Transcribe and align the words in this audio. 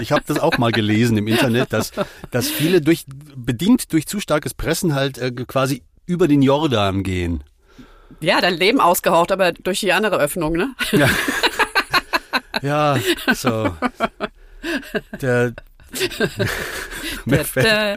Ich 0.00 0.12
habe 0.12 0.22
das 0.26 0.38
auch 0.38 0.58
mal 0.58 0.72
gelesen 0.72 1.16
im 1.16 1.26
Internet, 1.26 1.72
dass, 1.72 1.92
dass 2.30 2.48
viele 2.48 2.80
durch, 2.80 3.04
bedingt 3.36 3.92
durch 3.92 4.06
zu 4.06 4.20
starkes 4.20 4.54
Pressen 4.54 4.94
halt 4.94 5.18
äh, 5.18 5.30
quasi 5.30 5.82
über 6.06 6.28
den 6.28 6.42
Jordan 6.42 7.02
gehen. 7.02 7.44
Ja, 8.20 8.40
dein 8.40 8.54
Leben 8.54 8.80
ausgehaucht, 8.80 9.32
aber 9.32 9.52
durch 9.52 9.80
die 9.80 9.92
andere 9.92 10.18
Öffnung, 10.18 10.54
ne? 10.54 10.74
Ja, 10.92 11.08
ja 12.62 12.98
so. 13.34 13.76
Der, 15.20 15.52
Da, 17.54 17.96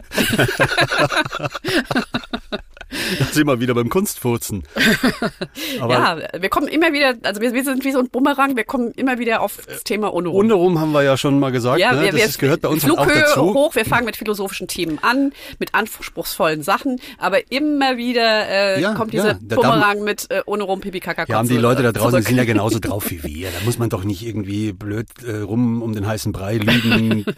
da. 3.18 3.24
sind 3.26 3.46
wir 3.46 3.60
wieder 3.60 3.74
beim 3.74 3.88
Kunstfurzen. 3.88 4.62
Aber 5.80 5.94
Ja, 5.94 6.18
wir 6.38 6.48
kommen 6.48 6.68
immer 6.68 6.92
wieder, 6.92 7.14
also 7.22 7.40
wir, 7.40 7.52
wir 7.52 7.64
sind 7.64 7.84
wie 7.84 7.92
so 7.92 7.98
ein 7.98 8.08
Bumerang, 8.10 8.56
wir 8.56 8.64
kommen 8.64 8.92
immer 8.92 9.18
wieder 9.18 9.40
auf 9.40 9.58
das 9.66 9.84
Thema 9.84 10.12
ohne 10.12 10.28
rum. 10.28 10.38
Untenrum 10.38 10.80
haben 10.80 10.92
wir 10.92 11.02
ja 11.02 11.16
schon 11.16 11.38
mal 11.38 11.52
gesagt, 11.52 11.80
Ja, 11.80 11.92
ne? 11.92 12.02
wir, 12.02 12.12
das 12.12 12.40
wir 12.40 12.40
gehört 12.40 12.62
bei 12.62 12.68
uns 12.68 12.84
halt 12.84 12.98
auch 12.98 13.04
Flughöhe 13.04 13.22
dazu. 13.22 13.54
hoch, 13.54 13.74
wir 13.74 13.84
fangen 13.84 14.06
mit 14.06 14.16
philosophischen 14.16 14.68
Themen 14.68 14.98
an, 15.02 15.32
mit 15.58 15.74
anspruchsvollen 15.74 16.62
Sachen, 16.62 17.00
aber 17.18 17.50
immer 17.50 17.96
wieder 17.96 18.48
äh, 18.48 18.80
Ja, 18.80 18.94
kommt 18.94 19.12
ja, 19.14 19.22
dieser 19.22 19.34
darf 19.34 19.60
Bumerang 19.60 20.04
mit 20.04 20.30
äh, 20.30 20.38
rum 20.38 20.80
Pipi 20.80 21.00
Kaka 21.00 21.24
Ja, 21.28 21.36
haben 21.36 21.48
die 21.48 21.56
Leute 21.56 21.82
da 21.82 21.92
draußen 21.92 22.20
die 22.20 22.26
sind 22.26 22.36
ja 22.36 22.44
genauso 22.44 22.78
drauf 22.78 23.10
wie 23.10 23.22
wir. 23.24 23.48
Da 23.48 23.64
muss 23.64 23.78
man 23.78 23.88
doch 23.88 24.04
nicht 24.04 24.24
irgendwie 24.24 24.72
blöd 24.72 25.06
äh, 25.26 25.38
rum 25.38 25.82
um 25.82 25.94
den 25.94 26.06
heißen 26.06 26.32
Brei 26.32 26.58
lügen. 26.58 27.24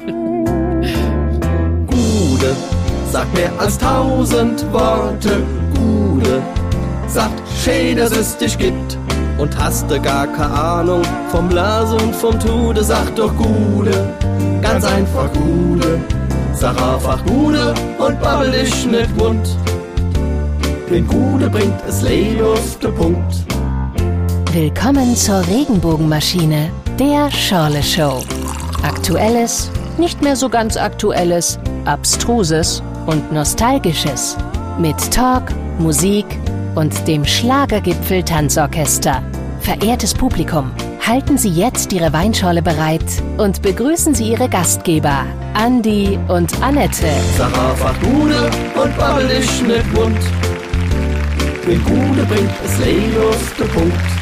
Gude 1.87 2.57
sagt 3.15 3.33
mehr 3.33 3.53
als 3.61 3.79
tausend 3.79 4.73
Worte. 4.73 5.41
Gude 5.77 6.43
sagt, 7.07 7.41
schön, 7.63 7.97
dass 7.97 8.11
es 8.11 8.37
dich 8.37 8.59
gibt. 8.59 8.99
Und 9.39 9.57
hast 9.57 9.89
du 9.89 10.01
gar 10.01 10.27
keine 10.27 10.51
Ahnung 10.51 11.03
vom 11.29 11.49
Las 11.51 11.93
und 11.93 12.13
vom 12.13 12.41
Tude, 12.41 12.83
sag 12.83 13.15
doch 13.15 13.33
Gude, 13.37 14.13
ganz 14.61 14.85
einfach 14.85 15.33
Gude. 15.33 16.01
Sag 16.55 16.77
einfach 16.83 17.25
Gude 17.25 17.73
und 17.99 18.21
babbel 18.21 18.51
dich 18.51 18.85
nicht 18.85 19.21
wund. 19.21 19.49
Denn 20.91 21.07
Gude 21.07 21.49
bringt 21.49 21.81
es 21.89 22.03
Leben 22.03 22.45
auf 22.45 22.79
den 22.81 22.95
Punkt. 22.97 23.35
Willkommen 24.53 25.15
zur 25.15 25.47
Regenbogenmaschine, 25.47 26.69
der 26.99 27.31
Schorle 27.31 27.83
Show. 27.83 28.25
Aktuelles, 28.83 29.71
nicht 29.99 30.23
mehr 30.23 30.37
so 30.37 30.49
ganz 30.49 30.77
aktuelles, 30.77 31.59
abstruses 31.85 32.83
und 33.07 33.33
nostalgisches. 33.33 34.37
Mit 34.79 34.99
Talk, 35.13 35.45
Musik 35.79 36.27
und 36.75 37.07
dem 37.07 37.25
Schlagergipfel 37.25 38.23
Tanzorchester. 38.23 39.23
Verehrtes 39.61 40.13
Publikum, 40.13 40.73
halten 41.01 41.39
Sie 41.39 41.51
jetzt 41.51 41.93
Ihre 41.93 42.13
Weinschorle 42.13 42.63
bereit 42.63 43.05
und 43.39 43.63
begrüßen 43.63 44.15
Sie 44.15 44.31
Ihre 44.31 44.49
Gastgeber, 44.49 45.25
Andi 45.55 46.19
und 46.29 46.61
Annette. 46.63 47.09
Sag 47.37 47.53
einfach 47.57 47.95
Gude 48.01 48.51
und 48.83 48.97
babbel 48.99 49.29
dich 49.29 49.63
nicht 49.63 49.97
wund. 49.97 50.19
Denn 51.67 51.83
Gude 51.85 52.25
bringt 52.25 52.51
es 52.65 52.79
Leben 52.79 53.29
auf 53.29 53.55
den 53.57 53.69
Punkt. 53.69 54.15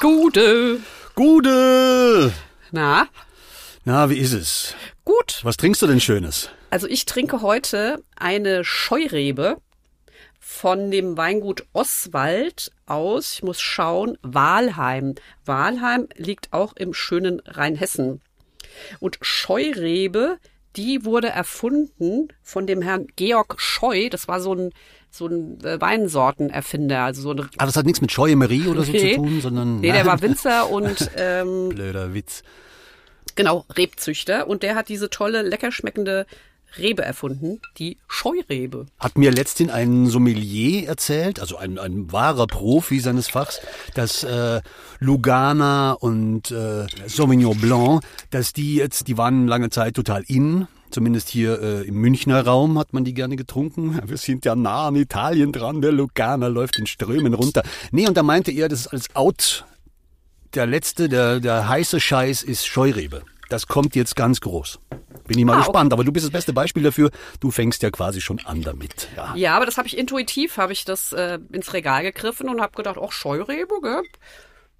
Gute. 0.00 0.78
Gude! 1.16 2.30
Na, 2.72 3.08
Na, 3.86 4.10
wie 4.10 4.18
ist 4.18 4.34
es? 4.34 4.74
gut. 5.02 5.40
Was 5.44 5.56
trinkst 5.56 5.80
du 5.80 5.86
denn 5.86 5.98
Schönes? 5.98 6.50
Also 6.68 6.86
ich 6.88 7.06
trinke 7.06 7.40
heute 7.40 8.04
eine 8.16 8.64
Scheurebe 8.64 9.56
von 10.38 10.90
dem 10.90 11.16
Weingut 11.16 11.64
Oswald 11.72 12.70
aus, 12.84 13.32
ich 13.32 13.42
muss 13.42 13.62
schauen, 13.62 14.18
Walheim. 14.20 15.14
Walheim 15.46 16.06
liegt 16.16 16.52
auch 16.52 16.74
im 16.76 16.92
schönen 16.92 17.40
Rheinhessen. 17.46 18.20
Und 19.00 19.16
Scheurebe, 19.22 20.36
die 20.76 21.06
wurde 21.06 21.30
erfunden 21.30 22.28
von 22.42 22.66
dem 22.66 22.82
Herrn 22.82 23.06
Georg 23.16 23.58
Scheu. 23.58 24.10
Das 24.10 24.28
war 24.28 24.40
so 24.42 24.54
ein, 24.54 24.70
so 25.16 25.26
ein 25.26 25.58
äh, 25.64 25.80
Weinsortenerfinder. 25.80 27.02
Also 27.04 27.22
so 27.22 27.30
eine, 27.30 27.48
Ah, 27.58 27.66
das 27.66 27.76
hat 27.76 27.86
nichts 27.86 28.00
mit 28.00 28.12
Scheuemerie 28.12 28.66
oder 28.68 28.82
so 28.82 28.92
Nee. 28.92 29.14
zu 29.14 29.20
tun, 29.20 29.40
sondern. 29.40 29.80
nee, 29.80 29.92
der 29.92 30.06
war 30.06 30.20
Winzer 30.22 30.70
und 30.70 31.10
ähm, 31.16 31.68
Blöder 31.70 32.14
Witz. 32.14 32.42
genau, 33.34 33.64
Rebzüchter. 33.76 34.46
Und 34.48 34.62
der 34.62 34.74
hat 34.74 34.88
diese 34.88 35.10
tolle, 35.10 35.42
lecker 35.42 35.72
schmeckende 35.72 36.26
Rebe 36.78 37.02
erfunden, 37.02 37.60
die 37.78 37.96
Scheurebe. 38.06 38.86
Hat 38.98 39.16
mir 39.16 39.30
letztens 39.30 39.70
ein 39.72 40.08
Sommelier 40.08 40.86
erzählt, 40.88 41.40
also 41.40 41.56
ein, 41.56 41.78
ein 41.78 42.12
wahrer 42.12 42.46
Profi 42.46 42.98
seines 43.00 43.28
Fachs, 43.28 43.60
dass 43.94 44.24
äh, 44.24 44.60
Lugana 44.98 45.92
und 45.92 46.50
äh, 46.50 46.86
Sauvignon 47.06 47.56
Blanc, 47.58 48.02
dass 48.30 48.52
die 48.52 48.74
jetzt, 48.76 49.08
die 49.08 49.16
waren 49.16 49.46
lange 49.46 49.70
Zeit 49.70 49.94
total 49.94 50.22
in. 50.26 50.66
Zumindest 50.90 51.28
hier 51.28 51.60
äh, 51.60 51.86
im 51.86 51.96
Münchner 51.96 52.44
Raum 52.44 52.78
hat 52.78 52.92
man 52.92 53.04
die 53.04 53.14
gerne 53.14 53.36
getrunken. 53.36 53.98
Wir 54.08 54.16
sind 54.16 54.44
ja 54.44 54.54
nah 54.54 54.88
an 54.88 54.96
Italien 54.96 55.52
dran, 55.52 55.80
der 55.82 55.92
Lugana 55.92 56.46
läuft 56.48 56.78
in 56.78 56.86
Strömen 56.86 57.34
runter. 57.34 57.62
Nee, 57.90 58.06
und 58.06 58.16
da 58.16 58.22
meinte 58.22 58.50
er, 58.52 58.68
das 58.68 58.80
ist 58.80 58.86
alles 58.88 59.14
out. 59.14 59.64
Der 60.54 60.66
letzte, 60.66 61.08
der, 61.08 61.40
der 61.40 61.68
heiße 61.68 62.00
Scheiß 62.00 62.42
ist 62.42 62.66
Scheurebe. 62.66 63.22
Das 63.48 63.66
kommt 63.66 63.94
jetzt 63.94 64.16
ganz 64.16 64.40
groß. 64.40 64.78
Bin 65.28 65.38
ich 65.38 65.44
mal 65.44 65.54
Ah, 65.54 65.58
gespannt. 65.58 65.92
Aber 65.92 66.02
du 66.02 66.12
bist 66.12 66.24
das 66.24 66.32
beste 66.32 66.52
Beispiel 66.52 66.82
dafür. 66.82 67.10
Du 67.40 67.50
fängst 67.50 67.82
ja 67.82 67.90
quasi 67.90 68.20
schon 68.20 68.40
an 68.44 68.62
damit. 68.62 69.08
Ja. 69.16 69.34
Ja, 69.36 69.56
aber 69.56 69.66
das 69.66 69.76
habe 69.76 69.86
ich 69.86 69.96
intuitiv, 69.98 70.56
habe 70.56 70.72
ich 70.72 70.84
das 70.84 71.12
äh, 71.12 71.38
ins 71.52 71.72
Regal 71.72 72.02
gegriffen 72.02 72.48
und 72.48 72.60
habe 72.60 72.74
gedacht, 72.74 72.96
auch 72.96 73.12
Scheurebe, 73.12 73.74
gell? 73.82 74.02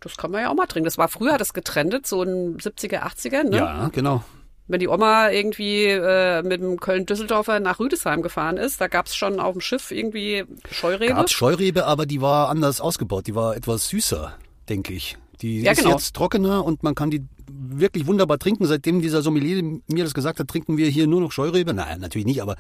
Das 0.01 0.17
kann 0.17 0.31
man 0.31 0.43
ja 0.43 0.51
auch 0.51 0.55
mal 0.55 0.67
trinken. 0.67 0.85
Das 0.85 0.99
war 0.99 1.09
früher, 1.09 1.39
das 1.39 1.53
getrennt, 1.53 2.07
so 2.07 2.23
in 2.23 2.59
70er, 2.59 3.03
80er, 3.03 3.45
ne? 3.45 3.57
Ja, 3.57 3.89
genau. 3.93 4.25
Wenn 4.69 4.81
die 4.81 4.89
Oma 4.89 5.31
irgendwie 5.31 5.85
äh, 5.85 6.43
mit 6.43 6.61
dem 6.61 6.81
Köln-Düsseldorfer 6.81 7.61
nach 7.61 7.79
Rüdesheim 7.79 8.23
gefahren 8.23 8.57
ist, 8.57 8.81
da 8.81 8.89
gab's 8.89 9.15
schon 9.15 9.39
auf 9.39 9.53
dem 9.53 9.61
Schiff 9.61 9.93
irgendwie 9.93 10.45
Scheurebe. 10.71 11.15
Gab's 11.15 11.33
Scheurebe, 11.33 11.87
aber 11.87 12.05
die 12.05 12.21
war 12.21 12.49
anders 12.49 12.81
ausgebaut. 12.81 13.27
Die 13.29 13.35
war 13.35 13.57
etwas 13.57 13.89
süßer, 13.89 14.35
denke 14.69 14.93
ich. 14.93 15.17
Die 15.41 15.61
Ja, 15.61 15.73
ist 15.73 15.79
genau. 15.79 15.91
jetzt 15.91 16.17
trockener 16.17 16.65
und 16.65 16.83
man 16.83 16.95
kann 16.95 17.11
die 17.11 17.23
wirklich 17.49 18.07
wunderbar 18.07 18.39
trinken. 18.39 18.67
Seitdem 18.67 19.01
dieser 19.03 19.23
Sommelier 19.23 19.63
mir 19.87 20.05
das 20.05 20.15
gesagt 20.15 20.41
hat, 20.41 20.49
trinken 20.49 20.77
wir 20.77 20.89
hier 20.89 21.07
nur 21.07 21.21
noch 21.21 21.31
Scheurebe. 21.31 21.73
Nein, 21.73 22.01
natürlich 22.01 22.27
nicht, 22.27 22.43
aber 22.43 22.57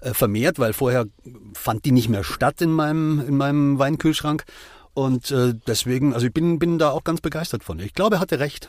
äh, 0.00 0.12
vermehrt, 0.12 0.58
weil 0.58 0.72
vorher 0.72 1.06
fand 1.54 1.84
die 1.84 1.92
nicht 1.92 2.08
mehr 2.08 2.24
statt 2.24 2.60
in 2.60 2.72
meinem, 2.72 3.24
in 3.26 3.36
meinem 3.36 3.78
Weinkühlschrank. 3.78 4.44
Und 4.94 5.30
äh, 5.30 5.54
deswegen, 5.66 6.12
also 6.12 6.26
ich 6.26 6.32
bin, 6.32 6.58
bin 6.58 6.78
da 6.78 6.90
auch 6.90 7.04
ganz 7.04 7.20
begeistert 7.20 7.64
von. 7.64 7.78
Ich 7.78 7.94
glaube, 7.94 8.16
er 8.16 8.20
hatte 8.20 8.40
recht. 8.40 8.68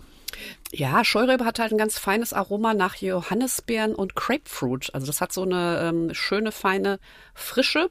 Ja, 0.71 1.03
Scheurebe 1.03 1.45
hat 1.45 1.59
halt 1.59 1.71
ein 1.71 1.77
ganz 1.77 1.97
feines 1.97 2.33
Aroma 2.33 2.73
nach 2.73 2.95
Johannisbeeren 2.95 3.95
und 3.95 4.15
Grapefruit. 4.15 4.89
Also 4.93 5.07
das 5.07 5.21
hat 5.21 5.33
so 5.33 5.41
eine 5.43 5.79
ähm, 5.81 6.13
schöne, 6.13 6.51
feine 6.51 6.99
Frische. 7.33 7.89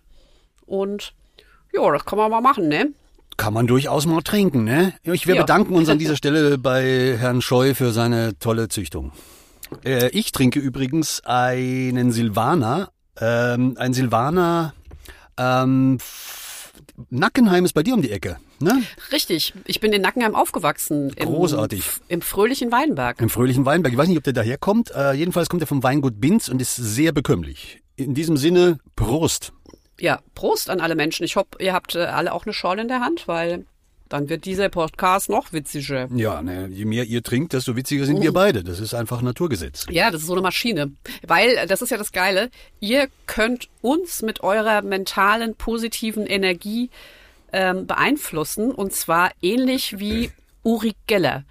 Und 0.67 1.13
ja, 1.73 1.91
das 1.93 2.05
kann 2.05 2.19
man 2.19 2.31
mal 2.31 2.41
machen, 2.41 2.69
ne? 2.69 2.93
Kann 3.37 3.55
man 3.55 3.67
durchaus 3.67 4.07
mal 4.07 4.23
trinken, 4.23 4.65
ne? 4.65 4.95
Ich 5.03 5.27
wir 5.27 5.35
Ja. 5.37 5.43
bedanken 5.43 5.75
uns 5.75 5.89
an 5.89 5.99
dieser 6.01 6.17
Stelle 6.17 6.59
bei 6.59 7.17
Herrn 7.19 7.41
Scheu 7.43 7.75
für 7.75 7.93
seine 7.93 8.39
tolle 8.39 8.69
Züchtung. 8.69 9.13
Äh, 9.85 10.09
ich 10.11 10.33
trinke 10.33 10.59
übrigens 10.61 11.21
einen 11.25 12.11
Silvaner, 12.13 12.91
ähm, 13.21 13.77
ein 13.79 13.93
Silvaner, 13.93 14.75
ähm, 15.37 15.99
Nackenheim 17.11 17.65
ist 17.65 17.75
bei 17.75 17.83
dir 17.83 17.95
um 17.95 18.03
die 18.03 18.11
Ecke, 18.11 18.39
ne? 18.61 18.83
Richtig. 19.13 19.55
Ich 19.67 19.81
bin 19.81 19.93
in 19.93 20.03
Nackenheim 20.03 20.35
aufgewachsen. 20.35 21.13
Im, 21.17 21.27
Großartig. 21.27 21.85
Im 22.09 22.23
fröhlichen 22.23 22.73
Weinberg. 22.73 23.21
Im 23.21 23.31
fröhlichen 23.31 23.65
Weinberg. 23.65 23.93
Ich 23.93 23.99
weiß 23.99 24.09
nicht, 24.09 24.19
ob 24.19 24.25
der 24.25 24.33
daherkommt. 24.33 24.91
Äh, 24.95 25.13
jedenfalls 25.13 25.49
kommt 25.49 25.63
er 25.63 25.67
vom 25.67 25.83
Weingut 25.83 26.21
Binz 26.21 26.49
und 26.49 26.61
ist 26.61 26.77
sehr 26.77 27.13
bekömmlich. 27.13 27.81
In 27.97 28.15
diesem 28.15 28.37
Sinne, 28.37 28.79
Prost. 28.97 29.53
Ja, 30.01 30.21
Prost 30.35 30.71
an 30.71 30.81
alle 30.81 30.95
Menschen. 30.95 31.25
Ich 31.25 31.37
hoffe, 31.37 31.51
ihr 31.59 31.73
habt 31.73 31.95
äh, 31.95 32.01
alle 32.01 32.33
auch 32.33 32.47
eine 32.47 32.53
Schorle 32.53 32.83
in 32.83 32.89
der 32.89 33.01
Hand, 33.01 33.27
weil 33.27 33.65
dann 34.09 34.29
wird 34.29 34.45
dieser 34.45 34.69
Podcast 34.69 35.29
noch 35.29 35.53
witziger. 35.53 36.09
Ja, 36.15 36.43
ne, 36.43 36.69
je 36.69 36.85
mehr 36.85 37.05
ihr 37.05 37.23
trinkt, 37.23 37.53
desto 37.53 37.77
witziger 37.77 38.07
sind 38.07 38.23
wir 38.23 38.33
beide. 38.33 38.65
Das 38.65 38.81
ist 38.81 38.95
einfach 38.95 39.23
Naturgesetz. 39.23 39.87
Ja, 39.91 40.11
das 40.11 40.23
ist 40.23 40.27
so 40.27 40.33
eine 40.33 40.43
Maschine. 40.43 40.93
Weil, 41.27 41.51
äh, 41.51 41.67
das 41.67 41.83
ist 41.83 41.91
ja 41.91 41.99
das 41.99 42.13
Geile, 42.13 42.51
ihr 42.81 43.09
könnt 43.27 43.69
uns 43.83 44.23
mit 44.23 44.43
eurer 44.43 44.83
mentalen, 44.83 45.55
positiven 45.55 46.27
Energie 46.27 46.91
ähm, 47.53 47.87
beeinflussen. 47.87 48.71
Und 48.71 48.93
zwar 48.93 49.31
ähnlich 49.43 49.99
wie 49.99 50.31
Uri 50.63 50.95
Geller. 51.07 51.45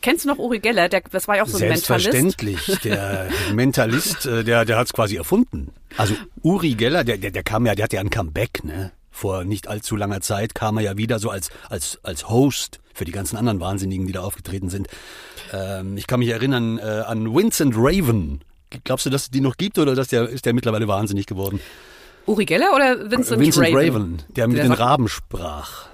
Kennst 0.00 0.24
du 0.24 0.28
noch 0.28 0.38
Uri 0.38 0.58
Geller? 0.58 0.88
Der, 0.88 1.02
das 1.10 1.28
war 1.28 1.36
ja 1.36 1.44
auch 1.44 1.46
so 1.46 1.56
ein 1.56 1.68
Mentalist. 1.68 1.86
Selbstverständlich. 1.86 2.78
Der 2.84 3.28
Mentalist, 3.54 4.26
äh, 4.26 4.44
der, 4.44 4.64
der 4.64 4.76
hat 4.76 4.86
es 4.86 4.92
quasi 4.92 5.16
erfunden. 5.16 5.72
Also 5.96 6.14
Uri 6.42 6.74
Geller, 6.74 7.04
der, 7.04 7.16
der, 7.16 7.30
der 7.30 7.42
kam 7.42 7.64
ja, 7.64 7.74
der 7.74 7.84
hatte 7.84 7.96
ja 7.96 8.02
ein 8.02 8.10
Comeback, 8.10 8.64
ne? 8.64 8.92
Vor 9.10 9.44
nicht 9.44 9.68
allzu 9.68 9.94
langer 9.94 10.20
Zeit 10.20 10.54
kam 10.54 10.76
er 10.76 10.82
ja 10.82 10.96
wieder 10.96 11.20
so 11.20 11.30
als, 11.30 11.50
als, 11.70 12.00
als 12.02 12.28
Host 12.28 12.80
für 12.92 13.04
die 13.04 13.12
ganzen 13.12 13.36
anderen 13.36 13.60
Wahnsinnigen, 13.60 14.06
die 14.06 14.12
da 14.12 14.22
aufgetreten 14.22 14.70
sind. 14.70 14.88
Ähm, 15.52 15.96
ich 15.96 16.06
kann 16.06 16.18
mich 16.18 16.30
erinnern 16.30 16.78
äh, 16.78 16.82
an 16.82 17.32
Vincent 17.32 17.74
Raven. 17.76 18.42
Glaubst 18.82 19.06
du, 19.06 19.10
dass 19.10 19.22
es 19.22 19.30
die 19.30 19.40
noch 19.40 19.56
gibt 19.56 19.78
oder 19.78 19.94
dass 19.94 20.08
der, 20.08 20.28
ist 20.28 20.46
der 20.46 20.52
mittlerweile 20.52 20.88
wahnsinnig 20.88 21.26
geworden? 21.26 21.60
Uri 22.26 22.44
Geller 22.44 22.74
oder 22.74 23.10
Vincent, 23.10 23.40
Vincent 23.40 23.66
Raven? 23.68 23.76
Raven, 23.76 24.22
der 24.28 24.48
mit 24.48 24.56
Der 24.58 24.64
den 24.64 24.72
Raben 24.72 25.08
sprach. 25.08 25.86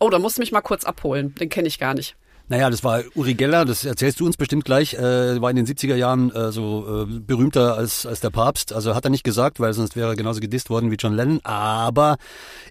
Oh, 0.00 0.10
da 0.10 0.18
musst 0.18 0.38
du 0.38 0.40
mich 0.40 0.52
mal 0.52 0.62
kurz 0.62 0.84
abholen. 0.84 1.34
Den 1.34 1.48
kenne 1.48 1.68
ich 1.68 1.78
gar 1.78 1.94
nicht. 1.94 2.16
Naja, 2.48 2.68
das 2.68 2.82
war 2.84 3.02
Uri 3.14 3.34
Geller, 3.34 3.64
das 3.64 3.84
erzählst 3.84 4.20
du 4.20 4.26
uns 4.26 4.36
bestimmt 4.36 4.64
gleich, 4.64 4.94
äh, 4.94 5.40
war 5.40 5.48
in 5.48 5.56
den 5.56 5.66
70er 5.66 5.94
Jahren 5.94 6.30
äh, 6.34 6.52
so 6.52 7.04
äh, 7.04 7.20
berühmter 7.20 7.76
als, 7.76 8.04
als 8.04 8.20
der 8.20 8.30
Papst. 8.30 8.72
Also 8.72 8.94
hat 8.94 9.04
er 9.04 9.10
nicht 9.10 9.24
gesagt, 9.24 9.60
weil 9.60 9.72
sonst 9.72 9.96
wäre 9.96 10.10
er 10.10 10.16
genauso 10.16 10.40
gedisst 10.40 10.68
worden 10.68 10.90
wie 10.90 10.96
John 10.96 11.14
Lennon. 11.14 11.40
Aber 11.44 12.16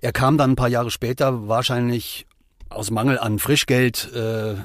er 0.01 0.12
kam 0.12 0.38
dann 0.38 0.51
ein 0.51 0.56
paar 0.56 0.68
Jahre 0.68 0.92
später 0.92 1.48
wahrscheinlich 1.48 2.28
aus 2.69 2.92
Mangel 2.92 3.18
an 3.18 3.39
Frischgeld 3.39 4.12
äh, 4.13 4.51
äh, 4.51 4.56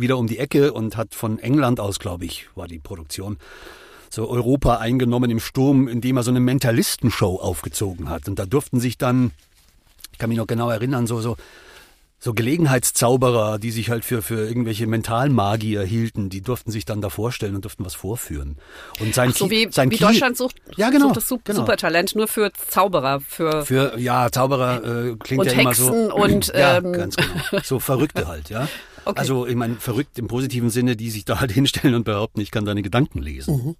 wieder 0.00 0.18
um 0.18 0.26
die 0.26 0.38
Ecke 0.38 0.72
und 0.72 0.96
hat 0.96 1.14
von 1.14 1.38
England 1.38 1.80
aus, 1.80 1.98
glaube 1.98 2.24
ich, 2.24 2.48
war 2.54 2.66
die 2.66 2.78
Produktion, 2.78 3.38
so 4.16 4.28
Europa 4.28 4.78
eingenommen 4.78 5.30
im 5.30 5.38
Sturm, 5.40 5.86
indem 5.88 6.16
er 6.16 6.22
so 6.24 6.30
eine 6.30 6.40
Mentalistenshow 6.40 7.36
aufgezogen 7.36 8.08
hat. 8.08 8.28
Und 8.28 8.38
da 8.38 8.46
durften 8.46 8.80
sich 8.80 8.98
dann, 8.98 9.30
ich 10.12 10.18
kann 10.18 10.28
mich 10.30 10.38
noch 10.38 10.46
genau 10.46 10.70
erinnern, 10.70 11.06
so, 11.06 11.20
so 11.20 11.36
so 12.18 12.32
Gelegenheitszauberer, 12.32 13.58
die 13.58 13.70
sich 13.70 13.90
halt 13.90 14.02
für, 14.04 14.22
für 14.22 14.48
irgendwelche 14.48 14.86
Mentalmagier 14.86 15.82
hielten, 15.82 16.30
die 16.30 16.40
durften 16.40 16.70
sich 16.70 16.86
dann 16.86 17.02
da 17.02 17.10
vorstellen 17.10 17.54
und 17.54 17.64
durften 17.64 17.84
was 17.84 17.94
vorführen. 17.94 18.56
Und 19.00 19.14
sein, 19.14 19.30
Ach 19.32 19.36
so 19.36 19.50
wie, 19.50 19.68
sein 19.70 19.90
wie 19.90 19.96
Kiel- 19.98 20.06
Deutschland 20.08 20.36
sucht, 20.36 20.56
ja, 20.76 20.88
genau, 20.88 21.08
sucht 21.08 21.16
das 21.18 21.28
Sup- 21.28 21.44
genau. 21.44 21.58
Supertalent 21.60 22.16
nur 22.16 22.26
für 22.26 22.50
Zauberer, 22.54 23.20
für, 23.20 23.66
Für, 23.66 23.98
ja, 23.98 24.32
Zauberer 24.32 24.82
äh, 25.10 25.16
klingt 25.16 25.42
Und 25.42 25.52
ja 25.52 25.60
immer 25.60 25.74
so. 25.74 25.84
Hexen 25.88 26.10
und, 26.10 26.46
ja, 26.54 26.78
ähm, 26.78 26.92
ganz 26.94 27.16
genau. 27.16 27.60
So 27.62 27.78
Verrückte 27.80 28.26
halt, 28.26 28.48
ja. 28.48 28.66
Okay. 29.08 29.20
Also, 29.20 29.46
ich 29.46 29.54
meine, 29.54 29.76
verrückt 29.76 30.18
im 30.18 30.26
positiven 30.26 30.68
Sinne, 30.68 30.96
die 30.96 31.10
sich 31.10 31.24
da 31.24 31.38
halt 31.38 31.52
hinstellen 31.52 31.94
und 31.94 32.02
behaupten, 32.02 32.40
ich 32.40 32.50
kann 32.50 32.64
deine 32.64 32.82
Gedanken 32.82 33.22
lesen. 33.22 33.76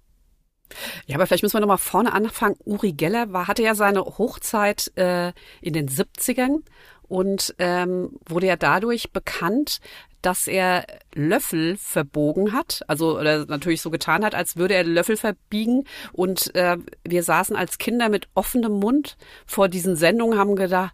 Ja, 1.05 1.15
aber 1.15 1.27
vielleicht 1.27 1.43
müssen 1.43 1.55
wir 1.55 1.61
nochmal 1.61 1.77
vorne 1.77 2.13
anfangen. 2.13 2.55
Uri 2.65 2.91
Geller 2.91 3.31
war, 3.33 3.47
hatte 3.47 3.63
ja 3.63 3.75
seine 3.75 4.01
Hochzeit 4.01 4.91
äh, 4.95 5.33
in 5.61 5.73
den 5.73 5.87
70ern 5.87 6.61
und 7.07 7.55
ähm, 7.59 8.17
wurde 8.27 8.47
ja 8.47 8.55
dadurch 8.55 9.11
bekannt, 9.11 9.79
dass 10.21 10.47
er 10.47 10.85
Löffel 11.13 11.77
verbogen 11.77 12.51
hat, 12.51 12.81
also 12.87 13.19
oder 13.19 13.45
natürlich 13.45 13.81
so 13.81 13.89
getan 13.89 14.25
hat, 14.25 14.35
als 14.35 14.57
würde 14.57 14.73
er 14.73 14.83
Löffel 14.83 15.15
verbiegen. 15.15 15.85
Und 16.11 16.53
äh, 16.55 16.77
wir 17.03 17.23
saßen 17.23 17.55
als 17.55 17.77
Kinder 17.77 18.09
mit 18.09 18.27
offenem 18.33 18.73
Mund 18.73 19.15
vor 19.45 19.69
diesen 19.69 19.95
Sendungen, 19.95 20.37
haben 20.37 20.55
gedacht, 20.55 20.93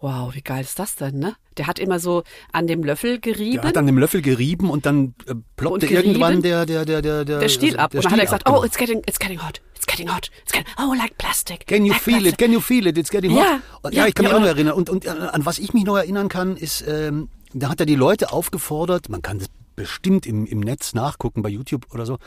wow, 0.00 0.34
wie 0.34 0.40
geil 0.40 0.62
ist 0.62 0.78
das 0.78 0.96
denn, 0.96 1.18
ne? 1.18 1.36
Der 1.56 1.66
hat 1.66 1.78
immer 1.78 1.98
so 1.98 2.22
an 2.52 2.66
dem 2.66 2.82
Löffel 2.82 3.20
gerieben. 3.20 3.60
Der 3.60 3.68
hat 3.68 3.76
an 3.76 3.86
dem 3.86 3.98
Löffel 3.98 4.22
gerieben 4.22 4.70
und 4.70 4.86
dann 4.86 5.14
äh, 5.26 5.34
ploppte 5.56 5.86
Und 5.86 5.92
irgendwann 5.92 6.42
der, 6.42 6.64
der, 6.64 6.84
der, 6.84 7.02
der, 7.02 7.24
der, 7.24 7.40
der 7.40 7.48
Stiel 7.48 7.76
also 7.76 7.78
ab. 7.78 7.90
der 7.90 7.98
und 7.98 8.04
dann 8.04 8.12
hat 8.12 8.18
er 8.18 8.24
gesagt, 8.24 8.46
ab, 8.46 8.52
oh, 8.52 8.56
genau. 8.56 8.66
it's 8.66 8.78
getting, 8.78 9.02
it's 9.06 9.18
getting 9.18 9.42
hot, 9.42 9.60
it's 9.74 9.86
getting 9.86 10.08
hot, 10.08 10.30
it's 10.42 10.52
getting, 10.52 10.72
oh, 10.78 10.94
like 10.96 11.16
plastic. 11.18 11.66
Can 11.66 11.84
you 11.84 11.92
like 11.92 12.02
feel 12.02 12.14
it? 12.14 12.20
plastic. 12.20 12.38
Can 12.38 12.52
you 12.52 12.60
feel 12.60 12.86
it? 12.86 12.96
It's 12.96 13.10
getting 13.10 13.32
hot. 13.32 13.44
Ja, 13.44 13.60
Und, 13.82 13.94
ja, 13.94 14.02
ja, 14.02 14.08
ich 14.08 14.14
kann 14.14 14.24
mich 14.24 14.32
ja. 14.32 14.38
auch 14.38 14.42
noch 14.42 14.48
erinnern. 14.48 14.74
Und, 14.74 14.88
und 14.88 15.04
äh, 15.04 15.10
an 15.10 15.44
was 15.44 15.58
ich 15.58 15.74
mich 15.74 15.84
noch 15.84 15.96
erinnern 15.96 16.28
kann, 16.28 16.56
ist, 16.56 16.84
ähm, 16.88 17.28
da 17.52 17.68
hat 17.68 17.80
er 17.80 17.86
die 17.86 17.96
Leute 17.96 18.32
aufgefordert, 18.32 19.08
man 19.10 19.20
kann 19.20 19.38
das 19.38 19.48
bestimmt 19.76 20.26
im, 20.26 20.46
im 20.46 20.60
Netz 20.60 20.94
nachgucken, 20.94 21.42
bei 21.42 21.48
YouTube 21.48 21.86
oder 21.92 22.06
so, 22.06 22.18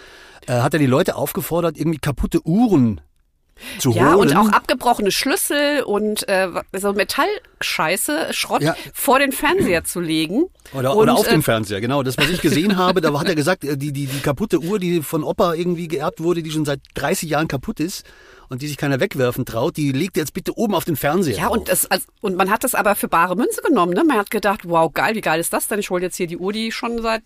äh, 0.47 0.61
hat 0.61 0.73
er 0.73 0.79
die 0.79 0.85
Leute 0.85 1.15
aufgefordert, 1.15 1.77
irgendwie 1.77 1.99
kaputte 1.99 2.45
Uhren 2.45 3.01
zu 3.79 3.91
Ja, 3.91 4.13
holen. 4.15 4.29
und 4.29 4.35
auch 4.37 4.49
abgebrochene 4.49 5.11
Schlüssel 5.11 5.83
und 5.83 6.27
äh, 6.27 6.49
so 6.73 6.93
Metallscheiße, 6.93 8.27
Schrott 8.33 8.61
Ja. 8.61 8.75
vor 8.93 9.19
den 9.19 9.31
Fernseher 9.31 9.83
zu 9.83 9.99
legen. 9.99 10.45
Oder, 10.73 10.91
und, 10.95 11.03
oder 11.03 11.13
auf 11.13 11.27
äh, 11.27 11.31
dem 11.31 11.43
Fernseher, 11.43 11.81
genau. 11.81 12.03
Das, 12.03 12.17
was 12.17 12.29
ich 12.29 12.41
gesehen 12.41 12.77
habe, 12.77 13.01
da 13.01 13.17
hat 13.19 13.27
er 13.27 13.35
gesagt, 13.35 13.63
äh, 13.63 13.77
die, 13.77 13.91
die, 13.91 14.07
die 14.07 14.19
kaputte 14.19 14.59
Uhr, 14.59 14.79
die 14.79 15.01
von 15.01 15.23
Opa 15.23 15.53
irgendwie 15.53 15.87
geerbt 15.87 16.21
wurde, 16.21 16.43
die 16.43 16.51
schon 16.51 16.65
seit 16.65 16.81
30 16.95 17.29
Jahren 17.29 17.47
kaputt 17.47 17.79
ist 17.79 18.05
und 18.49 18.61
die 18.61 18.67
sich 18.67 18.77
keiner 18.77 18.99
wegwerfen 18.99 19.45
traut, 19.45 19.77
die 19.77 19.91
legt 19.91 20.17
er 20.17 20.21
jetzt 20.21 20.33
bitte 20.33 20.57
oben 20.57 20.75
auf 20.75 20.85
den 20.85 20.95
Fernseher. 20.95 21.37
Ja, 21.37 21.47
und, 21.47 21.69
das, 21.69 21.89
also, 21.89 22.05
und 22.21 22.35
man 22.35 22.49
hat 22.51 22.63
das 22.63 22.75
aber 22.75 22.95
für 22.95 23.07
bare 23.07 23.35
Münze 23.35 23.61
genommen. 23.61 23.93
Ne? 23.93 24.03
Man 24.03 24.17
hat 24.17 24.31
gedacht, 24.31 24.61
wow, 24.65 24.91
geil, 24.93 25.15
wie 25.15 25.21
geil 25.21 25.39
ist 25.39 25.53
das 25.53 25.67
denn? 25.67 25.79
Ich 25.79 25.89
hole 25.89 26.03
jetzt 26.03 26.17
hier 26.17 26.27
die 26.27 26.37
Uhr, 26.37 26.53
die 26.53 26.71
schon 26.71 27.01
seit 27.01 27.23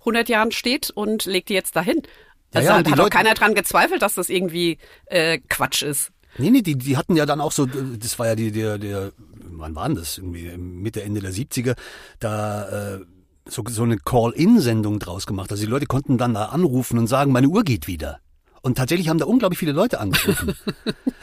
100 0.00 0.28
Jahren 0.28 0.52
steht 0.52 0.90
und 0.90 1.24
leg 1.24 1.46
die 1.46 1.54
jetzt 1.54 1.76
dahin. 1.76 2.02
Also 2.52 2.68
ja, 2.68 2.78
hat, 2.78 2.88
Leute- 2.96 3.10
keiner 3.10 3.34
dran 3.34 3.54
gezweifelt, 3.54 4.02
dass 4.02 4.14
das 4.14 4.28
irgendwie 4.28 4.78
äh, 5.06 5.38
Quatsch 5.48 5.82
ist. 5.82 6.10
Nee, 6.38 6.50
nee, 6.50 6.62
die, 6.62 6.76
die 6.76 6.96
hatten 6.96 7.16
ja 7.16 7.26
dann 7.26 7.40
auch 7.40 7.52
so, 7.52 7.66
das 7.66 8.18
war 8.18 8.26
ja 8.28 8.34
die, 8.36 8.52
der, 8.52 8.78
der, 8.78 9.12
wann 9.34 9.74
waren 9.74 9.94
das? 9.94 10.18
Irgendwie 10.18 10.56
Mitte, 10.56 11.02
Ende 11.02 11.20
der 11.20 11.32
70er, 11.32 11.76
da 12.20 12.94
äh, 12.96 13.00
so, 13.48 13.64
so 13.68 13.82
eine 13.82 13.96
Call-In-Sendung 13.98 14.98
draus 15.00 15.26
gemacht. 15.26 15.50
Also 15.50 15.64
die 15.64 15.70
Leute 15.70 15.86
konnten 15.86 16.18
dann 16.18 16.34
da 16.34 16.46
anrufen 16.46 16.98
und 16.98 17.08
sagen, 17.08 17.32
meine 17.32 17.48
Uhr 17.48 17.64
geht 17.64 17.86
wieder. 17.86 18.20
Und 18.62 18.76
tatsächlich 18.76 19.08
haben 19.08 19.18
da 19.18 19.24
unglaublich 19.26 19.58
viele 19.58 19.72
Leute 19.72 20.00
angerufen. 20.00 20.54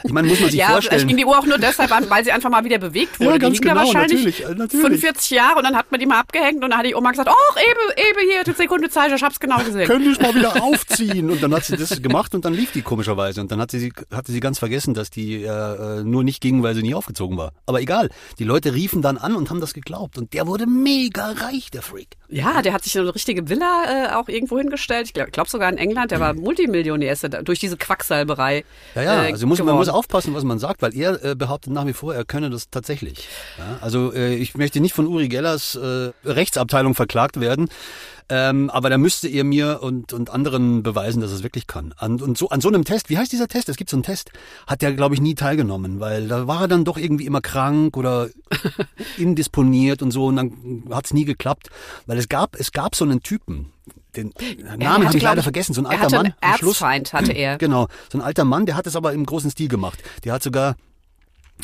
Ich 0.04 0.12
meine, 0.12 0.28
muss 0.28 0.40
man 0.40 0.50
sich 0.50 0.58
Ja, 0.58 0.66
vielleicht 0.66 0.88
vorstellen. 0.88 1.08
ging 1.08 1.16
die 1.18 1.24
Uhr 1.24 1.38
auch 1.38 1.46
nur 1.46 1.58
deshalb 1.58 1.92
an, 1.92 2.08
weil 2.10 2.24
sie 2.24 2.32
einfach 2.32 2.50
mal 2.50 2.64
wieder 2.64 2.78
bewegt 2.78 3.20
wurde. 3.20 3.30
Ja, 3.30 3.34
die 3.34 3.38
ganz 3.40 3.60
da 3.60 3.68
genau, 3.68 3.80
wahrscheinlich 3.80 4.18
natürlich, 4.24 4.44
äh, 4.44 4.54
natürlich. 4.54 5.00
45 5.00 5.30
Jahre 5.30 5.58
und 5.58 5.64
dann 5.64 5.76
hat 5.76 5.90
man 5.90 6.00
die 6.00 6.06
mal 6.06 6.18
abgehängt 6.18 6.64
und 6.64 6.70
dann 6.70 6.78
hat 6.78 6.86
die 6.86 6.94
Oma 6.94 7.10
gesagt, 7.10 7.28
oh, 7.30 7.58
Ebe, 7.58 8.08
Ebe, 8.10 8.20
hier, 8.32 8.44
die 8.44 8.52
Sekunde 8.56 8.88
Zeit, 8.90 9.12
ich 9.14 9.22
hab's 9.22 9.38
genau 9.38 9.58
gesehen. 9.58 9.86
Können 9.86 10.10
ich 10.10 10.20
mal 10.20 10.34
wieder 10.34 10.62
aufziehen? 10.62 11.30
Und 11.30 11.42
dann 11.42 11.54
hat 11.54 11.64
sie 11.64 11.76
das 11.76 12.00
gemacht 12.02 12.34
und 12.34 12.44
dann 12.44 12.54
lief 12.54 12.72
die 12.72 12.82
komischerweise. 12.82 13.40
Und 13.40 13.52
dann 13.52 13.60
hat 13.60 13.70
sie, 13.70 13.92
hatte 14.12 14.32
sie 14.32 14.40
ganz 14.40 14.58
vergessen, 14.58 14.94
dass 14.94 15.10
die 15.10 15.42
äh, 15.42 15.48
äh, 15.48 16.02
nur 16.04 16.24
nicht 16.24 16.40
ging, 16.40 16.62
weil 16.62 16.74
sie 16.74 16.82
nie 16.82 16.94
aufgezogen 16.94 17.36
war. 17.36 17.52
Aber 17.66 17.80
egal, 17.80 18.08
die 18.38 18.44
Leute 18.44 18.74
riefen 18.74 19.02
dann 19.02 19.16
an 19.18 19.34
und 19.36 19.50
haben 19.50 19.60
das 19.60 19.74
geglaubt. 19.74 20.18
Und 20.18 20.32
der 20.32 20.46
wurde 20.46 20.66
mega 20.66 21.30
reich, 21.32 21.70
der 21.70 21.82
Freak. 21.82 22.16
Ja, 22.28 22.62
der 22.62 22.72
hat 22.72 22.82
sich 22.84 22.92
so 22.92 23.00
eine 23.00 23.14
richtige 23.14 23.48
Villa 23.48 23.84
äh, 23.86 24.14
auch 24.14 24.28
irgendwo 24.28 24.58
hingestellt. 24.58 25.06
Ich 25.06 25.14
glaube 25.14 25.30
glaub 25.30 25.48
sogar 25.48 25.70
in 25.70 25.78
England. 25.78 26.10
Der 26.10 26.20
war 26.20 26.34
Multimillionär 26.34 27.12
ist 27.12 27.27
er 27.28 27.38
da, 27.38 27.42
durch 27.42 27.58
diese 27.58 27.76
Quacksalberei. 27.76 28.64
Ja, 28.94 29.02
ja, 29.02 29.24
äh, 29.24 29.32
also 29.32 29.46
muss, 29.46 29.58
man 29.62 29.74
muss 29.74 29.88
aufpassen, 29.88 30.34
was 30.34 30.44
man 30.44 30.58
sagt, 30.58 30.82
weil 30.82 30.96
er 30.96 31.24
äh, 31.24 31.34
behauptet 31.34 31.72
nach 31.72 31.86
wie 31.86 31.92
vor, 31.92 32.14
er 32.14 32.24
könne 32.24 32.50
das 32.50 32.70
tatsächlich. 32.70 33.28
Ja, 33.58 33.78
also 33.80 34.12
äh, 34.12 34.34
ich 34.34 34.56
möchte 34.56 34.80
nicht 34.80 34.94
von 34.94 35.06
Uri 35.06 35.28
Gellers 35.28 35.74
äh, 35.74 36.10
Rechtsabteilung 36.24 36.94
verklagt 36.94 37.40
werden, 37.40 37.68
ähm, 38.30 38.68
aber 38.70 38.90
da 38.90 38.98
müsste 38.98 39.26
er 39.28 39.44
mir 39.44 39.82
und, 39.82 40.12
und 40.12 40.28
anderen 40.30 40.82
beweisen, 40.82 41.22
dass 41.22 41.30
er 41.30 41.36
es 41.36 41.42
wirklich 41.42 41.66
kann. 41.66 41.94
An, 41.96 42.20
und 42.20 42.36
so 42.36 42.50
an 42.50 42.60
so 42.60 42.68
einem 42.68 42.84
Test, 42.84 43.08
wie 43.08 43.16
heißt 43.16 43.32
dieser 43.32 43.48
Test? 43.48 43.70
Es 43.70 43.76
gibt 43.76 43.88
so 43.88 43.96
einen 43.96 44.02
Test, 44.02 44.30
hat 44.66 44.82
er 44.82 44.92
glaube 44.92 45.14
ich 45.14 45.20
nie 45.20 45.34
teilgenommen, 45.34 45.98
weil 45.98 46.28
da 46.28 46.46
war 46.46 46.62
er 46.62 46.68
dann 46.68 46.84
doch 46.84 46.98
irgendwie 46.98 47.24
immer 47.24 47.40
krank 47.40 47.96
oder 47.96 48.28
indisponiert 49.16 50.02
und 50.02 50.10
so 50.10 50.26
und 50.26 50.36
dann 50.36 50.84
hat's 50.90 51.14
nie 51.14 51.24
geklappt, 51.24 51.70
weil 52.06 52.18
es 52.18 52.28
gab 52.28 52.54
es 52.56 52.72
gab 52.72 52.94
so 52.94 53.04
einen 53.04 53.22
Typen, 53.22 53.72
den 54.24 54.32
Namen 54.64 54.82
hatte, 54.82 55.06
habe 55.06 55.16
ich 55.16 55.22
leider 55.22 55.42
vergessen, 55.42 55.74
so 55.74 55.80
ein 55.82 55.86
er 55.86 55.92
alter 55.92 56.16
Mann. 56.16 56.26
Einen 56.26 56.34
am 56.40 56.58
Schluss. 56.58 56.80
Erzfeind 56.80 57.12
hatte 57.12 57.32
er. 57.32 57.58
Genau, 57.68 57.88
so 58.10 58.18
ein 58.18 58.22
alter 58.22 58.44
Mann, 58.44 58.66
der 58.66 58.76
hat 58.76 58.86
es 58.86 58.96
aber 58.96 59.12
im 59.12 59.26
großen 59.26 59.50
Stil 59.50 59.68
gemacht. 59.68 60.02
Der 60.24 60.32
hat 60.32 60.42
sogar 60.42 60.76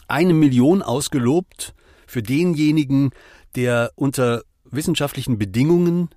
eine 0.08 0.34
Million 0.34 0.82
ausgelobt 0.82 1.74
für 2.06 2.22
denjenigen, 2.22 3.10
der 3.54 3.90
unter 3.94 4.42
wissenschaftlichen 4.64 5.38
Bedingungen 5.38 6.10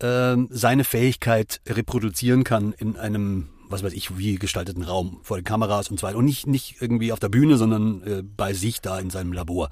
ähm, 0.00 0.48
seine 0.50 0.84
Fähigkeit 0.84 1.60
reproduzieren 1.68 2.44
kann 2.44 2.72
in 2.72 2.96
einem, 2.96 3.48
was 3.68 3.82
weiß 3.82 3.92
ich, 3.92 4.18
wie 4.18 4.36
gestalteten 4.36 4.82
Raum 4.82 5.20
vor 5.22 5.38
den 5.38 5.44
Kameras 5.44 5.88
und 5.88 6.00
so 6.00 6.06
weiter. 6.06 6.18
Und 6.18 6.24
nicht, 6.24 6.46
nicht 6.46 6.76
irgendwie 6.80 7.12
auf 7.12 7.20
der 7.20 7.28
Bühne, 7.28 7.56
sondern 7.56 8.02
äh, 8.02 8.22
bei 8.22 8.52
sich 8.52 8.80
da 8.80 8.98
in 8.98 9.10
seinem 9.10 9.32
Labor. 9.32 9.70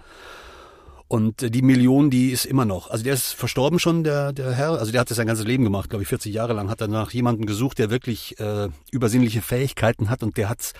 Und 1.10 1.52
die 1.56 1.62
Million, 1.62 2.08
die 2.08 2.30
ist 2.30 2.44
immer 2.44 2.64
noch. 2.64 2.88
Also 2.88 3.02
der 3.02 3.14
ist 3.14 3.32
verstorben 3.32 3.80
schon, 3.80 4.04
der, 4.04 4.32
der 4.32 4.52
Herr. 4.52 4.78
Also 4.78 4.92
der 4.92 5.00
hat 5.00 5.10
das 5.10 5.16
sein 5.16 5.26
ganzes 5.26 5.44
Leben 5.44 5.64
gemacht, 5.64 5.90
glaube 5.90 6.04
ich, 6.04 6.08
40 6.08 6.32
Jahre 6.32 6.52
lang. 6.52 6.70
Hat 6.70 6.80
er 6.80 6.86
nach 6.86 7.10
jemandem 7.10 7.46
gesucht, 7.46 7.80
der 7.80 7.90
wirklich 7.90 8.38
äh, 8.38 8.68
übersinnliche 8.92 9.42
Fähigkeiten 9.42 10.08
hat 10.08 10.22
und 10.22 10.36
der 10.36 10.48
hat's. 10.48 10.72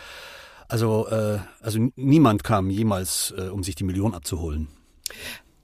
Also, 0.68 1.08
äh, 1.08 1.40
also 1.60 1.80
niemand 1.96 2.44
kam 2.44 2.70
jemals, 2.70 3.34
äh, 3.36 3.48
um 3.48 3.64
sich 3.64 3.74
die 3.74 3.82
Million 3.82 4.14
abzuholen. 4.14 4.68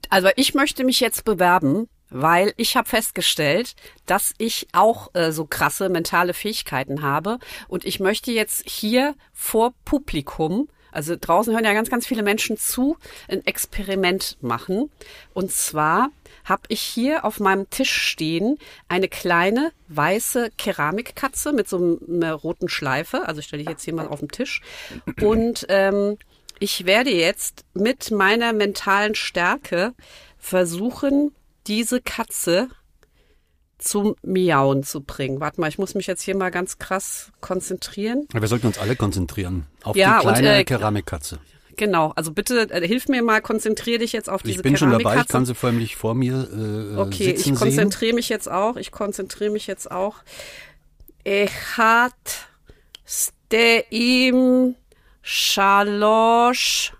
Also 0.09 0.27
ich 0.35 0.53
möchte 0.53 0.83
mich 0.83 0.99
jetzt 0.99 1.23
bewerben, 1.23 1.87
weil 2.09 2.53
ich 2.57 2.75
habe 2.75 2.89
festgestellt, 2.89 3.73
dass 4.05 4.33
ich 4.37 4.67
auch 4.73 5.15
äh, 5.15 5.31
so 5.31 5.45
krasse 5.45 5.87
mentale 5.87 6.33
Fähigkeiten 6.33 7.03
habe 7.03 7.39
und 7.69 7.85
ich 7.85 8.01
möchte 8.01 8.33
jetzt 8.33 8.69
hier 8.69 9.15
vor 9.31 9.73
Publikum, 9.85 10.67
also 10.97 11.15
draußen 11.15 11.53
hören 11.53 11.63
ja 11.63 11.73
ganz, 11.73 11.91
ganz 11.91 12.07
viele 12.07 12.23
Menschen 12.23 12.57
zu, 12.57 12.97
ein 13.27 13.45
Experiment 13.45 14.35
machen. 14.41 14.89
Und 15.35 15.51
zwar 15.51 16.09
habe 16.43 16.63
ich 16.69 16.81
hier 16.81 17.23
auf 17.23 17.39
meinem 17.39 17.69
Tisch 17.69 17.93
stehen 17.93 18.57
eine 18.87 19.07
kleine 19.07 19.71
weiße 19.89 20.49
Keramikkatze 20.57 21.53
mit 21.53 21.69
so 21.69 21.99
einer 22.09 22.33
roten 22.33 22.67
Schleife. 22.67 23.27
Also 23.27 23.43
stelle 23.43 23.61
ich 23.61 23.69
jetzt 23.69 23.83
hier 23.83 23.93
mal 23.93 24.07
auf 24.07 24.21
den 24.21 24.29
Tisch. 24.29 24.61
Und 25.21 25.67
ähm, 25.69 26.17
ich 26.57 26.87
werde 26.87 27.11
jetzt 27.11 27.63
mit 27.75 28.09
meiner 28.09 28.51
mentalen 28.51 29.13
Stärke 29.13 29.93
versuchen, 30.39 31.31
diese 31.67 32.01
Katze 32.01 32.69
zum 33.77 34.15
Miauen 34.23 34.83
zu 34.83 35.01
bringen. 35.01 35.39
Warte 35.39 35.61
mal, 35.61 35.67
ich 35.69 35.77
muss 35.77 35.95
mich 35.95 36.07
jetzt 36.07 36.21
hier 36.21 36.35
mal 36.35 36.49
ganz 36.49 36.79
krass 36.79 37.31
konzentrieren. 37.41 38.27
Wir 38.33 38.47
sollten 38.47 38.67
uns 38.67 38.79
alle 38.79 38.95
konzentrieren 38.95 39.65
auf 39.83 39.95
Ja, 39.95 40.19
die 40.21 40.27
und, 40.27 40.33
kleine 40.33 40.59
äh, 40.59 40.63
Keramikkatze. 40.63 41.39
Genau, 41.75 42.11
also 42.15 42.31
bitte 42.31 42.69
äh, 42.71 42.87
hilf 42.87 43.07
mir 43.07 43.21
mal, 43.21 43.39
konzentriere 43.41 43.99
dich 43.99 44.11
jetzt 44.11 44.29
auf 44.29 44.41
diese 44.41 44.57
Ich 44.57 44.63
bin 44.63 44.77
schon 44.77 44.89
dabei, 44.89 44.97
ich 44.97 45.03
Keramikkatze. 45.03 45.31
kann 45.31 45.45
sie 45.45 45.53
förmlich 45.55 45.95
vor 45.95 46.15
mir 46.15 46.47
äh, 46.51 46.97
Okay, 46.97 47.35
sitzen 47.35 47.53
ich 47.53 47.59
konzentriere 47.59 48.15
mich 48.15 48.29
jetzt 48.29 48.49
auch. 48.49 48.77
Ich 48.77 48.91
konzentriere 48.91 49.51
mich 49.51 49.67
jetzt 49.67 49.91
auch. 49.91 50.15
Echat 51.23 52.13
steim 53.05 54.75
shalosh. 55.21 56.93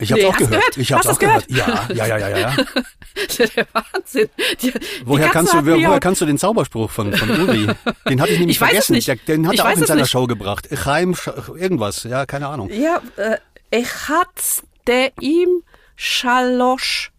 Ich 0.00 0.12
hab's 0.12 0.22
Nee, 0.22 0.28
auch 0.28 0.36
gehört. 0.36 0.50
gehört? 0.52 0.76
Ich 0.76 0.92
hab's 0.92 1.06
Hast 1.08 1.14
auch 1.16 1.18
gehört. 1.18 1.48
gehört? 1.48 1.68
Ja, 1.90 2.06
ja, 2.06 2.18
ja, 2.18 2.28
ja, 2.28 2.38
ja. 2.38 2.56
der 3.38 3.66
Wahnsinn. 3.72 4.28
Die, 4.62 4.70
die 4.70 4.80
Woher 5.04 5.24
Katze 5.26 5.32
kannst 5.34 5.54
du, 5.54 5.66
wer, 5.66 5.76
woher 5.76 6.00
kannst 6.00 6.20
du 6.20 6.26
den 6.26 6.38
Zauberspruch 6.38 6.88
von, 6.90 7.12
von 7.12 7.30
Uri? 7.30 7.66
Den 8.08 8.20
hatte 8.20 8.32
ich 8.32 8.38
nämlich 8.38 8.56
Ich 8.56 8.60
weiß 8.60 8.68
es 8.68 8.86
vergessen. 8.86 8.92
nicht. 8.94 9.08
Der, 9.08 9.16
den 9.16 9.46
hat 9.48 9.54
Ich 9.54 9.60
er 9.60 9.66
auch 9.66 9.76
in 9.76 9.84
seiner 9.84 10.02
nicht. 10.02 10.10
Show 10.10 10.26
gebracht. 10.28 10.68
Chaim, 10.72 11.14
Sch- 11.14 11.56
irgendwas. 11.56 12.04
Ja, 12.04 12.26
keine 12.26 12.46
Ahnung. 12.46 12.70
Ja, 12.72 13.02
äh, 13.16 13.38
ich 13.70 13.88
hat's 14.08 14.62
der 14.86 15.10
ihm 15.20 15.62
Schalosch. 15.96 17.10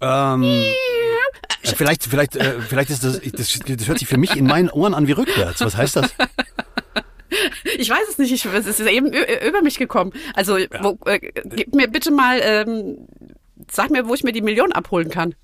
Ähm, 0.00 0.42
äh, 0.44 1.74
vielleicht, 1.74 2.04
vielleicht, 2.04 2.36
äh, 2.36 2.60
vielleicht 2.60 2.90
ist 2.90 3.02
das, 3.02 3.18
das, 3.32 3.58
das 3.66 3.88
hört 3.88 3.98
sich 3.98 4.06
für 4.08 4.18
mich 4.18 4.36
in 4.36 4.46
meinen 4.46 4.68
Ohren 4.68 4.92
an 4.94 5.06
wie 5.06 5.12
rückwärts. 5.12 5.60
Was 5.62 5.76
heißt 5.76 5.96
das? 5.96 6.10
Ich 7.78 7.90
weiß 7.90 8.08
es 8.08 8.18
nicht, 8.18 8.32
ich, 8.32 8.44
es 8.44 8.66
ist 8.66 8.80
eben 8.80 9.12
über 9.46 9.62
mich 9.62 9.78
gekommen. 9.78 10.12
Also, 10.34 10.58
wo, 10.80 10.98
äh, 11.06 11.20
gib 11.44 11.74
mir 11.74 11.88
bitte 11.88 12.10
mal, 12.10 12.40
ähm, 12.42 13.06
sag 13.70 13.90
mir, 13.90 14.08
wo 14.08 14.14
ich 14.14 14.24
mir 14.24 14.32
die 14.32 14.42
Million 14.42 14.72
abholen 14.72 15.10
kann. 15.10 15.34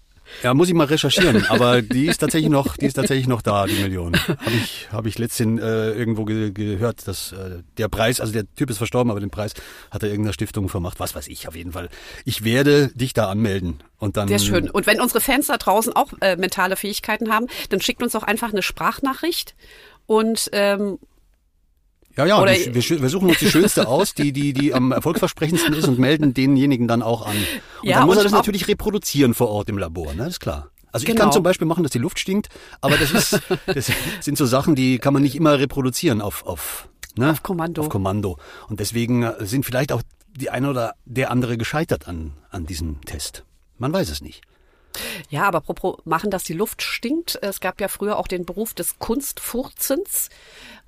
Ja, 0.43 0.55
muss 0.55 0.69
ich 0.69 0.75
mal 0.75 0.87
recherchieren, 0.87 1.45
aber 1.49 1.83
die 1.83 2.07
ist 2.07 2.19
tatsächlich 2.19 2.51
noch, 2.51 2.77
die 2.77 2.87
ist 2.87 2.95
tatsächlich 2.95 3.27
noch 3.27 3.43
da, 3.43 3.67
die 3.67 3.75
Million. 3.75 4.15
Habe 4.17 4.57
ich, 4.57 4.89
habe 4.91 5.09
ich 5.09 5.19
letztens 5.19 5.61
äh, 5.61 5.91
irgendwo 5.91 6.25
ge 6.25 6.51
gehört, 6.51 7.07
dass 7.07 7.33
äh, 7.33 7.63
der 7.77 7.89
Preis, 7.89 8.21
also 8.21 8.33
der 8.33 8.45
Typ 8.55 8.71
ist 8.71 8.79
verstorben, 8.79 9.11
aber 9.11 9.21
den 9.21 9.31
Preis 9.31 9.53
hat 9.91 10.03
er 10.03 10.09
irgendeiner 10.09 10.33
Stiftung 10.33 10.69
vermacht. 10.69 10.99
Was 10.99 11.15
weiß 11.15 11.29
ich 11.29 11.47
auf 11.47 11.57
jeden 11.57 11.73
Fall. 11.73 11.89
Ich 12.25 12.45
werde 12.45 12.89
dich 12.95 13.13
da 13.13 13.29
anmelden 13.29 13.83
und 13.99 14.17
dann. 14.17 14.29
Sehr 14.29 14.39
schön. 14.39 14.71
Und 14.71 14.87
wenn 14.87 15.01
unsere 15.01 15.21
Fans 15.21 15.47
da 15.47 15.57
draußen 15.57 15.95
auch 15.95 16.13
äh, 16.21 16.37
mentale 16.37 16.77
Fähigkeiten 16.77 17.31
haben, 17.31 17.47
dann 17.69 17.81
schickt 17.81 18.03
uns 18.03 18.13
doch 18.13 18.23
einfach 18.23 18.51
eine 18.51 18.63
Sprachnachricht 18.63 19.55
und 20.07 20.49
ähm, 20.53 20.99
Ja, 22.17 22.27
ja, 22.27 22.45
die, 22.45 22.75
wir, 22.75 23.03
wir 23.03 23.09
suchen 23.09 23.29
uns 23.29 23.39
die 23.39 23.51
schönste 23.51 23.89
aus, 23.89 24.15
die, 24.15 24.33
die, 24.33 24.53
die 24.53 24.73
am 24.73 24.93
erfolgsversprechendsten 24.93 25.75
ist 25.75 25.89
und 25.89 25.99
melden 25.99 26.33
denjenigen 26.33 26.87
dann 26.87 27.03
auch 27.03 27.27
an. 27.27 27.37
Und 27.83 27.89
Ja, 27.89 27.99
dann 27.99 28.07
muss 28.07 28.17
er 28.17 28.23
das 28.23 28.33
natürlich 28.33 28.69
reproduzieren 28.69 29.35
vor 29.35 29.49
Ort 29.49 29.69
im 29.69 29.79
Labor, 29.79 30.15
ne? 30.15 30.29
ist 30.29 30.41
klar. 30.41 30.71
Also 30.93 31.05
ich 31.05 31.09
Genau. 31.11 31.23
kann 31.25 31.33
zum 31.33 31.43
Beispiel 31.43 31.67
machen, 31.67 31.83
dass 31.83 31.91
die 31.91 31.99
Luft 31.99 32.21
stinkt, 32.21 32.49
aber 32.81 32.97
das 32.97 33.11
ist, 33.11 33.41
das 33.67 33.91
sind 34.21 34.39
so 34.39 34.47
Sachen, 34.47 34.77
die 34.77 34.99
kann 34.99 35.13
man 35.13 35.23
nicht 35.25 35.35
immer 35.35 35.59
reproduzieren 35.59 36.21
auf, 36.21 36.47
auf, 36.47 36.89
ne? 37.17 37.33
Auf 37.33 37.43
Kommando. 37.43 37.83
Auf 37.83 37.89
Kommando. 37.89 38.39
Und 38.69 38.79
deswegen 38.79 39.25
äh, 39.25 39.45
sind 39.45 39.67
vielleicht 39.67 39.91
auch 39.91 40.03
die 40.37 40.51
eine 40.51 40.71
oder 40.71 40.95
der 41.05 41.33
andere 41.33 41.59
gescheitert 41.59 42.07
an, 42.07 42.35
an 42.51 42.67
diesem 42.67 43.01
Test. 43.03 43.45
Man 43.79 43.93
weiß 43.93 44.09
es 44.09 44.21
nicht. 44.21 44.43
Ja, 45.29 45.49
aber 45.49 45.59
apropos 45.59 45.97
machen, 46.05 46.31
dass 46.31 46.45
die 46.45 46.53
Luft 46.53 46.81
stinkt. 46.83 47.37
Es 47.43 47.59
gab 47.59 47.81
ja 47.81 47.89
früher 47.89 48.17
auch 48.17 48.29
den 48.29 48.45
Beruf 48.45 48.75
des 48.75 48.99
Kunstfurzens. 49.01 50.29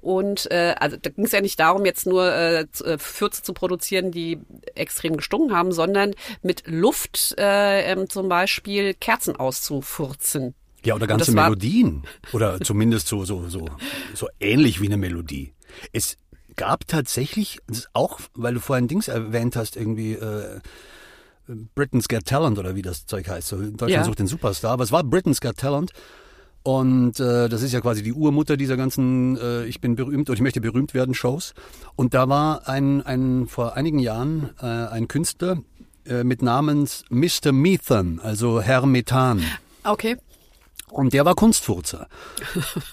Und 0.06 0.48
äh, 0.52 0.76
also 0.78 0.96
da 0.96 1.10
ging 1.10 1.24
es 1.24 1.32
ja 1.32 1.40
nicht 1.40 1.58
darum, 1.58 1.84
jetzt 1.84 2.06
nur 2.06 2.32
äh, 2.32 2.60
äh, 2.84 2.96
Fürze 2.96 3.42
zu 3.42 3.52
produzieren, 3.52 4.12
die 4.12 4.38
extrem 4.76 5.16
gestunken 5.16 5.52
haben, 5.52 5.72
sondern 5.72 6.14
mit 6.42 6.62
Luft 6.68 7.34
äh, 7.38 7.90
ähm, 7.90 8.08
zum 8.08 8.28
Beispiel 8.28 8.94
Kerzen 8.94 9.34
auszufurzen. 9.34 10.54
Ja, 10.84 10.94
oder 10.94 11.08
ganze 11.08 11.32
Melodien. 11.32 12.04
Oder 12.32 12.60
zumindest 12.60 13.08
so, 13.08 13.24
so, 13.24 13.48
so, 13.48 13.66
so 14.14 14.28
ähnlich 14.38 14.80
wie 14.80 14.86
eine 14.86 14.96
Melodie. 14.96 15.54
Es 15.92 16.18
gab 16.54 16.86
tatsächlich, 16.86 17.58
auch, 17.92 18.20
weil 18.34 18.54
du 18.54 18.60
vorhin 18.60 18.86
Dings 18.86 19.08
erwähnt 19.08 19.56
hast, 19.56 19.74
irgendwie 19.74 20.12
äh, 20.12 20.60
Britain's 21.74 22.06
Got 22.06 22.26
Talent 22.26 22.60
oder 22.60 22.76
wie 22.76 22.82
das 22.82 23.06
Zeug 23.06 23.28
heißt. 23.28 23.48
So, 23.48 23.56
Deutschland 23.56 23.90
Ja. 23.90 24.04
sucht 24.04 24.20
den 24.20 24.28
Superstar. 24.28 24.70
Aber 24.70 24.84
es 24.84 24.92
war 24.92 25.02
Britain's 25.02 25.40
Got 25.40 25.56
Talent. 25.56 25.90
Und 26.66 27.20
äh, 27.20 27.48
das 27.48 27.62
ist 27.62 27.70
ja 27.70 27.80
quasi 27.80 28.02
die 28.02 28.12
Urmutter 28.12 28.56
dieser 28.56 28.76
ganzen 28.76 29.36
äh, 29.36 29.66
Ich 29.66 29.80
bin 29.80 29.94
berühmt 29.94 30.28
oder 30.28 30.34
ich 30.34 30.42
möchte 30.42 30.60
berühmt 30.60 30.94
werden 30.94 31.14
Shows. 31.14 31.54
Und 31.94 32.12
da 32.12 32.28
war 32.28 32.66
ein, 32.66 33.06
ein 33.06 33.46
vor 33.46 33.76
einigen 33.76 34.00
Jahren 34.00 34.50
äh, 34.60 34.66
ein 34.66 35.06
Künstler 35.06 35.58
äh, 36.06 36.24
mit 36.24 36.42
Namens 36.42 37.04
Mr. 37.08 37.52
Methan, 37.52 38.18
also 38.20 38.60
Herr 38.60 38.84
Methan. 38.84 39.44
Okay. 39.84 40.16
Und 40.90 41.12
der 41.12 41.24
war 41.24 41.36
Kunstfurzer. 41.36 42.08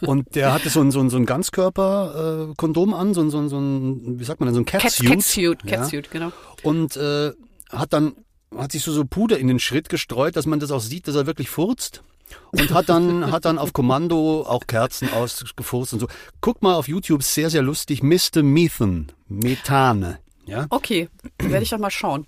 Und 0.02 0.36
der 0.36 0.54
hatte 0.54 0.70
so 0.70 0.82
ein, 0.82 0.92
so 0.92 1.00
ein, 1.00 1.10
so 1.10 1.18
ein 1.18 1.26
Ganzkörper-Kondom 1.26 2.94
an, 2.94 3.16
so 3.16 3.22
ein, 3.22 3.32
so 3.32 3.40
ein, 3.40 3.50
so 3.50 3.58
ein, 3.58 4.20
wie 4.20 4.24
sagt 4.24 4.40
man 4.40 4.50
denn, 4.50 4.54
so 4.54 4.62
ein 4.62 4.66
Cat, 4.66 4.82
Catsuit. 4.82 5.10
Catsuit, 5.10 5.60
Ja. 5.64 5.78
Catsuit, 5.78 6.12
genau. 6.12 6.32
Und 6.62 6.96
äh, 6.96 7.32
hat 7.72 7.92
dann, 7.92 8.14
hat 8.56 8.72
sich 8.72 8.84
so, 8.84 8.92
so 8.92 9.04
Puder 9.04 9.40
in 9.40 9.48
den 9.48 9.58
Schritt 9.58 9.90
gestreut, 9.90 10.36
dass 10.36 10.46
man 10.46 10.60
das 10.60 10.70
auch 10.70 10.80
sieht, 10.80 11.08
dass 11.08 11.16
er 11.16 11.26
wirklich 11.26 11.50
furzt. 11.50 12.04
Und 12.52 12.72
hat 12.74 12.90
dann, 12.90 13.32
hat 13.32 13.46
dann 13.46 13.58
auf 13.58 13.74
Kommando 13.74 14.46
auch 14.48 14.68
Kerzen 14.68 15.12
ausgefurzt 15.12 15.94
und 15.94 16.00
so. 16.00 16.08
Guck 16.42 16.62
mal 16.62 16.76
auf 16.76 16.88
YouTube, 16.88 17.24
sehr, 17.24 17.50
sehr 17.50 17.62
lustig. 17.62 18.04
Mr. 18.04 18.44
Methan. 18.44 19.12
Methane. 19.28 20.20
Ja, 20.46 20.68
Okay, 20.70 21.10
werde 21.40 21.64
ich 21.64 21.70
doch 21.70 21.78
mal 21.80 21.90
schauen. 21.90 22.28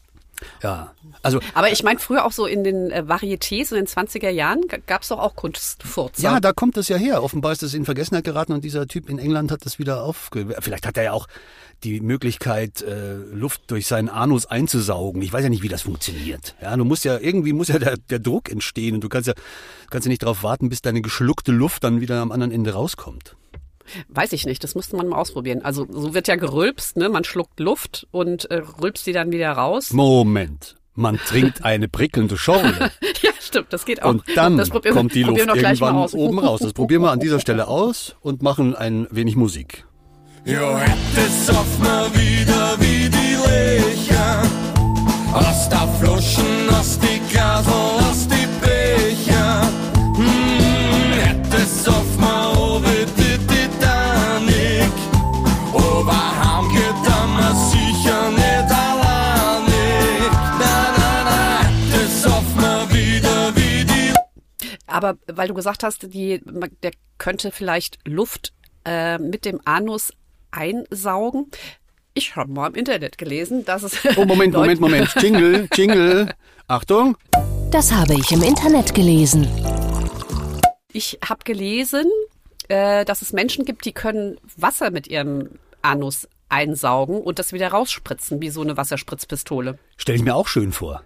ja. 0.64 0.94
Also, 1.22 1.40
Aber 1.54 1.72
ich 1.72 1.84
meine, 1.84 2.00
früher 2.00 2.26
auch 2.26 2.32
so 2.32 2.46
in 2.46 2.64
den 2.64 2.92
äh, 2.92 3.04
Varietés 3.08 3.72
in 3.72 3.78
den 3.78 3.88
20er 3.88 4.30
Jahren 4.30 4.62
gab 4.86 5.02
es 5.02 5.08
doch 5.10 5.20
auch 5.20 5.36
Kunstfurzer. 5.36 6.22
Ja, 6.24 6.40
da 6.40 6.54
kommt 6.54 6.78
das 6.78 6.88
ja 6.88 6.98
her. 6.98 7.24
Offenbar 7.24 7.52
ist 7.52 7.64
es 7.64 7.74
in 7.74 7.84
Vergessenheit 7.86 8.24
geraten 8.24 8.54
und 8.54 8.64
dieser 8.64 8.88
Typ 8.88 9.10
in 9.10 9.18
England 9.20 9.52
hat 9.52 9.66
das 9.66 9.80
wieder 9.80 10.04
aufge... 10.04 10.56
Vielleicht 10.60 10.86
hat 10.88 10.98
er 10.98 11.04
ja 11.04 11.12
auch 11.14 11.28
die 11.84 12.01
Möglichkeit, 12.01 12.82
äh, 12.82 13.15
Luft 13.15 13.70
durch 13.72 13.88
seinen 13.88 14.10
Anus 14.10 14.46
einzusaugen. 14.46 15.22
Ich 15.22 15.32
weiß 15.32 15.44
ja 15.44 15.50
nicht, 15.50 15.63
wie 15.63 15.67
das 15.67 15.84
funktioniert. 15.84 16.55
Ja, 16.62 16.75
du 16.75 16.86
musst 16.86 17.05
ja, 17.05 17.20
irgendwie 17.20 17.53
muss 17.53 17.67
ja 17.67 17.79
der, 17.79 17.98
der 17.98 18.20
Druck 18.20 18.50
entstehen 18.50 18.96
und 18.96 19.03
du 19.03 19.10
kannst 19.10 19.27
ja, 19.27 19.34
kannst 19.89 20.05
ja 20.05 20.10
nicht 20.10 20.24
darauf 20.24 20.44
warten, 20.44 20.70
bis 20.70 20.82
deine 20.82 21.01
geschluckte 21.01 21.51
Luft 21.51 21.84
dann 21.84 22.01
wieder 22.01 22.22
am 22.22 22.32
anderen 22.32 22.51
Ende 22.51 22.74
rauskommt. 22.74 23.36
Weiß 24.08 24.34
ich 24.34 24.46
nicht, 24.46 24.63
das 24.63 24.74
müsste 24.75 24.96
man 24.96 25.08
mal 25.08 25.17
ausprobieren. 25.17 25.62
Also 25.62 25.86
so 25.89 26.13
wird 26.13 26.27
ja 26.27 26.36
gerülpst, 26.36 26.98
ne? 26.98 27.10
Man 27.10 27.24
schluckt 27.24 27.60
Luft 27.60 28.08
und 28.12 28.50
äh, 28.50 28.63
rülpst 28.82 29.05
die 29.05 29.13
dann 29.13 29.32
wieder 29.32 29.51
raus. 29.51 29.94
Moment. 29.94 30.75
Man 30.96 31.17
trinkt 31.17 31.65
eine 31.65 31.89
prickelnde 31.89 32.38
Schorle 32.38 32.91
ja, 33.22 33.32
stimmt, 33.41 33.67
das 33.72 33.84
geht 33.84 34.01
auch. 34.01 34.12
und 34.12 34.24
dann 34.34 34.58
kommt 34.94 35.13
die 35.13 35.24
Luft 35.24 35.39
irgendwann 35.39 35.98
oben 35.98 36.39
raus. 36.39 36.62
Das 36.62 36.72
probieren 36.72 37.01
wir 37.01 37.12
an 37.12 37.20
dieser 37.20 37.41
Stelle 37.41 37.67
aus 37.67 38.15
und 38.22 38.41
machen 38.41 38.75
ein 38.75 39.05
wenig 39.12 39.36
Musik. 39.36 39.86
Ja, 40.46 40.78
hätte 40.78 41.58
oft 41.58 41.80
mal 41.80 42.06
wieder 42.14 42.80
wie 42.80 43.10
die 43.10 43.36
Lecher. 43.48 44.44
Aus 45.34 45.68
der 45.70 45.88
Flaschen, 46.00 46.70
aus 46.70 47.00
die 47.00 47.20
Glasel, 47.32 47.74
aus 47.74 48.28
die 48.28 48.46
Becher. 48.62 49.62
Hm, 50.16 51.14
hätte 51.14 51.90
oft 51.90 52.20
mal 52.20 52.80
wie 52.84 53.06
die 53.18 53.40
Titanic. 53.48 54.94
Aber 55.74 56.14
heim 56.14 56.70
geht 56.70 57.10
man 57.10 57.56
sicher 57.72 58.30
nicht 58.30 58.72
alleinig. 58.72 60.32
Na, 60.60 60.94
na, 60.96 61.24
na, 61.25 61.64
hätte 61.66 62.28
oft 62.28 62.56
mal 62.56 62.88
wieder 62.94 63.56
wie 63.56 63.84
die 63.84 64.14
Aber 64.86 65.18
weil 65.25 65.48
du 65.48 65.56
gesagt 65.56 65.82
hast, 65.82 66.14
die, 66.14 66.40
der 66.84 66.92
könnte 67.18 67.50
vielleicht 67.50 67.98
Luft 68.08 68.54
äh, 68.86 69.18
mit 69.18 69.46
dem 69.46 69.60
Anus 69.66 70.14
einsaugen. 70.56 71.52
Ich 72.14 72.36
habe 72.36 72.52
mal 72.52 72.68
im 72.68 72.76
Internet 72.76 73.18
gelesen, 73.18 73.66
dass 73.66 73.84
es. 73.84 74.00
Oh, 74.16 74.26
Moment, 74.26 74.54
Moment, 74.56 74.80
Moment. 74.80 75.14
Jingle, 75.22 75.68
Jingle. 75.74 76.34
Achtung. 76.68 77.18
Das 77.72 77.92
habe 77.92 78.14
ich 78.14 78.32
im 78.32 78.42
Internet 78.42 78.96
gelesen. 78.96 79.48
Ich 80.94 81.20
habe 81.28 81.44
gelesen, 81.44 82.06
äh, 82.70 83.04
dass 83.04 83.22
es 83.22 83.34
Menschen 83.34 83.66
gibt, 83.66 83.86
die 83.86 83.92
können 83.92 84.38
Wasser 84.56 84.92
mit 84.92 85.08
ihrem 85.08 85.50
Anus 85.82 86.28
einsaugen 86.48 87.22
und 87.22 87.38
das 87.38 87.54
wieder 87.54 87.68
rausspritzen, 87.68 88.42
wie 88.42 88.50
so 88.50 88.62
eine 88.62 88.78
Wasserspritzpistole. 88.78 89.78
Stell 89.98 90.16
ich 90.16 90.24
mir 90.24 90.36
auch 90.36 90.48
schön 90.48 90.72
vor. 90.72 91.04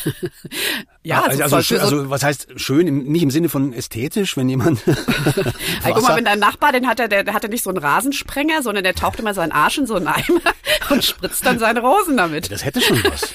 Ja, 1.04 1.22
also, 1.22 1.42
also, 1.42 1.62
schön, 1.62 1.80
also 1.80 2.10
was 2.10 2.22
heißt 2.22 2.48
schön? 2.56 2.86
Im, 2.86 3.04
nicht 3.10 3.24
im 3.24 3.30
Sinne 3.32 3.48
von 3.48 3.72
ästhetisch, 3.72 4.36
wenn 4.36 4.48
jemand. 4.48 4.80
Ey, 4.86 5.92
guck 5.92 6.02
mal, 6.02 6.16
wenn 6.16 6.24
dein 6.24 6.38
Nachbar, 6.38 6.70
den 6.70 6.86
hat 6.86 7.00
er, 7.00 7.08
der, 7.08 7.24
der 7.24 7.34
hatte 7.34 7.48
nicht 7.48 7.64
so 7.64 7.70
einen 7.70 7.78
Rasensprenger, 7.78 8.62
sondern 8.62 8.84
der 8.84 8.94
taucht 8.94 9.18
immer 9.18 9.34
seinen 9.34 9.50
Arsch 9.50 9.78
in 9.78 9.86
so 9.86 9.96
einen 9.96 10.06
Eimer 10.06 10.40
und 10.90 11.04
spritzt 11.04 11.44
dann 11.44 11.58
seine 11.58 11.80
Rosen 11.80 12.16
damit. 12.16 12.52
das 12.52 12.64
hätte 12.64 12.80
schon 12.80 13.02
was. 13.02 13.34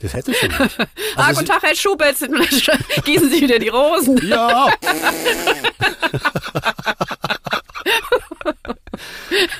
Das 0.00 0.14
hätte 0.14 0.32
schon 0.32 0.50
was. 0.56 0.78
ah, 0.78 0.86
Also 1.16 1.40
guten 1.40 1.52
Tag, 1.52 1.62
Herr 1.64 1.74
Schubert, 1.74 2.16
gießen 3.04 3.30
Sie 3.30 3.40
wieder 3.40 3.58
die 3.58 3.68
Rosen. 3.68 4.24
ja. 4.24 4.68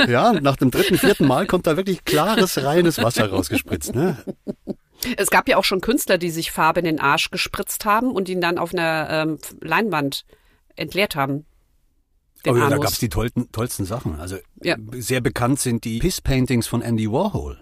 ja, 0.06 0.32
nach 0.32 0.56
dem 0.56 0.70
dritten, 0.70 0.98
vierten 0.98 1.26
Mal 1.26 1.46
kommt 1.46 1.66
da 1.66 1.76
wirklich 1.76 2.04
klares, 2.04 2.62
reines 2.62 3.02
Wasser 3.02 3.30
rausgespritzt. 3.30 3.94
Ne? 3.94 4.16
Es 5.16 5.30
gab 5.30 5.48
ja 5.48 5.56
auch 5.56 5.64
schon 5.64 5.80
Künstler, 5.80 6.18
die 6.18 6.30
sich 6.30 6.52
Farbe 6.52 6.80
in 6.80 6.86
den 6.86 7.00
Arsch 7.00 7.30
gespritzt 7.30 7.84
haben 7.84 8.12
und 8.12 8.28
ihn 8.28 8.40
dann 8.40 8.58
auf 8.58 8.72
einer 8.72 9.08
ähm, 9.10 9.38
Leinwand 9.60 10.24
entleert 10.76 11.16
haben. 11.16 11.44
Den 12.44 12.54
Oh 12.54 12.56
ja, 12.56 12.68
da 12.68 12.74
Anus. 12.76 12.84
gab's 12.86 12.98
die 12.98 13.08
tollsten, 13.08 13.50
tollsten 13.52 13.84
Sachen. 13.84 14.18
Also 14.18 14.36
Ja. 14.62 14.76
sehr 14.94 15.20
bekannt 15.20 15.60
sind 15.60 15.84
die 15.84 15.98
Piss-Paintings 15.98 16.66
von 16.66 16.82
Andy 16.82 17.10
Warhol. 17.10 17.60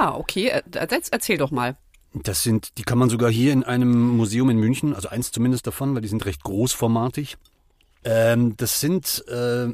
Ah, 0.00 0.14
okay. 0.16 0.48
Äh, 0.48 0.62
Erzähl, 0.72 1.00
erzähl 1.10 1.38
doch 1.38 1.50
mal. 1.50 1.76
Das 2.12 2.42
sind, 2.42 2.78
die 2.78 2.82
kann 2.82 2.96
man 2.98 3.10
sogar 3.10 3.30
hier 3.30 3.52
in 3.52 3.62
einem 3.62 4.16
Museum 4.16 4.48
in 4.50 4.58
München, 4.58 4.94
also 4.94 5.08
eins 5.08 5.32
zumindest 5.32 5.66
davon, 5.66 5.94
weil 5.94 6.00
die 6.02 6.08
sind 6.08 6.24
recht 6.24 6.42
großformatig. 6.44 7.36
Ähm, 8.04 8.56
das 8.56 8.80
sind, 8.80 9.24
äh, 9.28 9.68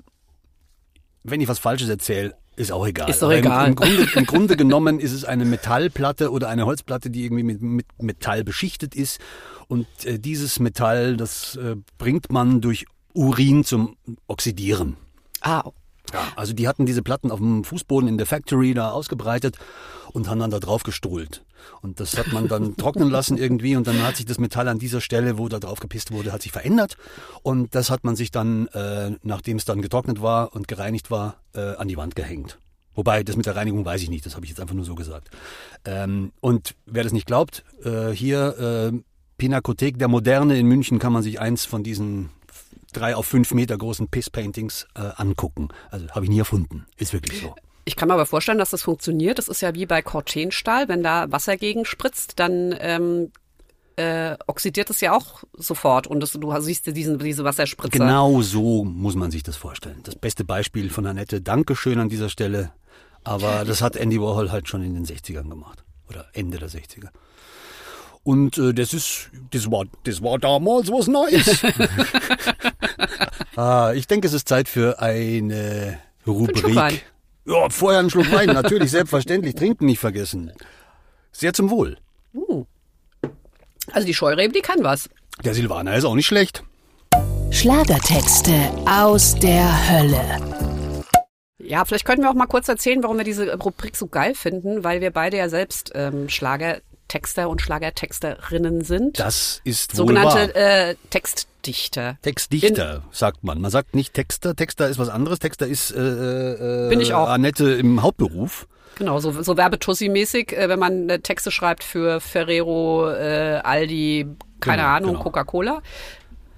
wenn 1.22 1.40
ich 1.40 1.46
was 1.48 1.60
Falsches 1.60 1.88
erzähle, 1.88 2.34
Ist 2.62 2.72
auch 2.72 2.86
egal. 2.86 3.10
Ist 3.10 3.20
doch 3.22 3.26
Aber 3.28 3.36
im- 3.38 3.44
egal. 3.44 3.68
Im, 3.68 3.74
Grunde, 3.74 4.08
Im 4.14 4.26
Grunde 4.32 4.56
genommen 4.56 5.00
ist 5.00 5.12
es 5.12 5.24
eine 5.24 5.44
Metallplatte 5.44 6.30
oder 6.30 6.48
eine 6.48 6.64
Holzplatte, 6.66 7.10
die 7.10 7.24
irgendwie 7.24 7.42
mit, 7.42 7.60
mit 7.62 7.86
Metall 8.00 8.44
beschichtet 8.44 8.94
ist. 8.94 9.20
Und 9.68 9.86
äh, 10.04 10.18
dieses 10.18 10.58
Metall, 10.60 11.16
das 11.16 11.56
äh, 11.56 11.76
bringt 11.98 12.30
man 12.32 12.60
durch 12.60 12.86
Urin 13.14 13.64
zum 13.64 13.96
Oxidieren. 14.26 14.96
Ah, 15.40 15.70
Ja, 16.12 16.32
also 16.36 16.52
die 16.52 16.68
hatten 16.68 16.86
diese 16.86 17.02
Platten 17.02 17.30
auf 17.30 17.38
dem 17.38 17.64
Fußboden 17.64 18.08
in 18.08 18.18
der 18.18 18.26
Factory 18.26 18.74
da 18.74 18.90
ausgebreitet 18.90 19.56
und 20.12 20.28
haben 20.28 20.40
dann 20.40 20.50
da 20.50 20.58
drauf 20.58 20.82
gestrahlt. 20.82 21.44
Und 21.80 22.00
das 22.00 22.18
hat 22.18 22.32
man 22.32 22.48
dann 22.48 22.76
trocknen 22.76 23.10
lassen 23.10 23.38
irgendwie 23.38 23.76
und 23.76 23.86
dann 23.86 24.02
hat 24.02 24.16
sich 24.16 24.26
das 24.26 24.38
Metall 24.38 24.68
an 24.68 24.78
dieser 24.78 25.00
Stelle, 25.00 25.38
wo 25.38 25.48
da 25.48 25.58
drauf 25.58 25.80
gepisst 25.80 26.10
wurde, 26.10 26.32
hat 26.32 26.42
sich 26.42 26.52
verändert. 26.52 26.96
Und 27.42 27.74
das 27.74 27.90
hat 27.90 28.04
man 28.04 28.16
sich 28.16 28.30
dann, 28.30 28.66
äh, 28.68 29.12
nachdem 29.22 29.56
es 29.56 29.64
dann 29.64 29.80
getrocknet 29.80 30.20
war 30.20 30.54
und 30.54 30.68
gereinigt 30.68 31.10
war, 31.10 31.36
äh, 31.54 31.76
an 31.76 31.88
die 31.88 31.96
Wand 31.96 32.16
gehängt. 32.16 32.58
Wobei, 32.94 33.22
das 33.22 33.36
mit 33.36 33.46
der 33.46 33.56
Reinigung 33.56 33.84
weiß 33.84 34.02
ich 34.02 34.10
nicht, 34.10 34.26
das 34.26 34.34
habe 34.34 34.44
ich 34.44 34.50
jetzt 34.50 34.60
einfach 34.60 34.74
nur 34.74 34.84
so 34.84 34.94
gesagt. 34.94 35.30
Ähm, 35.84 36.32
und 36.40 36.74
wer 36.84 37.04
das 37.04 37.12
nicht 37.12 37.26
glaubt, 37.26 37.64
äh, 37.84 38.10
hier 38.10 38.92
äh, 38.92 38.98
Pinakothek 39.38 39.98
der 39.98 40.08
Moderne 40.08 40.58
in 40.58 40.66
München 40.66 40.98
kann 40.98 41.12
man 41.12 41.22
sich 41.22 41.40
eins 41.40 41.64
von 41.64 41.82
diesen 41.82 42.30
drei 42.92 43.16
auf 43.16 43.26
fünf 43.26 43.52
Meter 43.52 43.76
großen 43.76 44.08
Piss-Paintings 44.08 44.86
äh, 44.94 45.00
angucken. 45.16 45.68
Also 45.90 46.08
habe 46.08 46.24
ich 46.24 46.30
nie 46.30 46.38
erfunden. 46.38 46.86
Ist 46.96 47.12
wirklich 47.12 47.40
so. 47.40 47.54
Ich 47.84 47.96
kann 47.96 48.08
mir 48.08 48.14
aber 48.14 48.26
vorstellen, 48.26 48.58
dass 48.58 48.70
das 48.70 48.82
funktioniert. 48.82 49.38
Das 49.38 49.48
ist 49.48 49.60
ja 49.60 49.74
wie 49.74 49.86
bei 49.86 50.02
Cortenstahl. 50.02 50.88
Wenn 50.88 51.02
da 51.02 51.30
Wasser 51.32 51.56
gegen 51.56 51.84
spritzt, 51.84 52.38
dann 52.38 52.74
ähm, 52.78 53.32
äh, 53.96 54.36
oxidiert 54.46 54.90
es 54.90 55.00
ja 55.00 55.16
auch 55.16 55.42
sofort 55.54 56.06
und 56.06 56.20
das, 56.20 56.32
du 56.32 56.60
siehst 56.60 56.86
diesen, 56.94 57.18
diese 57.18 57.44
Wasserspritze. 57.44 57.98
Genau 57.98 58.40
so 58.42 58.84
muss 58.84 59.16
man 59.16 59.30
sich 59.30 59.42
das 59.42 59.56
vorstellen. 59.56 60.00
Das 60.04 60.14
beste 60.14 60.44
Beispiel 60.44 60.90
von 60.90 61.06
Annette. 61.06 61.40
Dankeschön 61.40 61.98
an 61.98 62.08
dieser 62.08 62.28
Stelle. 62.28 62.72
Aber 63.24 63.64
das 63.64 63.82
hat 63.82 63.96
Andy 63.96 64.20
Warhol 64.20 64.50
halt 64.50 64.68
schon 64.68 64.82
in 64.82 64.94
den 64.94 65.06
60ern 65.06 65.48
gemacht. 65.48 65.84
Oder 66.08 66.26
Ende 66.32 66.58
der 66.58 66.68
60er. 66.68 67.08
Und 68.24 68.56
äh, 68.58 68.72
das 68.72 68.94
ist, 68.94 69.30
das 69.50 69.70
war, 69.70 69.84
das 70.04 70.22
war 70.22 70.38
damals 70.38 70.90
was 70.90 71.08
Neues. 71.08 71.64
ah, 73.56 73.92
ich 73.94 74.06
denke, 74.06 74.28
es 74.28 74.32
ist 74.32 74.48
Zeit 74.48 74.68
für 74.68 75.00
eine 75.00 75.98
Schluck 76.22 76.54
Wein. 76.76 76.94
Rubrik. 76.94 77.04
Ja, 77.44 77.68
vorher 77.70 77.98
einen 77.98 78.10
Schluck 78.10 78.30
Wein, 78.30 78.48
natürlich, 78.48 78.92
selbstverständlich. 78.92 79.56
Trinken 79.56 79.86
nicht 79.86 79.98
vergessen. 79.98 80.52
Sehr 81.32 81.52
zum 81.52 81.70
Wohl. 81.70 81.96
Also 83.90 84.06
die 84.06 84.14
Scheurebe, 84.14 84.52
die 84.52 84.60
kann 84.60 84.84
was. 84.84 85.10
Der 85.44 85.54
Silvaner 85.54 85.96
ist 85.96 86.04
auch 86.04 86.14
nicht 86.14 86.26
schlecht. 86.26 86.62
Schlagertexte 87.50 88.54
aus 88.86 89.34
der 89.34 89.90
Hölle. 89.90 91.04
Ja, 91.58 91.84
vielleicht 91.84 92.04
könnten 92.04 92.22
wir 92.22 92.30
auch 92.30 92.34
mal 92.34 92.46
kurz 92.46 92.68
erzählen, 92.68 93.02
warum 93.02 93.18
wir 93.18 93.24
diese 93.24 93.54
Rubrik 93.54 93.96
so 93.96 94.06
geil 94.06 94.34
finden, 94.34 94.84
weil 94.84 95.00
wir 95.00 95.10
beide 95.10 95.36
ja 95.36 95.48
selbst 95.48 95.92
ähm, 95.94 96.28
Schlagertexter 97.12 97.48
und 97.48 97.60
Schlagertexterinnen 97.60 98.84
sind. 98.84 99.18
Das 99.18 99.60
ist 99.64 99.92
wohl. 99.92 99.96
Sogenannte 99.98 100.54
äh, 100.54 100.94
Textdichter. 101.10 102.16
Textdichter, 102.22 103.02
sagt 103.12 103.44
man. 103.44 103.60
Man 103.60 103.70
sagt 103.70 103.94
nicht 103.94 104.14
Texter. 104.14 104.56
Texter 104.56 104.88
ist 104.88 104.98
was 104.98 105.08
anderes. 105.08 105.38
Texter 105.38 105.66
ist 105.66 105.90
äh, 105.90 106.86
äh, 106.86 106.88
Bin 106.88 107.00
ich 107.00 107.12
auch. 107.12 107.28
Annette 107.28 107.72
im 107.72 108.02
Hauptberuf. 108.02 108.66
Genau, 108.96 109.18
so, 109.20 109.42
so 109.42 109.56
Werbetussi-mäßig, 109.56 110.52
äh, 110.52 110.68
wenn 110.68 110.78
man 110.78 111.08
äh, 111.08 111.18
Texte 111.18 111.50
schreibt 111.50 111.84
für 111.84 112.20
Ferrero, 112.20 113.10
äh, 113.10 113.60
Aldi, 113.62 114.26
keine 114.60 114.82
Genau, 114.82 114.88
Ahnung, 114.88 115.10
genau. 115.12 115.22
Coca-Cola. 115.22 115.82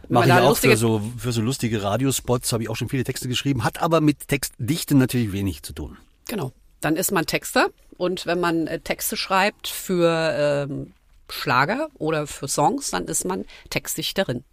Mache 0.09 0.27
ich 0.27 0.33
auch 0.33 0.57
für 0.57 0.77
so, 0.77 1.01
für 1.17 1.33
so 1.33 1.41
lustige 1.41 1.83
Radiospots, 1.83 2.53
habe 2.53 2.65
ich 2.65 2.69
auch 2.69 2.77
schon 2.77 2.89
viele 2.89 3.05
Texte 3.05 3.27
geschrieben, 3.29 3.65
hat 3.65 3.81
aber 3.81 4.01
mit 4.01 4.29
Textdichten 4.29 4.99
natürlich 4.99 5.33
wenig 5.33 5.63
zu 5.63 5.73
tun. 5.73 5.97
Genau. 6.29 6.53
Dann 6.85 6.97
ist 6.97 7.13
man 7.13 7.25
Texter 7.25 7.69
und 7.97 8.27
wenn 8.27 8.41
man 8.41 8.67
äh, 8.67 8.79
Texte 8.79 9.17
schreibt 9.17 9.69
für 9.69 10.67
ähm, 10.69 10.93
Schlager 11.31 11.89
oder 11.99 12.27
für 12.27 12.47
Songs, 12.47 12.91
dann 12.91 13.07
ist 13.07 13.25
man 13.25 13.45
Textdichterin. 13.71 14.45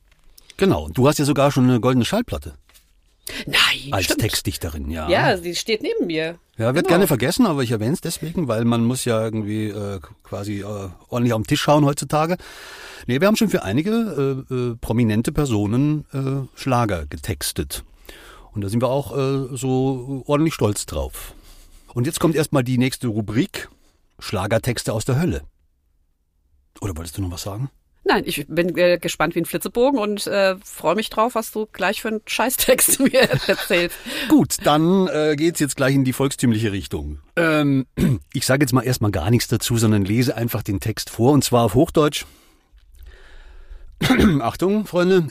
Genau. 0.56 0.88
Du 0.90 1.08
hast 1.08 1.20
ja 1.20 1.26
sogar 1.26 1.52
schon 1.52 1.66
eine 1.70 1.80
goldene 1.82 2.06
Schallplatte 2.06 2.54
Nein, 3.46 3.92
als 3.92 4.06
stimmt. 4.06 4.22
Textdichterin, 4.22 4.90
ja. 4.90 5.10
Ja, 5.10 5.38
sie 5.38 5.56
steht 5.56 5.82
neben 5.82 6.08
mir. 6.08 6.38
Ja, 6.58 6.74
wird 6.74 6.86
Genau. 6.86 6.90
gerne 6.90 7.08
vergessen, 7.08 7.46
aber 7.46 7.64
ich 7.64 7.72
erwähne 7.72 7.94
es 7.94 8.02
deswegen, 8.02 8.48
weil 8.48 8.66
man 8.66 8.84
muss 8.86 9.06
ja 9.06 9.22
irgendwie 9.24 9.68
äh, 9.68 10.00
quasi 10.24 10.62
äh, 10.62 10.90
ordentlich 11.10 11.34
auf 11.34 11.42
den 11.42 11.48
Tisch 11.48 11.62
schauen 11.62 11.86
heutzutage. 11.86 12.38
Nee, 13.08 13.20
wir 13.20 13.28
haben 13.28 13.36
schon 13.36 13.50
für 13.50 13.64
einige 13.64 14.46
äh, 14.50 14.54
äh, 14.54 14.76
prominente 14.80 15.32
Personen 15.32 16.06
äh, 16.14 16.48
Schlager 16.60 17.06
getextet. 17.08 17.84
Und 18.54 18.62
da 18.62 18.70
sind 18.70 18.82
wir 18.82 18.90
auch 18.90 19.16
äh, 19.18 19.56
so 19.56 20.24
ordentlich 20.28 20.54
stolz 20.54 20.86
drauf. 20.86 21.34
Und 21.94 22.06
jetzt 22.06 22.20
kommt 22.20 22.36
erstmal 22.36 22.64
die 22.64 22.78
nächste 22.78 23.08
Rubrik. 23.08 23.70
Schlagertexte 24.20 24.94
aus 24.94 25.06
der 25.06 25.20
Hölle. 25.20 25.42
Oder 26.80 26.96
wolltest 26.96 27.18
du 27.18 27.22
noch 27.22 27.32
was 27.32 27.44
sagen? 27.44 27.70
Nein, 28.04 28.24
ich 28.26 28.48
bin 28.48 28.76
äh, 28.78 28.98
gespannt 28.98 29.36
wie 29.36 29.42
ein 29.42 29.46
Flitzebogen 29.46 30.00
und 30.00 30.26
äh, 30.26 30.56
freue 30.64 30.96
mich 30.96 31.10
drauf, 31.12 31.36
was 31.36 31.52
du 31.52 31.68
gleich 31.72 32.02
für 32.02 32.08
einen 32.08 32.22
Scheißtext 32.26 33.00
mir 33.12 33.30
erzählst. 33.30 33.96
Gut, 34.28 34.58
dann 34.64 35.08
äh, 35.08 35.36
geht's 35.36 35.60
jetzt 35.60 35.76
gleich 35.76 35.94
in 35.94 36.04
die 36.04 36.14
volkstümliche 36.14 36.72
Richtung. 36.72 37.20
Ähm, 37.36 37.86
ich 38.34 38.46
sage 38.46 38.64
jetzt 38.64 38.74
mal 38.74 38.82
erstmal 38.82 39.12
gar 39.12 39.30
nichts 39.30 39.48
dazu, 39.50 39.78
sondern 39.78 40.04
lese 40.04 40.36
einfach 40.36 40.64
den 40.64 40.80
Text 40.80 41.12
vor 41.12 41.32
und 41.32 41.44
zwar 41.44 41.66
auf 41.66 41.76
Hochdeutsch. 41.76 42.26
Achtung, 44.42 44.86
Freunde. 44.88 45.28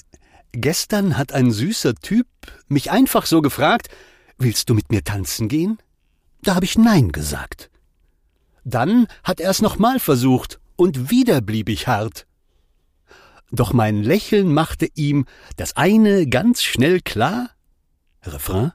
Gestern 0.53 1.17
hat 1.17 1.33
ein 1.33 1.51
süßer 1.51 1.95
Typ 1.97 2.27
mich 2.69 2.91
einfach 2.91 3.27
so 3.27 3.43
gefragt, 3.43 3.89
willst 4.39 4.71
du 4.71 4.75
mit 4.75 4.91
mir 4.91 5.03
tanzen 5.03 5.49
gehen? 5.49 5.79
Da 6.43 6.55
habe 6.55 6.65
ich 6.65 6.79
Nein 6.79 7.13
gesagt. 7.13 7.71
Dann 8.65 9.07
hat 9.25 9.41
er 9.41 9.51
es 9.51 9.63
nochmal 9.63 9.99
versucht 9.99 10.61
und 10.77 11.11
wieder 11.11 11.41
blieb 11.41 11.69
ich 11.69 11.87
hart. 11.87 12.27
Doch 13.51 13.73
mein 13.73 14.03
Lächeln 14.03 14.53
machte 14.53 14.89
ihm 14.95 15.27
das 15.57 15.77
eine 15.77 16.27
ganz 16.27 16.63
schnell 16.63 17.01
klar. 17.01 17.51
Refrain. 18.23 18.73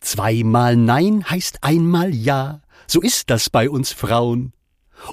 Zweimal 0.00 0.76
Nein 0.76 1.24
heißt 1.28 1.64
einmal 1.64 2.14
Ja. 2.14 2.62
So 2.86 3.00
ist 3.00 3.30
das 3.30 3.50
bei 3.50 3.68
uns 3.68 3.92
Frauen. 3.92 4.52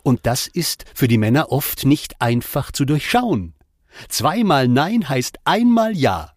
Und 0.04 0.26
das 0.26 0.48
ist 0.48 0.86
für 0.94 1.08
die 1.08 1.18
Männer 1.18 1.52
oft 1.52 1.86
nicht 1.86 2.22
einfach 2.22 2.72
zu 2.72 2.86
durchschauen. 2.86 3.56
Zweimal 4.10 4.68
Nein 4.68 5.10
heißt 5.10 5.40
einmal 5.44 5.98
Ja. 5.98 6.34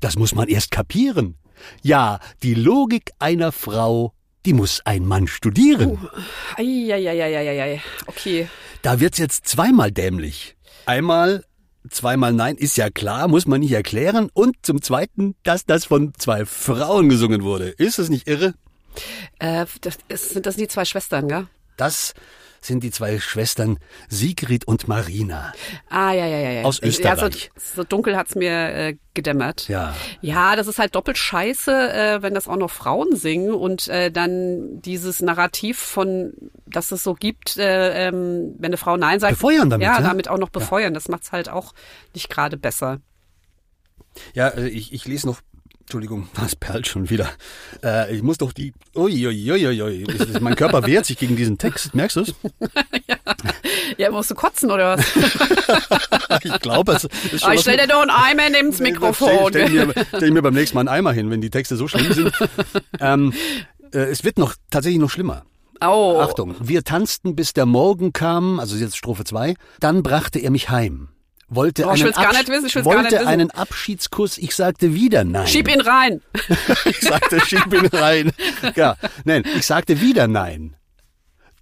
Das 0.00 0.16
muss 0.16 0.34
man 0.34 0.48
erst 0.48 0.70
kapieren. 0.70 1.36
Ja, 1.82 2.20
die 2.44 2.54
Logik 2.54 3.10
einer 3.18 3.50
Frau, 3.50 4.14
die 4.48 4.54
muss 4.54 4.80
ein 4.86 5.04
Mann 5.04 5.26
studieren. 5.26 6.08
Eieieiei. 6.56 7.82
Okay. 8.06 8.48
Da 8.80 8.98
wird's 8.98 9.18
jetzt 9.18 9.46
zweimal 9.46 9.92
dämlich. 9.92 10.56
Einmal, 10.86 11.44
zweimal 11.90 12.32
Nein 12.32 12.56
ist 12.56 12.78
ja 12.78 12.88
klar, 12.88 13.28
muss 13.28 13.46
man 13.46 13.60
nicht 13.60 13.72
erklären. 13.72 14.30
Und 14.32 14.56
zum 14.62 14.80
Zweiten, 14.80 15.34
dass 15.42 15.66
das 15.66 15.84
von 15.84 16.14
zwei 16.16 16.46
Frauen 16.46 17.10
gesungen 17.10 17.42
wurde. 17.42 17.68
Ist 17.68 17.98
das 17.98 18.08
nicht 18.08 18.26
irre? 18.26 18.54
Äh, 19.38 19.66
das, 19.82 19.98
ist, 20.08 20.30
sind 20.30 20.46
das 20.46 20.56
die 20.56 20.66
zwei 20.66 20.86
Schwestern, 20.86 21.28
gell? 21.28 21.46
Das 21.76 22.14
sind 22.60 22.82
die 22.84 22.90
zwei 22.90 23.18
Schwestern 23.18 23.78
Sigrid 24.08 24.66
und 24.66 24.88
Marina. 24.88 25.52
Ah, 25.88 26.12
ja, 26.12 26.26
ja, 26.26 26.38
ja. 26.38 26.50
ja. 26.50 26.62
Aus 26.64 26.80
Ja, 26.80 26.88
Österreich. 26.88 27.50
so, 27.56 27.76
so 27.76 27.84
dunkel 27.84 28.16
hat's 28.16 28.34
mir 28.34 28.50
äh, 28.52 28.96
gedämmert. 29.14 29.68
Ja. 29.68 29.94
Ja, 30.20 30.56
das 30.56 30.66
ist 30.66 30.78
halt 30.78 30.94
doppelt 30.94 31.18
scheiße, 31.18 31.72
äh, 31.92 32.22
wenn 32.22 32.34
das 32.34 32.48
auch 32.48 32.56
noch 32.56 32.70
Frauen 32.70 33.16
singen 33.16 33.52
und 33.52 33.88
äh, 33.88 34.10
dann 34.10 34.80
dieses 34.82 35.20
Narrativ 35.20 35.78
von, 35.78 36.32
dass 36.66 36.92
es 36.92 37.02
so 37.02 37.14
gibt, 37.14 37.56
äh, 37.56 38.08
ähm, 38.08 38.54
wenn 38.58 38.66
eine 38.70 38.76
Frau 38.76 38.96
Nein 38.96 39.20
sagt. 39.20 39.34
Befeuern 39.34 39.70
damit, 39.70 39.84
Ja, 39.86 39.94
ja? 39.96 40.00
damit 40.02 40.28
auch 40.28 40.38
noch 40.38 40.50
befeuern. 40.50 40.94
Das 40.94 41.08
macht's 41.08 41.32
halt 41.32 41.48
auch 41.48 41.72
nicht 42.14 42.28
gerade 42.30 42.56
besser. 42.56 43.00
Ja, 44.34 44.48
äh, 44.48 44.68
ich, 44.68 44.92
ich 44.92 45.04
lese 45.06 45.26
noch. 45.26 45.40
Entschuldigung, 45.88 46.28
das 46.34 46.54
perlt 46.54 46.86
schon 46.86 47.08
wieder. 47.08 47.30
Äh, 47.82 48.14
ich 48.14 48.22
muss 48.22 48.36
doch 48.36 48.52
die. 48.52 48.74
Uiuiuiui. 48.94 50.06
Mein 50.38 50.54
Körper 50.54 50.84
wehrt 50.84 51.06
sich 51.06 51.16
gegen 51.16 51.34
diesen 51.34 51.56
Text. 51.56 51.94
Merkst 51.94 52.16
du 52.16 52.20
es? 52.20 52.34
Ja, 53.96 54.10
musst 54.10 54.30
du 54.30 54.34
kotzen 54.34 54.70
oder 54.70 54.98
was? 54.98 55.06
Ich 56.44 56.60
glaube, 56.60 56.92
es 56.92 57.04
ist 57.04 57.40
schon 57.40 57.50
Ah, 57.50 57.54
ich 57.54 57.60
stell 57.62 57.78
dir 57.78 57.86
doch 57.86 58.02
einen 58.02 58.10
Eimer 58.10 58.48
Stell, 58.72 58.92
Mikrofon. 58.92 59.48
stell, 59.48 59.70
mir, 59.70 59.94
stell 60.08 60.30
mir 60.30 60.42
beim 60.42 60.54
nächsten 60.54 60.76
Mal 60.76 60.80
einen 60.82 60.88
Eimer 60.88 61.12
hin, 61.12 61.30
wenn 61.30 61.40
die 61.40 61.50
Texte 61.50 61.76
so 61.76 61.88
schlimm 61.88 62.12
sind. 62.12 62.32
ähm, 63.00 63.32
äh, 63.92 63.98
es 64.00 64.24
wird 64.24 64.38
noch 64.38 64.54
tatsächlich 64.70 65.00
noch 65.00 65.10
schlimmer. 65.10 65.44
Oh. 65.80 66.20
Achtung, 66.20 66.54
wir 66.60 66.84
tanzten, 66.84 67.34
bis 67.34 67.54
der 67.54 67.66
Morgen 67.66 68.12
kam, 68.12 68.60
also 68.60 68.76
jetzt 68.76 68.96
Strophe 68.96 69.24
2. 69.24 69.54
Dann 69.80 70.02
brachte 70.02 70.38
er 70.38 70.50
mich 70.50 70.68
heim. 70.68 71.08
Wollte, 71.50 71.86
Oh, 71.86 71.88
einen, 71.90 72.04
nicht 72.04 72.48
wissen, 72.48 72.84
wollte 72.84 73.26
einen 73.26 73.50
Abschiedskuss, 73.50 74.36
ich 74.36 74.54
sagte 74.54 74.92
wieder 74.92 75.24
nein. 75.24 75.46
Schieb 75.46 75.68
ihn 75.68 75.80
rein. 75.80 76.20
Ich 76.84 77.00
sagte, 77.00 77.40
schieb 77.40 77.72
ihn 77.72 77.86
rein. 77.86 78.32
Ja, 78.76 78.96
nein, 79.24 79.44
ich 79.56 79.64
sagte 79.64 80.00
wieder 80.02 80.28
nein. 80.28 80.76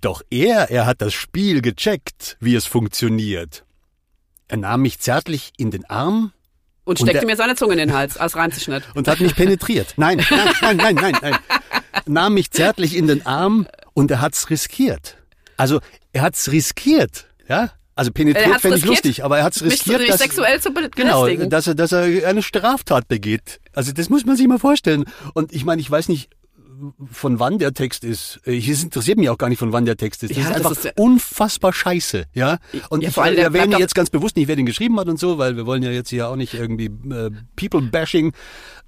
Doch 0.01 0.23
er, 0.31 0.71
er 0.71 0.87
hat 0.87 1.01
das 1.03 1.15
Spiel 1.15 1.63
gecheckt, 1.63 2.37
wie 2.41 2.55
es 2.57 2.67
funktioniert. 2.67 3.65
Er 4.49 4.57
nahm 4.59 4.83
mich 4.83 4.99
zärtlich 4.99 5.53
in 5.57 5.71
den 5.71 5.85
Arm 5.87 6.33
Und 6.85 7.01
Und 7.01 7.07
steckte 7.07 7.21
der- 7.21 7.27
mir 7.27 7.37
seine 7.37 7.55
Zunge 7.55 7.73
in 7.75 7.79
den 7.79 7.95
Hals 7.95 8.17
als 8.17 8.35
Reimsichschnitt. 8.37 8.83
und 8.95 9.07
hat 9.09 9.21
mich 9.21 9.35
penetriert. 9.37 9.95
Nein, 9.97 10.25
nein, 10.31 10.49
nein, 10.63 10.77
nein, 10.77 10.95
nein, 10.97 11.17
nein. 11.23 11.37
nahm 12.07 12.35
mich 12.35 12.51
zärtlich 12.51 12.97
in 12.97 13.07
den 13.07 13.25
Arm 13.25 13.67
und 13.95 14.11
er 14.11 14.21
hat's 14.21 14.51
riskiert. 14.51 15.17
Also 15.57 15.81
er 16.13 16.23
hat's 16.23 16.51
riskiert, 16.51 17.27
ja. 17.49 17.71
Also 17.97 18.11
Er 18.11 18.15
penetriert 18.15 18.61
fände 18.61 18.77
ich 18.77 18.85
lustig, 18.85 19.25
aber 19.25 19.39
er 19.39 19.45
hat's 19.45 19.63
mich 19.63 19.73
riskiert, 19.73 20.01
dich 20.03 20.09
dass, 20.11 20.21
sexuell 20.21 20.61
zu 20.61 20.71
genau, 20.95 21.27
dass 21.27 21.67
er, 21.67 21.75
dass 21.75 21.93
er 21.93 22.29
eine 22.29 22.43
Straftat 22.43 23.09
begeht. 23.09 23.59
Also 23.73 23.93
das 23.93 24.11
muss 24.11 24.25
man 24.27 24.37
sich 24.37 24.47
mal 24.47 24.59
vorstellen. 24.59 25.05
Und 25.33 25.53
ich 25.55 25.65
meine, 25.65 25.81
ich 25.81 25.91
weiß 25.91 26.09
nicht, 26.11 26.29
von 27.11 27.39
wann 27.41 27.59
der 27.59 27.73
Text 27.73 28.05
ist. 28.05 28.39
Es 28.45 28.83
interessiert 28.83 29.17
mich 29.19 29.31
auch 29.31 29.39
gar 29.39 29.49
nicht, 29.49 29.59
von 29.59 29.73
wann 29.73 29.87
der 29.87 29.97
Text 29.97 30.23
ist. 30.23 30.31
Das 30.31 30.37
Ja, 30.37 30.43
ist 30.43 30.49
das 30.51 30.57
einfach 30.59 30.71
ist 30.73 30.85
ja- 30.85 30.91
unfassbar 30.97 31.73
scheiße, 31.73 32.27
ja. 32.35 32.59
Und 32.91 33.03
Ja, 33.03 33.09
ich 33.09 33.15
vor 33.15 33.25
allem, 33.25 33.37
der 33.37 33.45
erwähne 33.45 33.79
jetzt 33.79 33.95
ganz 33.95 34.11
bewusst 34.11 34.37
nicht, 34.37 34.47
wer 34.49 34.57
den 34.57 34.67
geschrieben 34.67 35.01
hat 35.01 35.09
und 35.09 35.19
so, 35.19 35.39
weil 35.39 35.57
wir 35.57 35.65
wollen 35.65 35.83
ja 35.83 35.91
jetzt 35.91 36.11
hier 36.11 36.29
auch 36.29 36.37
nicht 36.37 36.53
irgendwie 36.53 36.87
äh, 37.11 37.31
People-Bashing. 37.57 38.33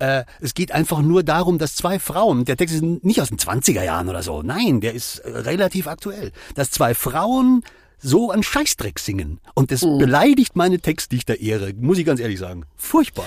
Äh, 0.01 0.25
es 0.41 0.53
geht 0.53 0.73
einfach 0.73 1.01
nur 1.01 1.23
darum, 1.23 1.57
dass 1.57 1.77
zwei 1.77 1.99
Frauen, 1.99 2.45
der 2.45 2.59
Text 2.59 2.75
ist 2.75 2.83
nicht 2.83 3.23
aus 3.23 3.29
den 3.31 3.39
20er 3.39 3.83
Jahren 3.83 4.11
oder 4.11 4.23
so, 4.23 4.43
nein, 4.43 4.83
der 4.83 4.93
ist 4.93 5.23
relativ 5.25 5.87
aktuell, 5.87 6.33
dass 6.55 6.71
zwei 6.71 6.93
Frauen 6.95 7.63
so 7.99 8.31
an 8.31 8.43
Scheißdreck 8.43 8.99
singen. 8.99 9.41
Und 9.55 9.71
das 9.71 9.83
Mhm. 9.83 9.99
beleidigt 9.99 10.57
meine 10.57 10.79
Textdichter-Ehre, 10.81 11.75
muss 11.75 11.99
ich 11.99 12.05
ganz 12.07 12.21
ehrlich 12.21 12.39
sagen. 12.39 12.65
Furchtbar. 12.77 13.27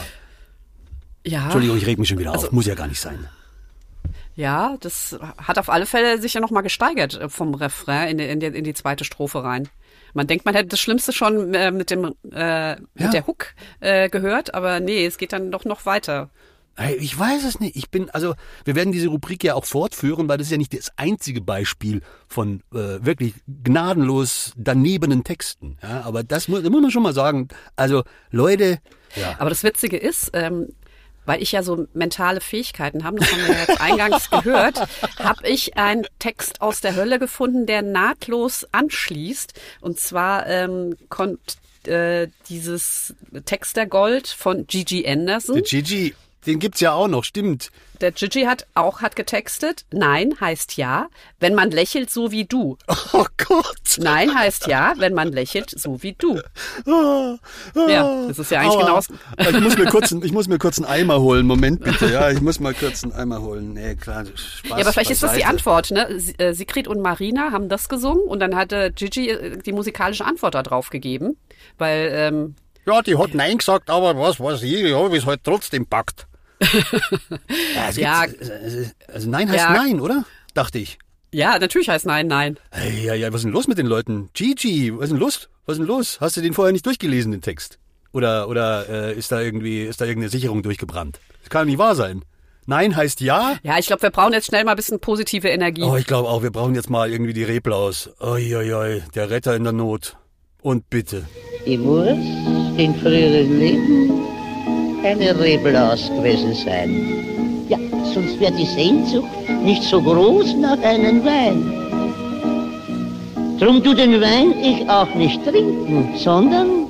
ja. 1.25 1.43
Entschuldigung, 1.43 1.77
ich 1.77 1.85
reg 1.85 1.97
mich 1.99 2.09
schon 2.09 2.17
wieder 2.19 2.31
Also 2.31 2.47
auf. 2.47 2.51
Muss 2.53 2.65
ja 2.65 2.75
gar 2.75 2.87
nicht 2.87 2.99
sein. 3.01 3.27
Ja, 4.35 4.77
das 4.79 5.17
hat 5.37 5.59
auf 5.59 5.69
alle 5.69 5.85
Fälle 5.85 6.19
sich 6.19 6.33
ja 6.33 6.41
noch 6.41 6.51
mal 6.51 6.61
gesteigert 6.61 7.15
äh, 7.19 7.29
vom 7.29 7.53
Refrain 7.53 8.09
in 8.09 8.17
die, 8.17 8.25
in 8.25 8.39
die, 8.39 8.45
in 8.59 8.63
die 8.63 8.73
zweite 8.73 9.03
Strophe 9.03 9.43
rein. 9.43 9.67
Man 10.13 10.27
denkt, 10.27 10.45
man 10.45 10.55
hätte 10.55 10.69
das 10.69 10.79
Schlimmste 10.79 11.11
schon 11.13 11.53
äh, 11.53 11.71
mit 11.71 11.89
dem 11.91 12.15
äh, 12.31 12.75
mit 12.75 12.89
Ja. 12.97 13.09
der 13.11 13.27
Hook 13.27 13.47
äh, 13.81 14.09
gehört, 14.09 14.53
aber 14.53 14.79
nee, 14.79 15.05
es 15.05 15.17
geht 15.17 15.33
dann 15.33 15.51
doch 15.51 15.65
noch 15.65 15.85
weiter. 15.85 16.29
Hey, 16.75 16.95
Ich 16.95 17.17
weiß 17.17 17.43
es 17.45 17.59
nicht. 17.59 17.75
Ich 17.75 17.89
bin, 17.89 18.09
also, 18.09 18.33
wir 18.65 18.75
werden 18.75 18.91
diese 18.91 19.09
Rubrik 19.09 19.43
ja 19.43 19.55
auch 19.55 19.65
fortführen, 19.65 20.27
weil 20.29 20.37
das 20.37 20.47
ist 20.47 20.51
ja 20.51 20.57
nicht 20.57 20.73
das 20.77 20.91
einzige 20.97 21.41
Beispiel 21.41 22.01
von 22.27 22.61
äh, 22.73 23.03
wirklich 23.05 23.33
gnadenlos 23.63 24.53
danebenen 24.57 25.23
Texten. 25.23 25.77
Ja, 25.83 26.01
aber 26.01 26.23
das 26.23 26.47
muss, 26.47 26.61
das 26.61 26.69
muss 26.71 26.81
man 26.81 26.91
schon 26.91 27.03
mal 27.03 27.13
sagen. 27.13 27.49
Also, 27.75 28.03
Leute, 28.31 28.79
ja. 29.15 29.35
Aber 29.39 29.49
das 29.49 29.63
Witzige 29.63 29.97
ist, 29.97 30.31
ähm, 30.33 30.69
weil 31.25 31.41
ich 31.41 31.51
ja 31.51 31.63
so 31.63 31.87
mentale 31.93 32.41
Fähigkeiten 32.41 33.03
habe, 33.03 33.19
das 33.19 33.31
haben 33.31 33.41
wir 33.47 33.53
ja 33.53 33.59
jetzt 33.67 33.81
eingangs 33.81 34.29
gehört, 34.29 34.79
habe 35.19 35.47
ich 35.47 35.77
einen 35.77 36.05
Text 36.19 36.61
aus 36.61 36.81
der 36.81 36.95
Hölle 36.95 37.19
gefunden, 37.19 37.65
der 37.65 37.81
nahtlos 37.81 38.65
anschließt. 38.71 39.53
Und 39.81 39.99
zwar 39.99 40.47
ähm, 40.47 40.95
kommt 41.09 41.57
äh, 41.85 42.27
dieses 42.49 43.13
Textergold 43.45 44.27
von 44.27 44.65
Gigi 44.67 45.07
Anderson. 45.07 45.55
Der 45.55 45.63
Gigi, 45.63 46.15
den 46.45 46.59
gibt's 46.59 46.79
ja 46.79 46.93
auch 46.93 47.07
noch, 47.07 47.23
stimmt. 47.23 47.69
Der 48.01 48.11
Gigi 48.11 48.43
hat 48.45 48.65
auch 48.73 49.01
hat 49.01 49.15
getextet. 49.15 49.85
Nein 49.91 50.33
heißt 50.41 50.75
ja, 50.77 51.07
wenn 51.39 51.53
man 51.53 51.69
lächelt 51.69 52.09
so 52.09 52.31
wie 52.31 52.45
du. 52.45 52.77
Oh 53.13 53.25
Gott. 53.37 53.97
Nein 53.99 54.33
heißt 54.33 54.65
ja, 54.67 54.93
wenn 54.97 55.13
man 55.13 55.31
lächelt 55.31 55.69
so 55.69 56.01
wie 56.01 56.13
du. 56.13 56.39
Ah, 56.87 57.35
ah, 57.75 57.87
Ja, 57.89 58.27
das 58.27 58.39
ist 58.39 58.49
ja 58.51 58.61
eigentlich 58.61 58.73
aua. 58.83 59.01
genau- 59.37 59.49
Ich 59.51 59.59
muss 59.61 59.77
mir 59.77 59.85
kurz, 59.91 60.11
einen- 60.11 60.23
ich 60.23 60.31
muss 60.31 60.47
mir 60.47 60.57
kurz 60.57 60.79
einen 60.79 60.87
Eimer 60.87 61.19
holen. 61.21 61.45
Moment 61.45 61.83
bitte, 61.83 62.11
ja, 62.11 62.31
ich 62.31 62.41
muss 62.41 62.59
mal 62.59 62.73
kurz 62.73 63.03
einen 63.03 63.11
Eimer 63.13 63.41
holen. 63.41 63.73
Nee, 63.73 63.95
klar, 63.95 64.25
Spaß 64.25 64.69
Ja, 64.69 64.75
aber 64.77 64.93
vielleicht 64.93 65.11
ist 65.11 65.21
das 65.23 65.33
die. 65.33 65.45
Antwort. 65.45 65.91
Ne? 65.91 66.07
Äh, 66.39 66.53
Sigrid 66.53 66.87
und 66.87 67.01
Marina 67.01 67.51
haben 67.51 67.69
das 67.69 67.87
gesungen 67.89 68.23
und 68.23 68.39
dann 68.39 68.55
hatte 68.55 68.91
Gigi 68.91 69.29
äh, 69.29 69.57
die 69.57 69.73
musikalische 69.73 70.25
Antwort 70.25 70.55
darauf 70.55 70.89
gegeben, 70.89 71.37
weil 71.77 72.09
ähm, 72.13 72.55
Ja, 72.87 73.01
die 73.03 73.15
hat 73.17 73.35
Nein 73.35 73.59
gesagt, 73.59 73.89
aber 73.91 74.17
was 74.17 74.39
weiß 74.39 74.63
ich, 74.63 74.73
ich 74.85 74.93
habe 74.95 75.15
es 75.15 75.25
halt 75.27 75.41
trotzdem 75.43 75.85
packt. 75.85 76.25
ja, 77.75 77.85
also, 77.85 78.01
Ja. 78.01 78.25
gibt's- 78.25 78.49
also, 79.07 79.29
Nein 79.29 79.49
heißt 79.49 79.59
Ja. 79.59 79.73
Nein, 79.73 79.99
oder? 79.99 80.25
Dachte 80.53 80.79
ich. 80.79 80.97
ja 81.33 81.57
natürlich 81.59 81.89
heißt 81.89 82.05
nein, 82.05 82.27
nein. 82.27 82.57
Hey, 82.71 83.05
ja, 83.05 83.13
ja, 83.13 83.29
was 83.29 83.41
ist 83.41 83.45
denn 83.45 83.51
los 83.53 83.67
mit 83.67 83.77
den 83.77 83.87
Leuten? 83.87 84.29
Gigi, 84.33 84.93
was 84.95 85.05
ist 85.05 85.11
denn 85.11 85.19
los? 85.19 85.49
Was 85.65 85.73
ist 85.73 85.79
denn 85.79 85.87
los? 85.87 86.17
Hast 86.21 86.37
du 86.37 86.41
den 86.41 86.53
vorher 86.53 86.73
nicht 86.73 86.85
durchgelesen, 86.85 87.31
den 87.31 87.41
Text? 87.41 87.79
Oder, 88.13 88.49
oder 88.49 88.89
äh, 88.89 89.13
ist 89.17 89.31
da 89.31 89.39
irgendwie, 89.39 89.83
ist 89.83 90.01
da 90.01 90.05
irgendeine 90.05 90.29
Sicherung 90.29 90.61
durchgebrannt? 90.63 91.19
Das 91.41 91.49
kann 91.49 91.61
doch 91.61 91.67
nicht 91.71 91.77
wahr 91.79 91.95
sein. 91.95 92.23
Nein 92.65 92.95
heißt 92.95 93.21
ja. 93.21 93.55
Ja, 93.63 93.77
ich 93.79 93.87
glaube, 93.87 94.03
wir 94.03 94.11
brauchen 94.11 94.33
jetzt 94.33 94.47
schnell 94.47 94.63
mal 94.65 94.71
ein 94.71 94.75
bisschen 94.77 94.99
positive 94.99 95.47
Energie. 95.47 95.81
Oh, 95.83 95.95
ich 95.95 96.05
glaube 96.05 96.27
auch, 96.29 96.43
wir 96.43 96.51
brauchen 96.51 96.75
jetzt 96.75 96.89
mal 96.89 97.09
irgendwie 97.09 97.33
die 97.33 97.43
Reblaus. 97.43 98.09
Oi, 98.19 98.49
der 99.15 99.29
Retter 99.29 99.55
in 99.55 99.63
der 99.63 99.73
Not. 99.73 100.17
Und 100.61 100.89
bitte. 100.89 101.25
Die 101.65 101.77
muss 101.77 102.07
in 102.77 102.93
früheren 102.99 103.59
Leben 103.59 104.21
eine 105.03 105.39
Reblaus 105.39 106.09
gewesen 106.09 106.53
sein. 106.53 107.65
Ja, 107.69 107.77
sonst 108.13 108.39
wäre 108.39 108.53
die 108.53 108.65
Sehnsucht 108.65 109.29
nicht 109.63 109.83
so 109.83 110.01
groß 110.01 110.55
nach 110.55 110.81
einem 110.81 111.23
Wein. 111.25 111.81
Drum 113.59 113.83
tu 113.83 113.93
den 113.93 114.19
Wein 114.21 114.53
ich 114.59 114.89
auch 114.89 115.13
nicht 115.15 115.43
trinken, 115.43 116.17
sondern 116.17 116.87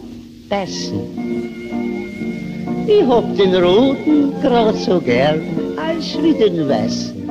beißen. 0.49 0.99
Ich 2.87 3.03
hab 3.07 3.35
den 3.37 3.55
roten 3.55 4.33
grad 4.41 4.75
so 4.75 4.99
gern 4.99 5.41
als 5.77 6.17
wie 6.21 6.33
den 6.33 6.67
weißen. 6.67 7.29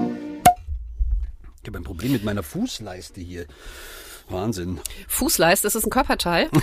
Ich 1.63 1.69
habe 1.69 1.79
ein 1.79 1.85
Problem 1.85 2.13
mit 2.13 2.25
meiner 2.25 2.43
Fußleiste 2.43 3.21
hier. 3.21 3.47
Wahnsinn. 4.31 4.81
Fußleiste, 5.09 5.67
ist 5.67 5.75
es 5.75 5.85
ein 5.85 5.91
Körperteil? 5.91 6.49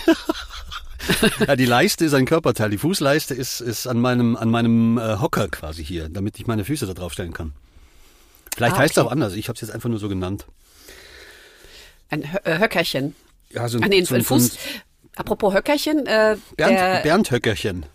Ja, 1.48 1.56
die 1.56 1.66
Leiste 1.66 2.04
ist 2.06 2.14
ein 2.16 2.26
Körperteil. 2.26 2.72
Die 2.72 2.80
Fußleiste 2.80 3.34
ist, 3.36 3.62
ist 3.62 3.86
an 3.88 4.00
meinem, 4.02 4.36
an 4.36 4.50
meinem 4.50 4.98
äh, 4.98 5.20
Hocker 5.22 5.48
quasi 5.48 5.86
hier, 5.86 6.10
damit 6.10 6.40
ich 6.40 6.48
meine 6.48 6.66
Füße 6.66 6.88
da 6.88 6.94
drauf 6.96 7.14
stellen 7.14 7.34
kann. 7.34 7.54
Vielleicht 8.56 8.76
Ah, 8.76 8.80
heißt 8.80 8.94
es 8.94 8.98
okay. 8.98 9.08
auch 9.08 9.12
anders. 9.12 9.34
Ich 9.36 9.48
habe 9.48 9.56
es 9.56 9.62
jetzt 9.62 9.70
einfach 9.70 9.90
nur 9.90 10.00
so 10.00 10.10
genannt. 10.10 10.48
Ein 12.10 12.34
Hö 12.34 12.38
äh, 12.44 12.58
Höckerchen. 12.60 13.16
Ja, 13.52 13.70
so 13.70 13.78
ein, 13.78 13.84
Ah, 13.84 13.88
nee, 13.88 14.04
so 14.04 14.16
ein, 14.16 14.22
so 14.22 14.28
Fuß. 14.36 14.52
ein 14.54 14.58
Apropos 15.18 15.54
Höckerchen, 15.54 16.08
äh, 16.08 16.36
Bernd, 16.58 17.04
Bernd 17.04 17.32
Höckerchen. 17.32 17.86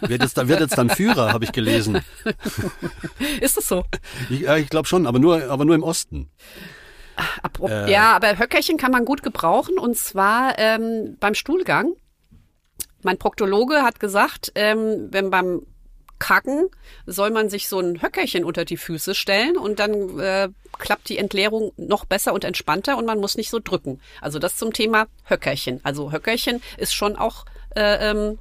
Wird 0.00 0.22
jetzt, 0.22 0.36
wird 0.48 0.60
jetzt 0.60 0.78
dann 0.78 0.90
Führer, 0.90 1.32
habe 1.32 1.44
ich 1.44 1.52
gelesen. 1.52 2.00
ist 3.40 3.58
es 3.58 3.66
so? 3.68 3.84
Ich, 4.30 4.40
ja, 4.40 4.56
ich 4.56 4.68
glaube 4.70 4.86
schon, 4.86 5.06
aber 5.08 5.18
nur, 5.18 5.50
aber 5.50 5.64
nur 5.64 5.74
im 5.74 5.82
Osten. 5.82 6.30
Apro 7.42 7.68
Äh. 7.68 7.90
Ja, 7.90 8.12
aber 8.14 8.38
Höckerchen 8.38 8.76
kann 8.76 8.92
man 8.92 9.04
gut 9.04 9.22
gebrauchen 9.22 9.78
und 9.78 9.96
zwar 9.96 10.58
ähm, 10.58 11.16
beim 11.20 11.34
Stuhlgang. 11.34 11.92
Mein 13.02 13.18
Proktologe 13.18 13.82
hat 13.82 14.00
gesagt, 14.00 14.52
ähm, 14.54 15.08
wenn 15.10 15.30
beim 15.30 15.66
Kacken 16.18 16.68
soll 17.04 17.30
man 17.30 17.50
sich 17.50 17.68
so 17.68 17.80
ein 17.80 18.00
Höckerchen 18.00 18.44
unter 18.44 18.64
die 18.64 18.76
Füße 18.76 19.12
stellen 19.14 19.56
und 19.56 19.80
dann 19.80 20.20
äh, 20.20 20.50
klappt 20.78 21.08
die 21.08 21.18
Entleerung 21.18 21.72
noch 21.76 22.04
besser 22.04 22.32
und 22.32 22.44
entspannter 22.44 22.96
und 22.96 23.06
man 23.06 23.18
muss 23.18 23.36
nicht 23.36 23.50
so 23.50 23.58
drücken. 23.58 24.00
Also 24.20 24.38
das 24.38 24.56
zum 24.56 24.72
Thema 24.72 25.06
Höckerchen. 25.24 25.80
Also 25.82 26.12
Höckerchen 26.12 26.62
ist 26.76 26.94
schon 26.94 27.16
auch 27.16 27.44
äh, 27.74 28.10
ähm, 28.10 28.38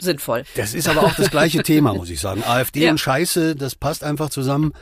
sinnvoll. 0.00 0.44
Das 0.56 0.74
ist 0.74 0.88
aber 0.88 1.02
auch 1.04 1.14
das 1.14 1.30
gleiche 1.30 1.62
Thema, 1.62 1.94
muss 1.94 2.10
ich 2.10 2.20
sagen. 2.20 2.42
AfD 2.44 2.84
Ja. 2.84 2.90
und 2.90 2.98
Scheiße, 2.98 3.56
das 3.56 3.74
passt 3.74 4.04
einfach 4.04 4.30
zusammen. 4.30 4.72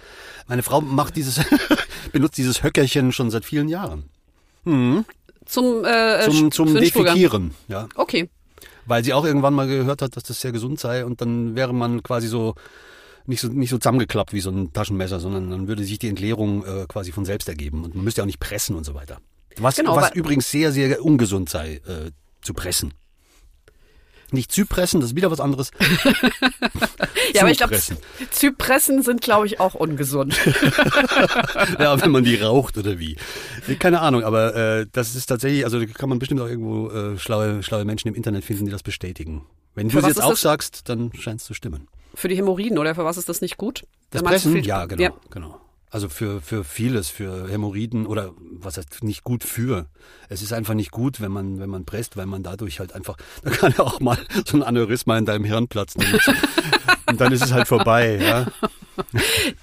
Meine 0.48 0.62
Frau 0.62 0.80
macht 0.80 1.16
dieses, 1.16 1.40
benutzt 2.12 2.36
dieses 2.38 2.62
Höckerchen 2.62 3.12
schon 3.12 3.30
seit 3.30 3.44
vielen 3.44 3.68
Jahren. 3.68 4.04
Zum, 4.64 5.84
äh, 5.84 6.22
Zum, 6.24 6.34
Sch- 6.34 6.50
zum 6.50 6.68
Stuhlgang. 6.68 6.80
Defekieren, 6.80 7.50
ja. 7.68 7.88
Okay. 7.96 8.28
Weil 8.86 9.04
sie 9.04 9.12
auch 9.12 9.24
irgendwann 9.24 9.54
mal 9.54 9.66
gehört 9.66 10.02
hat, 10.02 10.16
dass 10.16 10.24
das 10.24 10.40
sehr 10.40 10.52
gesund 10.52 10.78
sei 10.80 11.04
und 11.04 11.20
dann 11.20 11.54
wäre 11.54 11.72
man 11.74 12.02
quasi 12.02 12.28
so 12.28 12.54
nicht 13.26 13.40
so 13.40 13.48
nicht 13.48 13.70
so 13.70 13.78
zusammengeklappt 13.78 14.32
wie 14.34 14.40
so 14.40 14.50
ein 14.50 14.72
Taschenmesser, 14.72 15.20
sondern 15.20 15.50
dann 15.50 15.68
würde 15.68 15.84
sich 15.84 15.98
die 15.98 16.08
Entleerung 16.08 16.64
äh, 16.64 16.84
quasi 16.88 17.10
von 17.12 17.24
selbst 17.24 17.48
ergeben 17.48 17.82
und 17.84 17.94
man 17.94 18.04
müsste 18.04 18.20
auch 18.22 18.26
nicht 18.26 18.40
pressen 18.40 18.76
und 18.76 18.84
so 18.84 18.94
weiter. 18.94 19.18
Was, 19.58 19.76
Genau, 19.76 19.96
was 19.96 20.12
übrigens 20.14 20.50
sehr, 20.50 20.72
sehr 20.72 21.02
ungesund 21.02 21.48
sei, 21.48 21.76
äh, 21.86 22.10
zu 22.42 22.52
pressen. 22.54 22.92
Nicht 24.34 24.52
Zypressen, 24.52 25.00
das 25.00 25.10
ist 25.10 25.16
wieder 25.16 25.30
was 25.30 25.40
anderes. 25.40 25.70
Ja, 27.32 27.40
aber 27.42 27.50
ich 27.50 27.58
glaube. 27.58 27.76
Zypressen 28.30 29.02
sind, 29.02 29.20
glaube 29.20 29.46
ich, 29.46 29.58
auch 29.58 29.74
ungesund. 29.74 30.36
ja, 31.78 32.00
wenn 32.00 32.10
man 32.10 32.22
die 32.22 32.36
raucht 32.36 32.76
oder 32.78 32.98
wie. 32.98 33.16
Keine 33.78 34.00
Ahnung, 34.00 34.22
aber 34.22 34.54
äh, 34.54 34.86
das 34.92 35.14
ist 35.16 35.26
tatsächlich, 35.26 35.64
also 35.64 35.80
da 35.80 35.86
kann 35.86 36.08
man 36.08 36.18
bestimmt 36.18 36.40
auch 36.40 36.46
irgendwo 36.46 36.90
äh, 36.90 37.18
schlaue, 37.18 37.62
schlaue 37.62 37.84
Menschen 37.84 38.08
im 38.08 38.14
Internet 38.14 38.44
finden, 38.44 38.66
die 38.66 38.70
das 38.70 38.82
bestätigen. 38.82 39.46
Wenn 39.74 39.88
du 39.88 39.98
es 39.98 40.06
jetzt 40.06 40.22
auch 40.22 40.30
das? 40.30 40.42
sagst, 40.42 40.88
dann 40.88 41.12
scheint 41.18 41.40
es 41.40 41.46
zu 41.46 41.54
stimmen. 41.54 41.88
Für 42.14 42.28
die 42.28 42.36
Hämorrhoiden 42.36 42.78
oder 42.78 42.94
für 42.94 43.04
was 43.04 43.16
ist 43.16 43.28
das 43.28 43.40
nicht 43.40 43.56
gut? 43.56 43.84
Das 44.10 44.22
Pressen? 44.22 44.62
Ja, 44.62 44.86
genau, 44.86 45.02
Ja. 45.02 45.12
genau. 45.30 45.60
Also 45.94 46.08
für, 46.08 46.40
für 46.40 46.64
vieles, 46.64 47.08
für 47.08 47.48
Hämorrhoiden 47.48 48.06
oder 48.06 48.32
was 48.40 48.78
heißt 48.78 49.04
nicht 49.04 49.22
gut 49.22 49.44
für. 49.44 49.86
Es 50.28 50.42
ist 50.42 50.52
einfach 50.52 50.74
nicht 50.74 50.90
gut, 50.90 51.20
wenn 51.20 51.30
man, 51.30 51.60
wenn 51.60 51.70
man 51.70 51.84
presst, 51.84 52.16
weil 52.16 52.26
man 52.26 52.42
dadurch 52.42 52.80
halt 52.80 52.96
einfach, 52.96 53.16
da 53.44 53.50
kann 53.50 53.72
ja 53.78 53.84
auch 53.84 54.00
mal 54.00 54.18
so 54.44 54.56
ein 54.56 54.64
Aneurysma 54.64 55.16
in 55.16 55.24
deinem 55.24 55.44
Hirn 55.44 55.68
platzen. 55.68 56.02
Und 57.06 57.20
dann 57.20 57.32
ist 57.32 57.44
es 57.44 57.52
halt 57.52 57.68
vorbei, 57.68 58.18
ja. 58.20 58.46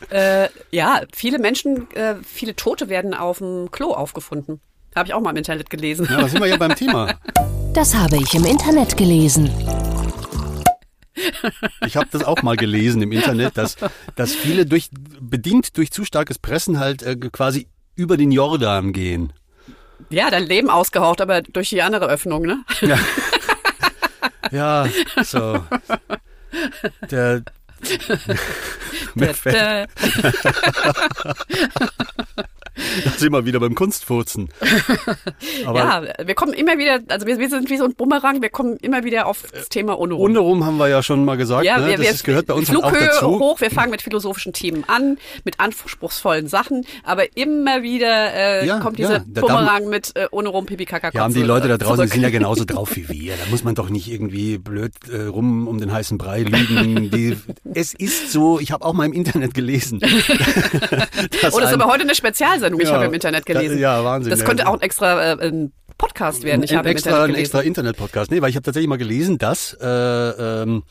Äh, 0.10 0.50
ja, 0.72 1.04
viele 1.14 1.40
Menschen, 1.40 1.90
äh, 1.92 2.16
viele 2.22 2.54
Tote 2.54 2.90
werden 2.90 3.14
auf 3.14 3.38
dem 3.38 3.72
Klo 3.72 3.94
aufgefunden. 3.94 4.60
Habe 4.94 5.08
ich 5.08 5.14
auch 5.14 5.22
mal 5.22 5.30
im 5.30 5.38
Internet 5.38 5.70
gelesen. 5.70 6.06
Ja, 6.10 6.20
da 6.20 6.28
sind 6.28 6.42
wir 6.42 6.48
ja 6.48 6.58
beim 6.58 6.76
Thema. 6.76 7.14
Das 7.74 7.96
habe 7.96 8.18
ich 8.18 8.34
im 8.34 8.44
Internet 8.44 8.98
gelesen. 8.98 9.50
Ich 11.86 11.98
habe 11.98 12.08
das 12.12 12.24
auch 12.24 12.42
mal 12.42 12.56
gelesen 12.56 13.02
im 13.02 13.12
Internet, 13.12 13.58
dass, 13.58 13.76
dass 14.16 14.34
viele 14.34 14.66
durch, 14.66 14.90
bedingt 15.20 15.78
durch 15.78 15.92
zu 15.92 16.06
starkes 16.06 16.40
Pressen 16.40 16.80
halt 16.80 17.04
äh, 17.04 17.16
quasi 17.16 17.68
über 17.96 18.18
den 18.18 18.32
Jordan 18.32 18.94
gehen. 18.94 19.34
Ja, 20.10 20.30
dein 20.30 20.46
Leben 20.46 20.70
ausgehaucht, 20.70 21.22
aber 21.22 21.42
durch 21.42 21.70
die 21.70 21.82
andere 21.82 22.08
Öffnung, 22.08 22.44
ne? 22.44 22.64
Ja, 22.82 23.00
ja 24.52 24.90
so. 25.24 25.64
Der, 27.10 27.44
mir 29.16 29.34
fällt, 29.34 29.90
da 33.04 33.12
sind 33.12 33.32
wir 33.34 33.46
wieder 33.46 33.60
beim 33.60 33.76
Kunstfurzen. 33.76 34.50
Aber 35.66 35.80
ja, 35.80 36.04
wir 36.26 36.36
kommen 36.36 36.54
immer 36.54 36.78
wieder, 36.78 37.00
also 37.10 37.28
wir, 37.28 37.38
wir 37.38 37.50
sind 37.50 37.70
wie 37.70 37.78
so 37.78 37.84
ein 37.84 37.94
Bumerang, 37.96 38.42
wir 38.42 38.50
kommen 38.50 38.78
immer 38.78 39.04
wieder 39.04 39.26
auf 39.28 39.44
das 39.54 39.70
Thema 39.70 39.98
ohne 40.00 40.14
rum. 40.14 40.24
ohne 40.32 40.40
rum 40.40 40.66
haben 40.66 40.78
wir 40.78 40.88
ja 40.88 41.04
schon 41.04 41.26
mal 41.26 41.38
gesagt, 41.38 41.66
Ja, 41.66 41.80
ne? 41.80 41.88
wir, 41.88 41.98
das 41.98 42.06
wir, 42.06 42.24
gehört 42.34 42.48
bei 42.48 42.54
uns 42.54 42.70
halt 42.70 42.84
auch 42.84 42.90
Flughöhe 42.90 43.08
dazu. 43.08 43.40
hoch, 43.40 43.62
wir 43.62 43.72
fangen 43.72 43.92
mit 43.92 44.02
philosophischen 44.02 44.54
Themen 44.54 44.84
an, 44.88 45.18
mit 45.44 45.60
anspruchsvollen 45.60 46.48
Sachen, 46.48 46.86
aber 47.04 47.36
immer 47.38 47.84
wieder 47.84 48.34
äh, 48.34 48.66
Ja, 48.66 48.80
kommt 48.80 49.00
ja, 49.00 49.08
dieser 49.08 49.20
man- 49.20 49.34
Bumerang 49.34 49.90
mit 49.90 50.16
äh, 50.16 50.28
ohne 50.32 50.50
rum, 50.50 50.66
Pipi, 50.66 50.86
Kaka, 50.86 51.12
Ja, 51.14 51.22
haben 51.24 51.34
die 51.34 51.44
Leute 51.44 51.68
da 51.68 51.76
äh, 51.76 51.78
draußen 51.78 52.06
die 52.06 52.12
sind 52.12 52.22
ja 52.24 52.30
genauso 52.30 52.66
drauf 52.66 52.96
wie 52.96 53.08
wir. 53.10 53.34
Da 53.34 53.50
muss 53.50 53.64
man 53.64 53.76
doch 53.76 53.90
nicht 53.90 54.10
irgendwie 54.12 54.58
blöd 54.58 54.94
äh, 55.12 55.24
rum 55.24 55.68
um 55.68 55.80
den 55.80 55.92
heißen 55.92 56.18
Brei 56.18 56.44
lügen. 56.44 57.12
Die, 57.12 57.38
es 57.74 57.94
ist 57.94 58.32
so, 58.32 58.60
ich 58.60 58.72
habe 58.72 58.86
auch 58.86 58.94
mal 58.94 59.06
im 59.06 59.14
Internet 59.14 59.54
gelesen. 59.54 60.02
Oh, 61.54 61.60
das 61.60 61.70
ist 61.70 61.74
aber 61.74 61.86
heute 61.86 62.04
eine 62.04 62.16
Spezialsendung, 62.62 62.82
ich 62.82 62.88
Ja, 62.88 62.94
habe 62.96 63.06
im 63.06 63.14
Internet 63.14 63.46
gelesen. 63.46 63.80
ja, 63.80 64.04
Wahnsinn, 64.04 64.30
Das 64.32 64.44
könnte 64.46 64.68
auch 64.68 64.74
ein 64.74 64.82
extra 64.82 65.34
äh, 65.34 65.48
ein 65.48 65.72
Podcast 65.98 66.44
werden, 66.44 66.64
ich 66.64 66.72
ein 66.72 66.78
habe 66.80 66.90
extra, 66.90 67.12
Internet 67.12 67.36
ein 67.36 67.40
extra 67.40 67.62
Internet-Podcast. 67.62 68.32
Nee, 68.32 68.42
weil 68.42 68.50
ich 68.50 68.56
habe 68.56 68.64
tatsächlich 68.64 68.90
mal 68.90 68.98
gelesen, 68.98 69.38
dass 69.38 69.78
äh, 69.82 69.88
ähm, 69.88 70.84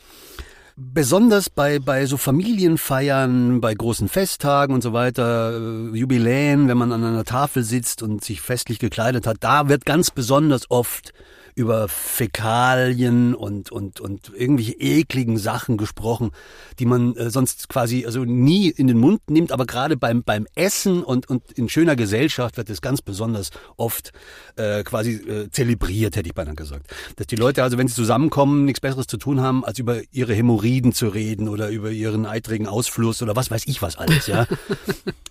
besonders 0.76 1.50
bei, 1.50 1.78
bei 1.78 2.06
so 2.06 2.16
Familienfeiern, 2.16 3.60
bei 3.60 3.74
großen 3.74 4.08
Festtagen 4.08 4.74
und 4.74 4.82
so 4.82 4.92
weiter, 4.92 5.52
äh, 5.92 5.96
Jubiläen, 5.96 6.68
wenn 6.68 6.78
man 6.78 6.92
an 6.92 7.04
einer 7.04 7.24
Tafel 7.24 7.64
sitzt 7.64 8.02
und 8.02 8.22
sich 8.24 8.40
festlich 8.40 8.78
gekleidet 8.78 9.26
hat, 9.26 9.38
da 9.40 9.68
wird 9.68 9.84
ganz 9.84 10.10
besonders 10.10 10.70
oft 10.70 11.12
über 11.60 11.88
Fäkalien 11.88 13.34
und, 13.34 13.70
und, 13.70 14.00
und 14.00 14.32
irgendwelche 14.34 14.72
ekligen 14.72 15.36
Sachen 15.36 15.76
gesprochen, 15.76 16.30
die 16.78 16.86
man 16.86 17.14
äh, 17.16 17.28
sonst 17.28 17.68
quasi 17.68 18.06
also 18.06 18.24
nie 18.24 18.70
in 18.70 18.86
den 18.86 18.98
Mund 18.98 19.28
nimmt, 19.28 19.52
aber 19.52 19.66
gerade 19.66 19.98
beim, 19.98 20.22
beim 20.22 20.46
Essen 20.54 21.04
und, 21.04 21.28
und 21.28 21.52
in 21.52 21.68
schöner 21.68 21.96
Gesellschaft 21.96 22.56
wird 22.56 22.70
es 22.70 22.80
ganz 22.80 23.02
besonders 23.02 23.50
oft 23.76 24.12
äh, 24.56 24.82
quasi 24.84 25.12
äh, 25.16 25.50
zelebriert, 25.50 26.16
hätte 26.16 26.30
ich 26.30 26.34
beinahe 26.34 26.54
gesagt. 26.54 26.86
Dass 27.16 27.26
die 27.26 27.36
Leute 27.36 27.62
also, 27.62 27.76
wenn 27.76 27.88
sie 27.88 27.94
zusammenkommen, 27.94 28.64
nichts 28.64 28.80
Besseres 28.80 29.06
zu 29.06 29.18
tun 29.18 29.42
haben, 29.42 29.62
als 29.62 29.78
über 29.78 30.00
ihre 30.12 30.32
Hämorrhoiden 30.32 30.94
zu 30.94 31.08
reden 31.08 31.46
oder 31.46 31.68
über 31.68 31.90
ihren 31.90 32.24
eitrigen 32.24 32.68
Ausfluss 32.68 33.22
oder 33.22 33.36
was 33.36 33.50
weiß 33.50 33.66
ich 33.66 33.82
was 33.82 33.98
alles, 33.98 34.26
ja. 34.26 34.46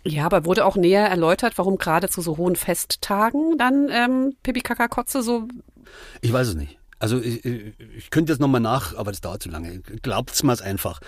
Ja, 0.05 0.25
aber 0.25 0.45
wurde 0.45 0.65
auch 0.65 0.75
näher 0.75 1.07
erläutert, 1.07 1.57
warum 1.57 1.77
gerade 1.77 2.07
zu 2.07 2.21
so 2.21 2.37
hohen 2.37 2.55
Festtagen 2.55 3.57
dann 3.57 3.89
ähm, 3.91 4.35
Pipi, 4.43 4.61
Kaka, 4.61 4.87
Kotze 4.87 5.21
so 5.21 5.47
Ich 6.21 6.31
weiß 6.31 6.49
es 6.49 6.55
nicht. 6.55 6.77
Also 7.01 7.17
ich, 7.21 7.45
ich 7.45 8.09
könnte 8.09 8.33
jetzt 8.33 8.41
nochmal 8.41 8.59
nach, 8.59 8.93
aber 8.97 9.11
das 9.11 9.21
dauert 9.21 9.41
zu 9.41 9.49
lange. 9.49 9.79
Glaubt's 9.79 10.43
mir's 10.43 10.61
einfach. 10.61 10.99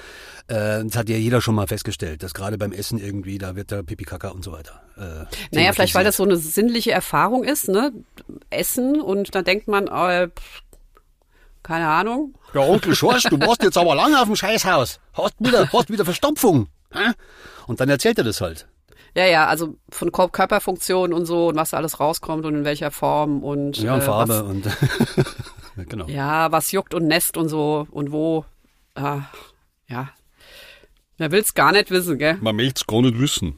Äh, 0.48 0.86
das 0.86 0.96
hat 0.96 1.10
ja 1.10 1.18
jeder 1.18 1.42
schon 1.42 1.54
mal 1.54 1.68
festgestellt, 1.68 2.24
dass 2.24 2.34
gerade 2.34 2.58
beim 2.58 2.72
Essen 2.72 2.98
irgendwie, 2.98 3.38
da 3.38 3.58
wird 3.58 3.72
der 3.72 3.84
Pipi 3.84 4.06
Kaka 4.06 4.30
und 4.30 4.42
so 4.42 4.54
weiter. 4.54 4.82
Äh, 4.98 5.26
Naja, 5.54 5.74
vielleicht 5.74 5.94
weil 5.94 6.06
das 6.06 6.16
so 6.16 6.24
eine 6.24 6.38
sinnliche 6.38 6.92
Erfahrung 6.92 7.44
ist, 7.44 7.68
ne? 7.68 7.92
Essen 8.50 9.02
und 9.02 9.36
dann 9.36 9.44
denkt 9.44 9.68
man, 9.68 9.88
äh, 9.88 10.30
keine 11.62 11.88
Ahnung. 11.88 12.36
Ja, 12.54 12.62
Onkel 12.62 12.96
Schorsch, 12.96 13.24
du 13.24 13.38
warst 13.42 13.62
jetzt 13.62 13.78
aber 13.78 13.94
lange 13.94 14.18
auf 14.18 14.28
dem 14.28 14.36
Scheißhaus. 14.38 15.02
Hast 15.14 15.36
wieder, 15.40 15.72
hast 15.74 15.90
wieder 15.92 16.06
Verstopfung. 16.06 16.68
Und 17.68 17.82
dann 17.82 17.90
erzählt 17.90 18.18
er 18.18 18.24
das 18.24 18.40
halt. 18.40 18.66
Ja, 19.16 19.26
ja, 19.26 19.48
also 19.48 19.76
von 19.90 20.10
Kör- 20.12 20.30
Körperfunktion 20.32 21.12
und 21.14 21.26
so 21.26 21.48
und 21.50 21.56
was 21.56 21.72
da 21.72 21.78
alles 21.78 22.00
rauskommt 22.00 22.46
und 22.46 22.56
in 22.56 22.64
welcher 22.64 22.92
Form 22.92 23.44
und 23.44 23.78
Ja, 23.78 23.96
und 23.96 24.02
äh, 24.02 24.04
Farbe 24.06 24.34
Was, 24.34 24.42
und 24.42 25.90
genau. 25.90 26.08
ja, 26.08 26.52
was 26.52 26.72
juckt 26.72 26.94
und 26.94 27.08
nässt 27.08 27.36
und 27.38 27.50
so 27.50 27.88
und 27.92 28.12
wo. 28.12 28.46
Ah, 28.96 29.22
ja. 29.88 30.10
Wer 31.18 31.32
will's 31.32 31.54
gar 31.54 31.72
nicht 31.72 31.92
wissen, 31.92 32.18
gell? 32.18 32.38
Man 32.42 32.56
möcht's 32.56 32.88
gar 32.88 33.02
nicht 33.02 33.20
wissen. 33.20 33.56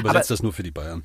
Übersetzt 0.00 0.06
Aber- 0.30 0.34
das 0.34 0.42
nur 0.42 0.52
für 0.52 0.62
die 0.62 0.70
Bayern. 0.70 1.04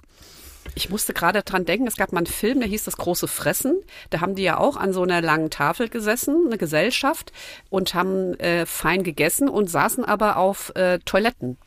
Ich 0.75 0.89
musste 0.89 1.13
gerade 1.13 1.43
dran 1.43 1.65
denken, 1.65 1.87
es 1.87 1.97
gab 1.97 2.13
mal 2.13 2.19
einen 2.19 2.25
Film, 2.25 2.59
der 2.61 2.69
hieß 2.69 2.85
Das 2.85 2.95
große 2.95 3.27
Fressen. 3.27 3.81
Da 4.11 4.21
haben 4.21 4.33
die 4.35 4.43
ja 4.43 4.57
auch 4.57 4.77
an 4.77 4.93
so 4.93 5.03
einer 5.03 5.21
langen 5.21 5.49
Tafel 5.49 5.89
gesessen, 5.89 6.43
eine 6.47 6.57
Gesellschaft, 6.57 7.33
und 7.69 7.93
haben 7.93 8.33
äh, 8.39 8.65
fein 8.65 9.03
gegessen 9.03 9.49
und 9.49 9.69
saßen 9.69 10.05
aber 10.05 10.37
auf 10.37 10.71
äh, 10.75 10.99
Toiletten. 10.99 11.57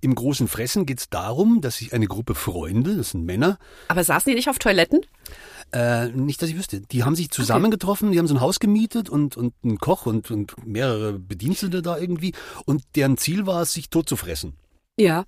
Im 0.00 0.14
großen 0.14 0.48
Fressen 0.48 0.86
geht's 0.86 1.08
darum, 1.08 1.60
dass 1.60 1.76
sich 1.76 1.92
eine 1.92 2.06
Gruppe 2.06 2.34
Freunde, 2.34 2.96
das 2.96 3.10
sind 3.10 3.24
Männer, 3.24 3.58
Aber 3.88 4.04
saßen 4.04 4.30
die 4.30 4.36
nicht 4.36 4.48
auf 4.48 4.58
Toiletten? 4.58 5.00
Äh, 5.72 6.08
nicht, 6.08 6.42
dass 6.42 6.48
ich 6.48 6.56
wüsste. 6.56 6.80
Die 6.80 7.04
haben 7.04 7.14
sich 7.14 7.30
zusammengetroffen, 7.30 8.10
die 8.10 8.18
haben 8.18 8.26
so 8.26 8.34
ein 8.34 8.40
Haus 8.40 8.58
gemietet 8.58 9.08
und, 9.08 9.36
und 9.36 9.54
einen 9.62 9.78
Koch 9.78 10.06
und, 10.06 10.30
und 10.30 10.54
mehrere 10.66 11.18
Bedienstete 11.18 11.82
da 11.82 11.96
irgendwie. 11.96 12.32
Und 12.64 12.82
deren 12.96 13.16
Ziel 13.16 13.46
war 13.46 13.62
es, 13.62 13.72
sich 13.72 13.88
tot 13.88 14.08
zu 14.08 14.16
fressen. 14.16 14.54
Ja. 14.98 15.26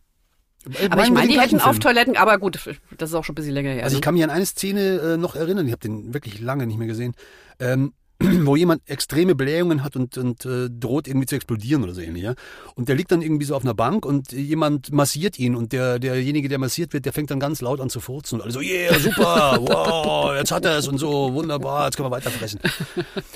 Äh, 0.65 0.87
Aber 0.87 1.03
ich 1.03 1.11
meinen 1.11 1.15
meine, 1.15 1.29
die 1.29 1.41
hätten 1.41 1.61
auf 1.61 1.73
Film. 1.73 1.81
Toiletten, 1.81 2.17
aber 2.17 2.39
gut, 2.39 2.59
das 2.99 3.11
ist 3.11 3.15
auch 3.15 3.25
schon 3.25 3.35
ein 3.35 3.37
bisschen 3.37 3.55
länger 3.55 3.71
her. 3.71 3.85
Also 3.85 3.95
ne? 3.95 3.99
ich 3.99 4.03
kann 4.03 4.15
mich 4.15 4.25
an 4.25 4.31
eine 4.31 4.47
Szene 4.47 5.15
äh, 5.15 5.17
noch 5.17 5.37
erinnern, 5.37 5.67
ich 5.67 5.73
habe 5.73 5.81
den 5.81 6.13
wirklich 6.13 6.41
lange 6.41 6.67
nicht 6.67 6.79
mehr 6.79 6.89
gesehen, 6.89 7.15
ähm, 7.61 7.93
wo 8.47 8.57
jemand 8.57 8.83
extreme 8.89 9.35
Blähungen 9.35 9.85
hat 9.85 9.97
und, 9.97 10.17
und 10.19 10.45
äh, 10.45 10.69
droht 10.71 11.09
irgendwie 11.09 11.27
zu 11.27 11.37
explodieren 11.37 11.83
oder 11.83 11.95
so 11.95 12.01
ähnlich. 12.01 12.23
Ja? 12.23 12.35
Und 12.75 12.89
der 12.89 12.97
liegt 12.97 13.13
dann 13.13 13.23
irgendwie 13.23 13.45
so 13.45 13.55
auf 13.55 13.65
einer 13.65 13.75
Bank 13.75 14.05
und 14.05 14.33
jemand 14.33 14.93
massiert 14.93 15.39
ihn 15.39 15.55
und 15.55 15.73
der, 15.73 15.99
derjenige, 15.99 16.49
der 16.49 16.59
massiert 16.59 16.93
wird, 16.93 17.05
der 17.05 17.13
fängt 17.13 17.31
dann 17.31 17.41
ganz 17.41 17.61
laut 17.61 17.81
an 17.81 17.91
zu 17.91 18.01
furzen 18.01 18.37
und 18.37 18.43
alle 18.43 18.53
so, 18.53 18.61
yeah, 18.61 18.99
super, 18.99 19.59
wow, 19.61 20.35
jetzt 20.35 20.53
hat 20.53 20.65
er 20.65 20.79
es 20.79 20.89
und 20.89 20.99
so, 20.99 21.33
wunderbar, 21.33 21.87
jetzt 21.87 21.97
können 21.97 22.11
wir 22.11 22.17
weiter 22.17 22.31
fressen. 22.31 22.61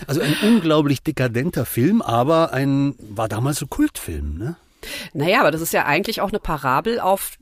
Also 0.06 0.20
ein 0.20 0.36
unglaublich 0.42 1.02
dekadenter 1.02 1.64
Film, 1.66 2.02
aber 2.02 2.52
ein, 2.52 2.94
war 2.98 3.28
damals 3.28 3.58
so 3.58 3.66
Kultfilm, 3.66 4.38
ne? 4.38 4.56
Naja, 5.12 5.40
aber 5.40 5.50
das 5.50 5.60
ist 5.60 5.72
ja 5.72 5.84
eigentlich 5.84 6.20
auch 6.20 6.28
eine 6.28 6.38
Parabel 6.38 7.00
auf 7.00 7.32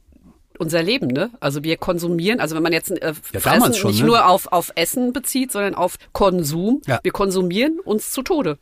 unser 0.59 0.83
Leben, 0.83 1.09
ne? 1.09 1.31
Also 1.41 1.65
wir 1.65 1.77
konsumieren, 1.77 2.41
also 2.41 2.55
wenn 2.55 2.63
man 2.63 2.73
jetzt 2.73 2.91
äh, 2.91 3.13
Ja, 3.33 3.41
Fressen 3.41 3.75
schon, 3.75 3.91
nicht 3.91 4.01
ne? 4.01 4.07
nur 4.07 4.27
auf, 4.29 4.53
auf 4.53 4.73
Essen 4.77 5.13
bezieht, 5.13 5.53
sondern 5.53 5.75
auf 5.75 5.97
Konsum, 6.13 6.81
Ja. 6.87 7.01
wir 7.03 7.13
konsumieren 7.13 7.81
uns 7.85 8.11
zu 8.13 8.23
Tode. 8.23 8.59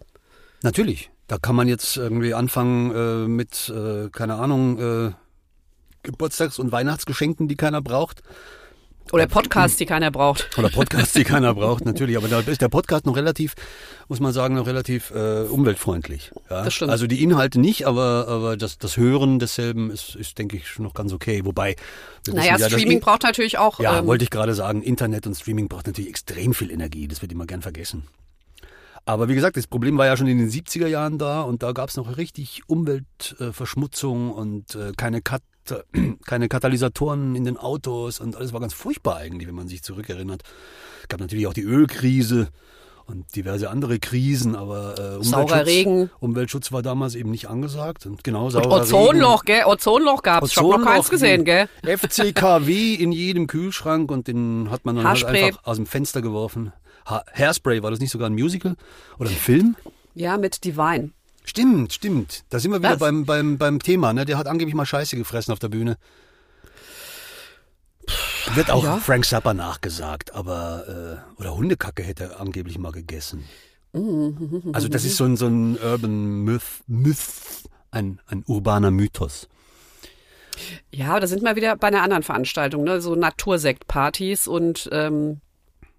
Natürlich. 0.62 1.11
Da 1.28 1.38
kann 1.38 1.57
man 1.57 1.66
jetzt 1.68 1.96
irgendwie 1.96 2.35
anfangen 2.35 2.90
äh, 2.94 3.28
mit, 3.28 3.72
äh, 3.74 4.09
keine 4.11 4.35
Ahnung, 4.35 4.78
äh, 4.78 5.12
Geburtstags- 6.02 6.59
und 6.59 6.72
Weihnachtsgeschenken, 6.72 7.48
die 7.48 7.57
keiner 7.57 7.81
braucht. 7.81 8.22
Oder 9.10 9.26
Podcasts, 9.26 9.76
die 9.76 9.84
keiner 9.86 10.10
braucht. 10.10 10.56
Oder 10.58 10.70
Podcasts, 10.70 11.12
die 11.12 11.24
keiner 11.24 11.54
braucht, 11.54 11.84
natürlich. 11.84 12.16
Aber 12.16 12.28
da 12.28 12.40
ist 12.40 12.60
der 12.62 12.68
Podcast 12.68 13.04
noch 13.04 13.16
relativ, 13.16 13.54
muss 14.08 14.20
man 14.20 14.32
sagen, 14.32 14.54
noch 14.54 14.66
relativ 14.66 15.10
äh, 15.10 15.42
umweltfreundlich. 15.42 16.30
Ja? 16.48 16.64
Das 16.64 16.74
stimmt. 16.74 16.90
Also 16.90 17.06
die 17.06 17.22
Inhalte 17.22 17.60
nicht, 17.60 17.86
aber, 17.86 18.26
aber 18.28 18.56
das, 18.56 18.78
das 18.78 18.96
Hören 18.96 19.38
desselben 19.38 19.90
ist, 19.90 20.14
ist, 20.14 20.38
denke 20.38 20.56
ich, 20.56 20.78
noch 20.78 20.94
ganz 20.94 21.12
okay. 21.12 21.42
Wobei, 21.44 21.76
Naja, 22.28 22.56
ja, 22.56 22.68
Streaming 22.68 22.98
In- 22.98 23.00
braucht 23.00 23.22
natürlich 23.24 23.58
auch. 23.58 23.80
Ja, 23.80 23.98
ähm, 23.98 24.06
wollte 24.06 24.24
ich 24.24 24.30
gerade 24.30 24.54
sagen, 24.54 24.82
Internet 24.82 25.26
und 25.26 25.34
Streaming 25.34 25.68
braucht 25.68 25.86
natürlich 25.86 26.08
extrem 26.10 26.54
viel 26.54 26.70
Energie. 26.70 27.08
Das 27.08 27.20
wird 27.20 27.32
immer 27.32 27.46
gern 27.46 27.60
vergessen. 27.62 28.04
Aber 29.04 29.28
wie 29.28 29.34
gesagt, 29.34 29.56
das 29.56 29.66
Problem 29.66 29.98
war 29.98 30.06
ja 30.06 30.16
schon 30.16 30.28
in 30.28 30.38
den 30.38 30.48
70er 30.48 30.86
Jahren 30.86 31.18
da 31.18 31.42
und 31.42 31.64
da 31.64 31.72
gab 31.72 31.88
es 31.88 31.96
noch 31.96 32.16
richtig 32.16 32.62
Umweltverschmutzung 32.68 34.30
und 34.30 34.74
äh, 34.76 34.92
keine, 34.96 35.22
Kat 35.22 35.42
keine 36.27 36.48
Katalysatoren 36.48 37.35
in 37.35 37.44
den 37.44 37.57
Autos 37.57 38.20
und 38.20 38.37
alles 38.37 38.53
war 38.53 38.61
ganz 38.61 38.75
furchtbar 38.75 39.16
eigentlich, 39.16 39.48
wenn 39.48 39.55
man 39.55 39.68
sich 39.68 39.83
zurückerinnert. 39.83 40.42
Es 41.03 41.09
gab 41.09 41.20
natürlich 41.20 41.46
auch 41.46 41.55
die 41.55 41.62
Ölkrise 41.62 42.48
und 43.07 43.35
diverse 43.35 43.68
andere 43.68 43.98
Krisen, 43.98 44.55
aber 44.55 44.94
äh, 45.20 45.25
Saurer 45.25 45.42
Umweltschutz, 45.42 45.66
Regen. 45.66 46.11
Umweltschutz 46.20 46.72
war 46.72 46.83
damals 46.83 47.14
eben 47.14 47.31
nicht 47.31 47.48
angesagt 47.48 48.07
und 48.07 48.25
genau 48.25 48.46
und 48.46 48.51
saurer 48.53 48.83
Ozonloch, 48.83 49.44
gell? 49.44 49.64
Ozonloch 49.66 50.22
gab's. 50.22 50.53
Ich 50.53 50.57
hab 50.57 50.64
noch 50.64 50.70
Ozonloch, 50.70 50.90
keins 50.92 51.11
gesehen, 51.11 51.44
gell? 51.44 51.68
FCKW 51.83 52.94
in 52.94 53.12
jedem 53.12 53.46
Kühlschrank 53.46 54.11
und 54.11 54.29
den 54.29 54.68
hat 54.70 54.85
man 54.85 54.96
dann 54.96 55.07
halt 55.07 55.25
einfach 55.25 55.64
aus 55.64 55.77
dem 55.77 55.87
Fenster 55.87 56.22
geworfen. 56.22 56.72
Ha 57.07 57.25
Hairspray, 57.35 57.83
war 57.83 57.90
das 57.90 58.01
nicht 58.01 58.11
sogar 58.11 58.31
ein 58.31 58.35
Musical 58.35 58.77
oder 59.18 59.31
ein 59.31 59.37
Film? 59.37 59.77
Ja, 60.14 60.37
mit 60.37 60.64
Divine. 60.64 61.11
Stimmt, 61.44 61.92
stimmt. 61.92 62.44
Da 62.50 62.59
sind 62.59 62.70
wir 62.70 62.78
wieder 62.78 62.96
beim, 62.96 63.24
beim, 63.24 63.59
beim 63.59 63.81
Thema. 63.81 64.12
Ne? 64.12 64.24
Der 64.24 64.38
hat 64.38 64.46
angeblich 64.46 64.74
mal 64.74 64.87
Scheiße 64.87 65.16
gefressen 65.16 65.52
auf 65.52 65.59
der 65.59 65.68
Bühne. 65.68 65.96
Wird 68.55 68.70
auch 68.70 68.85
Ja. 68.85 68.96
Frank 68.98 69.24
Zappa 69.24 69.55
nachgesagt, 69.55 70.35
aber 70.35 71.22
äh, 71.37 71.40
oder 71.40 71.57
Hundekacke 71.57 72.02
hätte 72.02 72.24
er 72.24 72.40
angeblich 72.40 72.78
mal 72.78 72.92
gegessen. 72.92 73.44
Also 74.72 74.88
das 74.88 75.05
ist 75.05 75.16
so 75.16 75.24
ein, 75.24 75.37
so 75.37 75.46
ein 75.46 75.76
Urban 75.78 76.44
Myth, 76.44 76.62
Myth 76.87 77.18
ein, 77.90 78.20
ein 78.26 78.42
urbaner 78.46 78.90
Mythos. 78.90 79.48
Ja, 80.90 81.20
da 81.20 81.26
sind 81.26 81.42
wir 81.42 81.57
wieder 81.57 81.76
bei 81.76 81.88
einer 81.88 82.02
anderen 82.02 82.22
Veranstaltung, 82.22 82.85
ne? 82.85 83.00
So 83.00 83.14
Natursektpartys 83.14 84.46
und 84.46 84.88
ähm, 84.92 85.40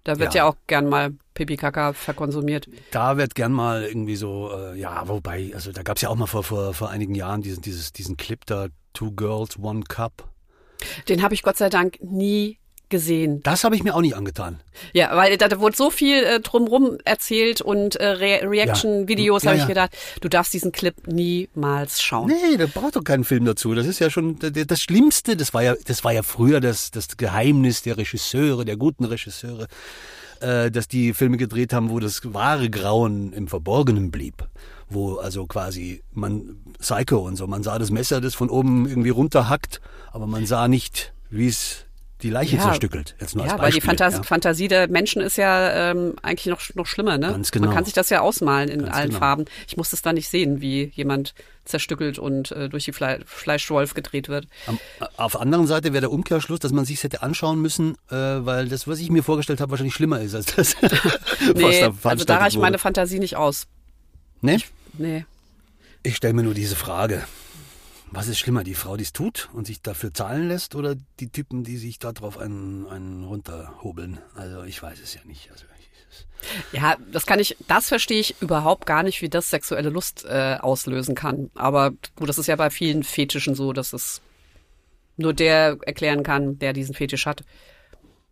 Da 0.04 0.18
wird 0.18 0.34
Ja. 0.34 0.42
ja, 0.42 0.48
auch 0.48 0.56
gern 0.66 0.88
mal 0.88 1.14
Pipi 1.32 1.56
Kaka 1.56 1.94
verkonsumiert. 1.94 2.68
Da 2.90 3.16
wird 3.16 3.34
gern 3.34 3.52
mal 3.52 3.84
irgendwie 3.84 4.16
so, 4.16 4.52
äh, 4.54 4.78
ja, 4.78 5.08
wobei, 5.08 5.50
also 5.54 5.72
da 5.72 5.82
gab 5.82 5.96
es 5.96 6.02
ja 6.02 6.10
auch 6.10 6.14
mal 6.14 6.26
vor, 6.26 6.44
vor, 6.44 6.74
vor 6.74 6.90
einigen 6.90 7.14
Jahren 7.14 7.42
diesen, 7.42 7.62
dieses, 7.62 7.92
diesen 7.92 8.16
Clip 8.16 8.44
da, 8.46 8.68
Two 8.92 9.12
Girls, 9.12 9.58
One 9.58 9.82
Cup. 9.88 10.28
Den 11.08 11.22
habe 11.22 11.34
ich 11.34 11.42
Gott 11.42 11.56
sei 11.56 11.70
Dank 11.70 11.98
nie 12.02 12.58
gesehen. 12.94 13.42
Das 13.42 13.64
habe 13.64 13.74
ich 13.74 13.82
mir 13.82 13.92
auch 13.92 14.00
nicht 14.02 14.14
angetan. 14.14 14.60
Ja, 14.92 15.16
weil 15.16 15.36
da, 15.36 15.50
wurde 15.58 15.76
so 15.76 15.90
viel 15.90 16.22
äh, 16.22 16.38
drumrum 16.38 16.98
erzählt 17.04 17.60
und 17.60 17.96
äh, 17.96 18.06
Re 18.06 18.48
Reaction-Videos 18.48 19.42
Ja, 19.42 19.50
habe 19.50 19.58
ja. 19.58 19.64
ich 19.64 19.68
gedacht, 19.68 19.96
du 20.20 20.28
darfst 20.28 20.54
diesen 20.54 20.70
Clip 20.70 20.94
niemals 21.08 22.00
schauen. 22.00 22.28
Nee, 22.28 22.56
da 22.56 22.66
braucht 22.66 22.94
doch 22.94 23.02
keinen 23.02 23.24
Film 23.24 23.46
dazu. 23.46 23.74
Das 23.74 23.88
ist 23.88 23.98
ja 23.98 24.10
schon 24.10 24.38
das 24.38 24.80
Schlimmste. 24.80 25.36
Das 25.36 25.52
war 25.52 25.64
ja, 25.64 25.74
das 25.86 26.04
war 26.04 26.12
ja 26.12 26.22
früher 26.22 26.60
das, 26.60 26.92
das 26.92 27.16
Geheimnis 27.16 27.82
der 27.82 27.98
Regisseure, 27.98 28.64
der 28.64 28.76
guten 28.76 29.04
Regisseure, 29.04 29.66
äh, 30.38 30.70
dass 30.70 30.86
die 30.86 31.14
Filme 31.14 31.36
gedreht 31.36 31.72
haben, 31.72 31.90
wo 31.90 31.98
das 31.98 32.20
wahre 32.32 32.70
Grauen 32.70 33.32
im 33.32 33.48
Verborgenen 33.48 34.12
blieb. 34.12 34.46
Wo 34.88 35.16
also 35.16 35.46
quasi 35.48 36.04
man, 36.12 36.58
Psycho 36.78 37.18
und 37.18 37.34
so, 37.34 37.48
man 37.48 37.64
sah 37.64 37.80
das 37.80 37.90
Messer, 37.90 38.20
das 38.20 38.36
von 38.36 38.50
oben 38.50 38.88
irgendwie 38.88 39.10
runterhackt, 39.10 39.80
aber 40.12 40.28
man 40.28 40.46
sah 40.46 40.68
nicht, 40.68 41.12
wie 41.30 41.48
es 41.48 41.83
die 42.22 42.30
Leiche 42.30 42.56
Ja. 42.56 42.62
zerstückelt. 42.62 43.14
Jetzt 43.20 43.34
nur 43.36 43.44
Ja, 43.44 43.52
als 43.52 43.60
weil 43.60 43.70
die 43.72 43.76
Beispiel, 43.80 43.88
Fantas 43.98 44.14
ja. 44.14 44.22
Fantasie 44.22 44.68
der 44.68 44.88
Menschen 44.88 45.20
ist 45.20 45.36
ja 45.36 45.90
ähm, 45.90 46.14
eigentlich 46.22 46.46
noch, 46.46 46.60
noch 46.74 46.86
schlimmer, 46.86 47.18
ne? 47.18 47.28
Ganz 47.28 47.50
genau. 47.50 47.66
Man 47.66 47.74
kann 47.74 47.84
sich 47.84 47.92
das 47.92 48.08
ja 48.08 48.20
ausmalen 48.20 48.68
in 48.68 48.82
Ganz 48.84 48.96
allen 48.96 49.08
genau. 49.08 49.18
Farben. 49.18 49.44
Ich 49.66 49.76
muss 49.76 49.90
das 49.90 50.00
da 50.02 50.12
nicht 50.12 50.28
sehen, 50.28 50.60
wie 50.60 50.90
jemand 50.94 51.34
zerstückelt 51.64 52.18
und 52.18 52.52
äh, 52.52 52.68
durch 52.68 52.84
die 52.84 52.92
Fle 52.92 53.20
Fleischwolf 53.26 53.94
gedreht 53.94 54.28
wird. 54.28 54.46
Am, 54.66 54.78
auf 55.16 55.32
der 55.32 55.40
anderen 55.40 55.66
Seite 55.66 55.92
wäre 55.92 56.02
der 56.02 56.12
Umkehrschluss, 56.12 56.60
dass 56.60 56.72
man 56.72 56.84
sich 56.84 57.02
hätte 57.02 57.22
anschauen 57.22 57.60
müssen, 57.60 57.96
äh, 58.10 58.14
weil 58.16 58.68
das, 58.68 58.86
was 58.86 59.00
ich 59.00 59.10
mir 59.10 59.22
vorgestellt 59.22 59.60
habe, 59.60 59.70
wahrscheinlich 59.70 59.94
schlimmer 59.94 60.20
ist 60.20 60.34
als 60.34 60.46
das. 60.54 60.76
was 60.82 61.54
Nee, 61.54 61.80
da 61.80 61.92
also 62.08 62.24
da 62.24 62.38
reicht 62.38 62.58
meine. 62.58 62.78
Fantasie 62.78 63.18
nicht 63.18 63.36
aus. 63.36 63.66
Nee? 64.40 64.58
Nee. 64.98 65.24
Ich 66.02 66.16
stelle 66.16 66.34
mir 66.34 66.42
nur 66.42 66.54
diese 66.54 66.76
Frage. 66.76 67.24
Was 68.14 68.28
ist 68.28 68.38
schlimmer, 68.38 68.62
die 68.62 68.74
Frau, 68.74 68.96
die 68.96 69.02
es 69.02 69.12
tut 69.12 69.48
und 69.52 69.66
sich 69.66 69.82
dafür 69.82 70.14
zahlen 70.14 70.48
lässt 70.48 70.76
oder 70.76 70.94
die 71.18 71.30
Typen, 71.30 71.64
die 71.64 71.76
sich 71.76 71.98
darauf 71.98 72.38
einen, 72.38 72.86
einen 72.86 73.24
runterhobeln? 73.24 74.18
Also 74.36 74.62
ich 74.62 74.80
weiß 74.80 75.00
es 75.00 75.14
ja 75.14 75.20
nicht. 75.24 75.50
Also 75.50 75.64
Ja, 76.72 76.96
das 77.10 77.26
kann 77.26 77.40
ich, 77.40 77.56
das 77.66 77.88
verstehe 77.88 78.20
ich 78.20 78.40
überhaupt 78.40 78.86
gar 78.86 79.02
nicht, 79.02 79.22
wie 79.22 79.28
das 79.28 79.50
sexuelle 79.50 79.90
Lust 79.90 80.24
äh, 80.24 80.58
auslösen 80.60 81.14
kann. 81.14 81.50
Aber 81.54 81.90
gut, 82.16 82.28
das 82.28 82.38
ist 82.38 82.46
ja 82.46 82.56
bei 82.56 82.70
vielen 82.70 83.02
Fetischen 83.02 83.54
so, 83.54 83.72
dass 83.72 83.92
es 83.92 84.20
nur 85.16 85.32
der 85.32 85.78
erklären 85.82 86.22
kann, 86.22 86.58
der 86.58 86.72
diesen 86.72 86.94
Fetisch 86.94 87.26
hat. 87.26 87.44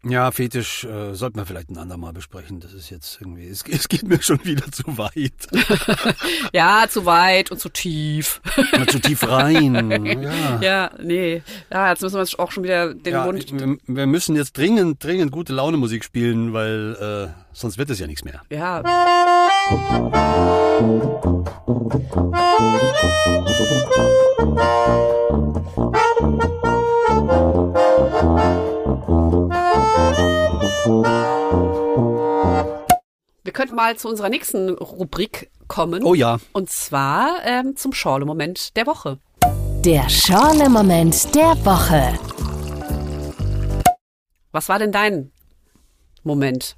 Ja, 0.04 0.30
Fetisch 0.30 0.84
äh, 0.84 1.14
sollten 1.14 1.36
wir 1.36 1.46
vielleicht 1.46 1.70
ein 1.70 1.78
andermal 1.78 2.12
besprechen. 2.12 2.60
Das 2.60 2.72
ist 2.72 2.90
jetzt 2.90 3.18
irgendwie, 3.20 3.48
es, 3.48 3.64
es 3.70 3.88
geht 3.88 4.06
mir 4.06 4.20
schon 4.22 4.44
wieder 4.44 4.70
zu 4.70 4.84
weit. 4.98 5.32
Ja, 6.52 6.86
zu 6.88 7.06
weit 7.06 7.50
und 7.50 7.58
zu 7.60 7.68
tief. 7.68 8.40
Mal 8.72 8.86
zu 8.86 9.00
tief 9.00 9.26
rein. 9.28 9.72
Ja. 10.22 10.60
ja, 10.60 10.90
nee. 11.02 11.42
Ja, 11.70 11.90
jetzt 11.90 12.02
müssen 12.02 12.16
wir 12.16 12.20
uns 12.20 12.38
auch 12.38 12.50
schon 12.52 12.64
wieder 12.64 12.94
den 12.94 13.12
Ja, 13.12 13.24
Mund. 13.24 13.46
wir, 13.52 13.76
wir 13.86 14.06
müssen 14.06 14.36
jetzt 14.36 14.56
dringend, 14.56 15.02
dringend 15.02 15.32
gute 15.32 15.52
Laune 15.52 15.76
Musik 15.76 16.04
spielen, 16.04 16.52
weil 16.52 17.30
äh, 17.30 17.34
sonst 17.52 17.78
wird 17.78 17.90
es 17.90 17.98
ja 17.98 18.06
nichts 18.06 18.24
mehr. 18.24 18.42
Ja, 18.50 18.82
wir 33.44 33.52
könnten 33.52 33.74
mal 33.74 33.96
zu 33.96 34.08
unserer 34.08 34.30
nächsten 34.30 34.70
Rubrik 34.70 35.50
kommen. 35.68 36.02
Oh 36.04 36.14
ja. 36.14 36.38
Und 36.52 36.70
zwar 36.70 37.44
ähm, 37.44 37.76
zum 37.76 37.92
Schorle-Moment 37.92 38.76
der 38.76 38.86
Woche. 38.86 39.18
Der 39.84 40.08
Schorle-Moment 40.08 41.34
der 41.34 41.64
Woche. 41.64 42.18
Was 44.52 44.68
war 44.70 44.78
denn 44.78 44.92
dein 44.92 45.32
Moment? 46.22 46.76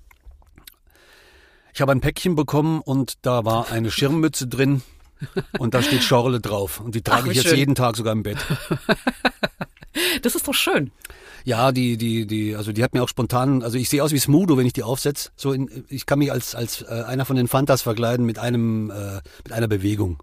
Ich 1.73 1.81
habe 1.81 1.93
ein 1.93 2.01
Päckchen 2.01 2.35
bekommen 2.35 2.81
und 2.81 3.25
da 3.25 3.45
war 3.45 3.71
eine 3.71 3.91
Schirmmütze 3.91 4.49
drin 4.49 4.83
und 5.59 5.75
da 5.75 5.83
steht 5.83 6.03
Schorle 6.03 6.41
drauf. 6.41 6.81
Und 6.81 6.95
die 6.97 7.03
trage 7.03 7.25
Ach, 7.27 7.31
ich 7.31 7.37
jetzt 7.37 7.49
schön. 7.49 7.59
jeden 7.59 7.75
Tag 7.75 7.97
sogar 7.97 8.13
im 8.13 8.23
Bett. 8.23 8.39
Das 10.23 10.35
ist 10.35 10.49
doch 10.49 10.55
schön. 10.55 10.91
Ja, 11.45 11.73
die, 11.73 11.97
die, 11.97 12.27
die, 12.27 12.57
also 12.57 12.73
die 12.73 12.83
hat 12.83 12.95
mir 12.95 13.03
auch 13.03 13.09
spontan, 13.09 13.63
also 13.63 13.77
ich 13.77 13.89
sehe 13.89 14.03
aus 14.03 14.13
wie 14.13 14.19
Smudo, 14.19 14.57
wenn 14.57 14.67
ich 14.67 14.73
die 14.73 14.83
aufsetze. 14.83 15.31
So 15.37 15.53
in, 15.53 15.85
ich 15.89 16.07
kann 16.07 16.19
mich 16.19 16.33
als, 16.33 16.55
als 16.55 16.83
äh, 16.83 17.05
einer 17.07 17.25
von 17.25 17.37
den 17.37 17.49
Fantas 17.49 17.83
verkleiden 17.83 18.25
mit 18.25 18.39
einem, 18.39 18.91
äh, 18.91 19.21
mit 19.45 19.53
einer 19.53 19.69
Bewegung. 19.69 20.23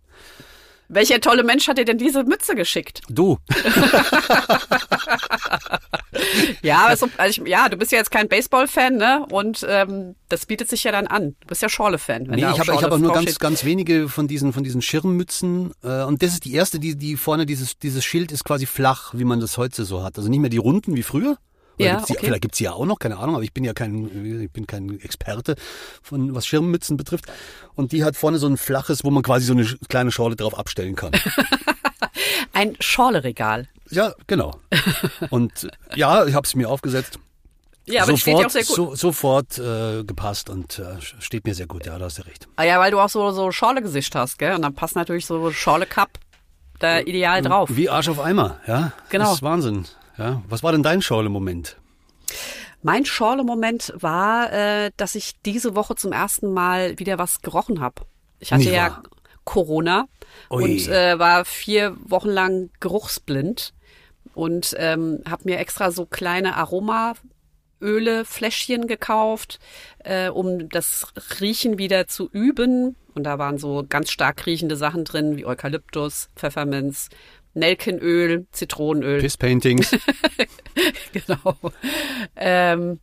Welcher 0.93 1.21
tolle 1.21 1.43
Mensch 1.43 1.67
hat 1.67 1.77
dir 1.77 1.85
denn 1.85 1.97
diese 1.97 2.23
Mütze 2.25 2.53
geschickt? 2.53 3.01
Du. 3.09 3.37
Ja, 6.61 6.85
aber 6.85 6.97
so, 6.97 7.07
also 7.17 7.41
ich, 7.41 7.47
ja, 7.49 7.69
du 7.69 7.77
bist 7.77 7.91
ja 7.91 7.97
jetzt 7.97 8.11
kein 8.11 8.27
Baseball-Fan, 8.27 8.95
ne? 8.95 9.25
Und 9.31 9.65
ähm, 9.67 10.15
das 10.29 10.45
bietet 10.45 10.69
sich 10.69 10.83
ja 10.83 10.91
dann 10.91 11.07
an. 11.07 11.35
Du 11.39 11.47
bist 11.47 11.61
ja 11.61 11.69
Schorle-Fan. 11.69 12.27
wenn 12.27 12.35
Nee, 12.35 12.41
ich 12.41 12.59
habe 12.59 12.73
hab 12.73 12.91
auch 12.91 12.97
nur 12.97 13.13
ganz, 13.13 13.39
ganz 13.39 13.63
wenige 13.65 14.09
von 14.09 14.27
diesen, 14.27 14.53
von 14.53 14.63
diesen 14.63 14.81
Schirmmützen. 14.81 15.71
Äh, 15.83 16.03
und 16.03 16.21
das 16.21 16.33
ist 16.33 16.45
die 16.45 16.53
erste, 16.53 16.79
die, 16.79 16.95
die 16.95 17.17
vorne, 17.17 17.45
dieses, 17.45 17.79
dieses 17.79 18.05
Schild 18.05 18.31
ist 18.31 18.43
quasi 18.43 18.65
flach, 18.65 19.13
wie 19.15 19.23
man 19.23 19.39
das 19.39 19.57
heute 19.57 19.85
so 19.85 20.03
hat. 20.03 20.17
Also 20.17 20.29
nicht 20.29 20.39
mehr 20.39 20.49
die 20.49 20.57
runden 20.57 20.95
wie 20.95 21.03
früher. 21.03 21.37
Oder 21.77 21.85
Ja, 21.85 21.93
gibt's 21.95 22.07
die, 22.07 22.17
okay. 22.17 22.25
Vielleicht 22.25 22.41
gibt's 22.41 22.57
die 22.57 22.63
ja 22.65 22.73
auch 22.73 22.85
noch, 22.85 22.99
keine 22.99 23.17
Ahnung, 23.17 23.35
aber 23.35 23.43
ich 23.43 23.53
bin 23.53 23.63
ja 23.63 23.73
kein, 23.73 24.41
ich 24.41 24.51
bin 24.51 24.67
kein 24.67 24.99
Experte 24.99 25.55
von 26.01 26.33
was 26.35 26.45
Schirmmützen 26.45 26.97
betrifft. 26.97 27.25
Und 27.75 27.91
die 27.91 28.03
hat 28.03 28.15
vorne 28.15 28.37
so 28.37 28.47
ein 28.47 28.57
flaches, 28.57 29.03
wo 29.03 29.09
man 29.11 29.23
quasi 29.23 29.45
so 29.45 29.53
eine 29.53 29.65
kleine 29.89 30.11
Schorle 30.11 30.35
drauf 30.35 30.57
abstellen 30.57 30.95
kann. 30.95 31.11
Ein 32.53 32.75
Schorle-Regal. 32.79 33.67
ja, 33.89 34.13
genau. 34.27 34.59
Und 35.29 35.69
ja, 35.95 36.25
ich 36.25 36.35
habe 36.35 36.45
es 36.45 36.53
mir 36.55 36.69
aufgesetzt. 36.69 37.17
Ja, 37.87 38.03
aber 38.03 38.13
ja 38.13 38.35
auch 38.35 38.49
sehr 38.49 38.63
gut. 38.63 38.75
So, 38.75 38.95
sofort 38.95 39.57
äh, 39.57 40.03
gepasst 40.03 40.49
und 40.49 40.77
äh, 40.77 41.01
steht 41.19 41.45
mir 41.45 41.55
sehr 41.55 41.65
gut, 41.67 41.85
ja, 41.85 41.97
da 41.97 42.05
hast 42.05 42.19
du 42.19 42.23
recht. 42.23 42.47
Ah 42.57 42.63
ja, 42.63 42.79
weil 42.79 42.91
du 42.91 42.99
auch 42.99 43.09
so, 43.09 43.31
so 43.31 43.51
Schorle-Gesicht 43.51 44.13
hast, 44.15 44.37
gell? 44.37 44.53
Und 44.53 44.61
dann 44.61 44.75
passt 44.75 44.95
natürlich 44.95 45.25
so 45.25 45.51
Schorle-Cup 45.51 46.09
da 46.79 46.99
ideal 46.99 47.41
drauf. 47.41 47.69
Wie 47.73 47.89
Arsch 47.89 48.09
auf 48.09 48.19
Eimer, 48.19 48.59
ja. 48.67 48.91
Genau. 49.09 49.25
Das 49.25 49.35
ist 49.35 49.43
Wahnsinn. 49.43 49.85
Ja. 50.21 50.41
Was 50.47 50.61
war 50.61 50.71
denn 50.71 50.83
dein 50.83 51.01
Schorle-Moment? 51.01 51.77
Mein 52.83 53.05
Schorle-Moment 53.05 53.93
war, 53.95 54.51
äh, 54.53 54.91
dass 54.97 55.15
ich 55.15 55.33
diese 55.45 55.75
Woche 55.75 55.95
zum 55.95 56.11
ersten 56.11 56.53
Mal 56.53 56.97
wieder 56.99 57.17
was 57.17 57.41
gerochen 57.41 57.79
habe. 57.79 58.03
Ich 58.39 58.51
hatte 58.51 58.63
Nicht 58.63 58.73
ja 58.73 58.91
wahr? 58.91 59.03
Corona 59.43 60.05
Ui. 60.49 60.63
und 60.63 60.87
äh, 60.87 61.17
war 61.17 61.45
vier 61.45 61.95
Wochen 62.05 62.29
lang 62.29 62.69
geruchsblind 62.79 63.73
und 64.33 64.75
ähm, 64.77 65.23
habe 65.29 65.43
mir 65.45 65.57
extra 65.57 65.91
so 65.91 66.05
kleine 66.05 66.55
Aromaöle, 66.55 68.25
Fläschchen 68.25 68.87
gekauft, 68.87 69.59
äh, 69.99 70.29
um 70.29 70.69
das 70.69 71.13
Riechen 71.39 71.77
wieder 71.77 72.07
zu 72.07 72.29
üben. 72.31 72.95
Und 73.13 73.23
da 73.23 73.39
waren 73.39 73.57
so 73.57 73.83
ganz 73.87 74.09
stark 74.09 74.45
riechende 74.45 74.77
Sachen 74.77 75.03
drin, 75.03 75.35
wie 75.35 75.45
Eukalyptus, 75.45 76.29
Pfefferminz, 76.35 77.09
Nelkenöl, 77.53 78.45
Zitronenöl. 78.51 79.21
Piss 79.21 79.37
Paintings. 79.37 79.95
Genau. 81.13 81.57
Ähm, 82.37 82.99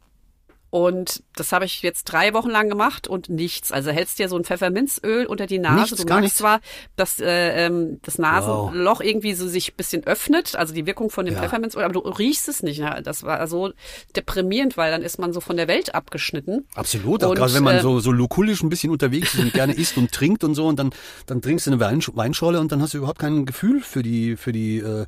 und 0.71 1.23
das 1.35 1.53
habe 1.53 1.65
ich 1.65 1.83
jetzt 1.83 2.05
drei 2.05 2.35
Wochen 2.35 2.51
lang 2.51 2.69
gemacht 2.69 3.09
und 3.09 3.31
nichts. 3.31 3.73
Also 3.73 3.91
hältst 3.91 4.19
dir 4.19 4.29
so 4.29 4.37
ein 4.37 4.45
Pfefferminzöl 4.45 5.25
unter 5.25 5.47
die 5.47 5.59
Nase. 5.59 5.81
Nichts, 5.81 5.97
du 5.97 6.05
gar 6.05 6.21
merkst 6.21 6.37
zwar, 6.37 6.61
dass 6.97 7.21
äh, 7.21 7.67
ähm, 7.67 8.01
das 8.03 8.19
Nasenloch 8.19 9.01
irgendwie 9.01 9.33
so 9.33 9.49
sich 9.49 9.73
ein 9.73 9.77
bisschen 9.77 10.05
öffnet, 10.07 10.57
also 10.57 10.75
die 10.75 10.85
Wirkung 10.85 11.09
von 11.11 11.25
dem 11.25 11.35
Ja. 11.35 11.41
Pfefferminzöl, 11.41 11.83
aber 11.83 11.95
du 11.95 12.01
riechst 12.01 12.49
es 12.49 12.63
nicht. 12.63 12.83
Das 13.03 13.23
war 13.23 13.47
so 13.49 13.73
deprimierend, 14.15 14.77
weil 14.77 14.91
dann 14.91 15.03
ist 15.03 15.19
man 15.19 15.33
so 15.33 15.41
von 15.41 15.57
der 15.57 15.69
Welt 15.69 15.95
abgeschnitten. 15.95 16.67
Absolut, 16.75 17.25
auch 17.25 17.31
Und, 17.31 17.37
gerade 17.37 17.55
wenn 17.55 17.65
man 17.65 17.77
äh, 17.77 17.81
so, 17.83 18.01
so 18.01 18.13
lukullisch 18.13 18.63
ein 18.63 18.69
bisschen 18.69 18.91
unterwegs 18.91 19.35
ist 19.35 19.41
und 19.41 19.53
gerne 19.55 19.73
isst 19.73 19.97
und 19.97 20.13
trinkt 20.13 20.45
und 20.45 20.55
so 20.55 20.67
und 20.67 20.79
dann, 20.79 20.91
dann 21.27 21.41
trinkst 21.41 21.67
du 21.67 21.71
eine 21.71 21.81
Wein, 21.81 22.03
Weinschorle 22.13 22.61
und 22.61 22.73
dann 22.73 22.83
hast 22.83 22.93
du 22.93 22.99
überhaupt 22.99 23.19
kein 23.19 23.47
Gefühl 23.47 23.81
für 23.81 24.03
die, 24.03 24.37
für 24.37 24.53
die, 24.53 24.79
äh, 24.79 25.07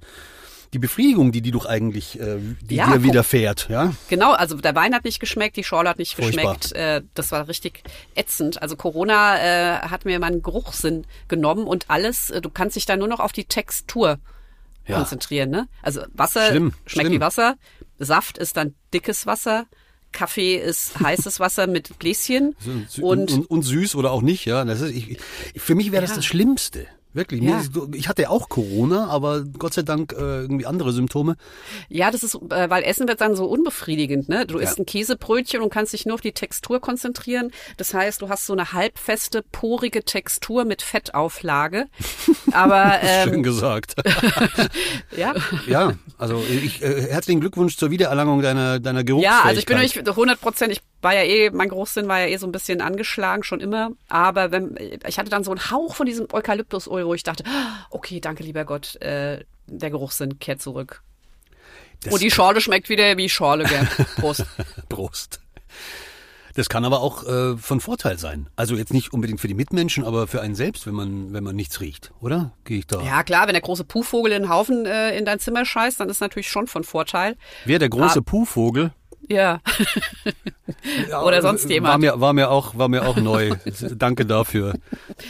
die 0.72 0.78
Befriedigung, 0.78 1.32
die, 1.32 1.42
die 1.42 1.50
doch 1.50 1.66
eigentlich, 1.66 2.20
äh, 2.20 2.38
die 2.60 2.76
Ja, 2.76 2.86
dir 2.92 3.02
widerfährt, 3.02 3.68
ja. 3.68 3.92
Genau, 4.08 4.32
also 4.32 4.56
der 4.56 4.74
Wein 4.76 4.94
hat 4.94 5.04
nicht 5.04 5.18
geschmeckt, 5.18 5.56
die 5.56 5.64
Schorle 5.64 5.88
hat 5.88 5.98
nicht 5.98 6.14
Furchtbar. 6.14 6.54
geschmeckt. 6.56 6.72
Äh, 6.72 7.02
das 7.14 7.32
war 7.32 7.48
richtig 7.48 7.82
ätzend. 8.14 8.62
Also 8.62 8.76
Corona 8.76 9.38
äh, 9.38 9.78
hat 9.80 10.04
mir 10.04 10.18
meinen 10.20 10.42
Geruchssinn 10.42 11.06
genommen 11.28 11.64
und 11.64 11.86
alles, 11.88 12.30
äh, 12.30 12.40
du 12.40 12.50
kannst 12.50 12.76
dich 12.76 12.86
da 12.86 12.96
nur 12.96 13.08
noch 13.08 13.18
auf 13.20 13.32
die 13.32 13.44
Textur 13.44 14.18
Ja. 14.86 14.96
konzentrieren. 14.96 15.50
Ne? 15.50 15.66
Also 15.82 16.02
Wasser 16.14 16.48
Schlimm, 16.50 16.72
schmeckt 16.86 16.90
schlimm. 17.08 17.12
wie 17.12 17.20
Wasser, 17.20 17.56
Saft 17.98 18.38
ist 18.38 18.56
dann 18.56 18.74
dickes 18.94 19.26
Wasser, 19.26 19.66
Kaffee 20.12 20.56
ist 20.56 20.98
heißes 21.00 21.38
Wasser 21.40 21.66
mit 21.66 21.98
Gläschen 22.00 22.54
und, 23.00 23.30
und, 23.32 23.50
und 23.50 23.62
süß 23.62 23.94
oder 23.96 24.10
auch 24.12 24.22
nicht, 24.22 24.44
ja. 24.44 24.64
Das 24.64 24.80
ist, 24.80 24.94
ich, 24.94 25.18
für 25.56 25.74
mich 25.74 25.90
wäre 25.92 26.02
das 26.02 26.10
Ja. 26.10 26.16
das 26.16 26.26
Schlimmste. 26.26 26.86
Wirklich. 27.12 27.42
Ja. 27.42 27.60
Ich 27.94 28.08
hatte 28.08 28.30
auch 28.30 28.48
Corona, 28.48 29.08
aber 29.08 29.42
Gott 29.58 29.74
sei 29.74 29.82
Dank 29.82 30.12
äh, 30.12 30.42
irgendwie 30.42 30.66
andere 30.66 30.92
Symptome. 30.92 31.36
Ja, 31.88 32.10
das 32.10 32.22
ist, 32.22 32.36
äh, 32.36 32.70
weil 32.70 32.84
Essen 32.84 33.08
wird 33.08 33.20
dann 33.20 33.34
so 33.34 33.46
unbefriedigend, 33.46 34.28
ne? 34.28 34.46
Du 34.46 34.58
isst 34.58 34.78
Ja. 34.78 34.82
ein 34.82 34.86
Käsebrötchen 34.86 35.60
und 35.60 35.70
kannst 35.70 35.92
dich 35.92 36.06
nur 36.06 36.14
auf 36.14 36.20
die 36.20 36.32
Textur 36.32 36.80
konzentrieren. 36.80 37.50
Das 37.76 37.94
heißt, 37.94 38.22
du 38.22 38.28
hast 38.28 38.46
so 38.46 38.52
eine 38.52 38.72
halbfeste, 38.72 39.42
porige 39.50 40.04
Textur 40.04 40.64
mit 40.64 40.82
Fettauflage. 40.82 41.86
Aber 42.52 43.00
Schön 43.24 43.34
ähm, 43.34 43.42
gesagt. 43.42 43.96
ja. 45.16 45.34
ja, 45.66 45.92
also 46.18 46.42
ich, 46.48 46.82
äh, 46.82 47.08
herzlichen 47.10 47.40
Glückwunsch 47.40 47.76
zur 47.76 47.90
Wiedererlangung 47.90 48.42
deiner, 48.42 48.78
deiner 48.78 49.00
Ja, 49.00 49.04
Geruchsfähigkeit. 49.04 49.46
also 49.46 49.58
ich 49.58 49.66
bin 49.66 49.78
nicht 49.78 50.08
100 50.08 50.40
Prozent, 50.40 50.72
ich 50.72 50.80
war 51.02 51.14
ja 51.14 51.22
eh, 51.22 51.50
mein 51.50 51.68
Geruchssinn 51.70 52.08
war 52.08 52.20
ja 52.20 52.26
eh 52.26 52.36
so 52.36 52.46
ein 52.46 52.52
bisschen 52.52 52.80
angeschlagen, 52.82 53.42
schon 53.42 53.60
immer. 53.60 53.90
Aber 54.08 54.52
wenn, 54.52 54.76
ich 55.06 55.18
hatte 55.18 55.30
dann 55.30 55.44
so 55.44 55.50
einen 55.50 55.70
Hauch 55.70 55.94
von 55.94 56.04
diesem 56.06 56.26
Eukalyptusöl, 56.32 56.99
wo 57.06 57.14
ich 57.14 57.22
dachte, 57.22 57.44
ah, 57.46 57.86
okay, 57.90 58.20
danke 58.20 58.42
lieber 58.42 58.64
Gott, 58.64 58.96
äh, 59.02 59.44
der 59.66 59.90
Geruchssinn 59.90 60.38
kehrt 60.38 60.60
zurück. 60.62 61.02
Das- 62.02 62.12
Und 62.14 62.22
die 62.22 62.30
Schorle 62.30 62.60
schmeckt 62.60 62.88
wieder 62.88 63.16
wie 63.16 63.28
Schorle, 63.28 63.64
gell? 63.64 63.86
Prost. 64.16 64.44
Prost. 64.88 65.40
Das 66.54 66.68
kann 66.68 66.84
aber 66.84 67.00
auch 67.00 67.24
äh, 67.26 67.56
von 67.56 67.80
Vorteil 67.80 68.18
sein. 68.18 68.48
Also 68.56 68.74
jetzt 68.74 68.92
nicht 68.92 69.12
unbedingt 69.12 69.40
für 69.40 69.46
die 69.48 69.54
Mitmenschen, 69.54 70.04
aber 70.04 70.26
für 70.26 70.40
einen 70.40 70.56
selbst, 70.56 70.84
wenn 70.86 70.94
man, 70.94 71.32
wenn 71.32 71.44
man 71.44 71.54
nichts 71.54 71.80
riecht, 71.80 72.10
oder? 72.20 72.52
Gehe 72.64 72.78
ich 72.78 72.86
da? 72.88 73.00
Ja, 73.02 73.22
klar, 73.22 73.46
wenn 73.46 73.52
der 73.54 73.62
große 73.62 73.84
Puhvogel 73.84 74.32
in 74.32 74.42
den 74.42 74.50
Haufen 74.50 74.84
äh, 74.84 75.16
in 75.16 75.24
dein 75.24 75.38
Zimmer 75.38 75.64
scheißt, 75.64 76.00
dann 76.00 76.08
ist 76.08 76.20
natürlich 76.20 76.48
schon 76.48 76.66
von 76.66 76.82
Vorteil. 76.82 77.36
Wer 77.66 77.78
der 77.78 77.88
große 77.88 78.18
Ah. 78.18 78.22
Puhvogel? 78.22 78.92
Ja. 79.30 79.60
Oder 81.24 81.40
sonst 81.40 81.64
War 81.64 81.70
jemand. 81.70 82.00
mir, 82.00 82.20
war 82.20 82.32
mir 82.32 82.50
auch, 82.50 82.76
war 82.76 82.88
mir 82.88 83.06
auch 83.06 83.16
neu. 83.16 83.52
Danke 83.96 84.26
dafür. 84.26 84.74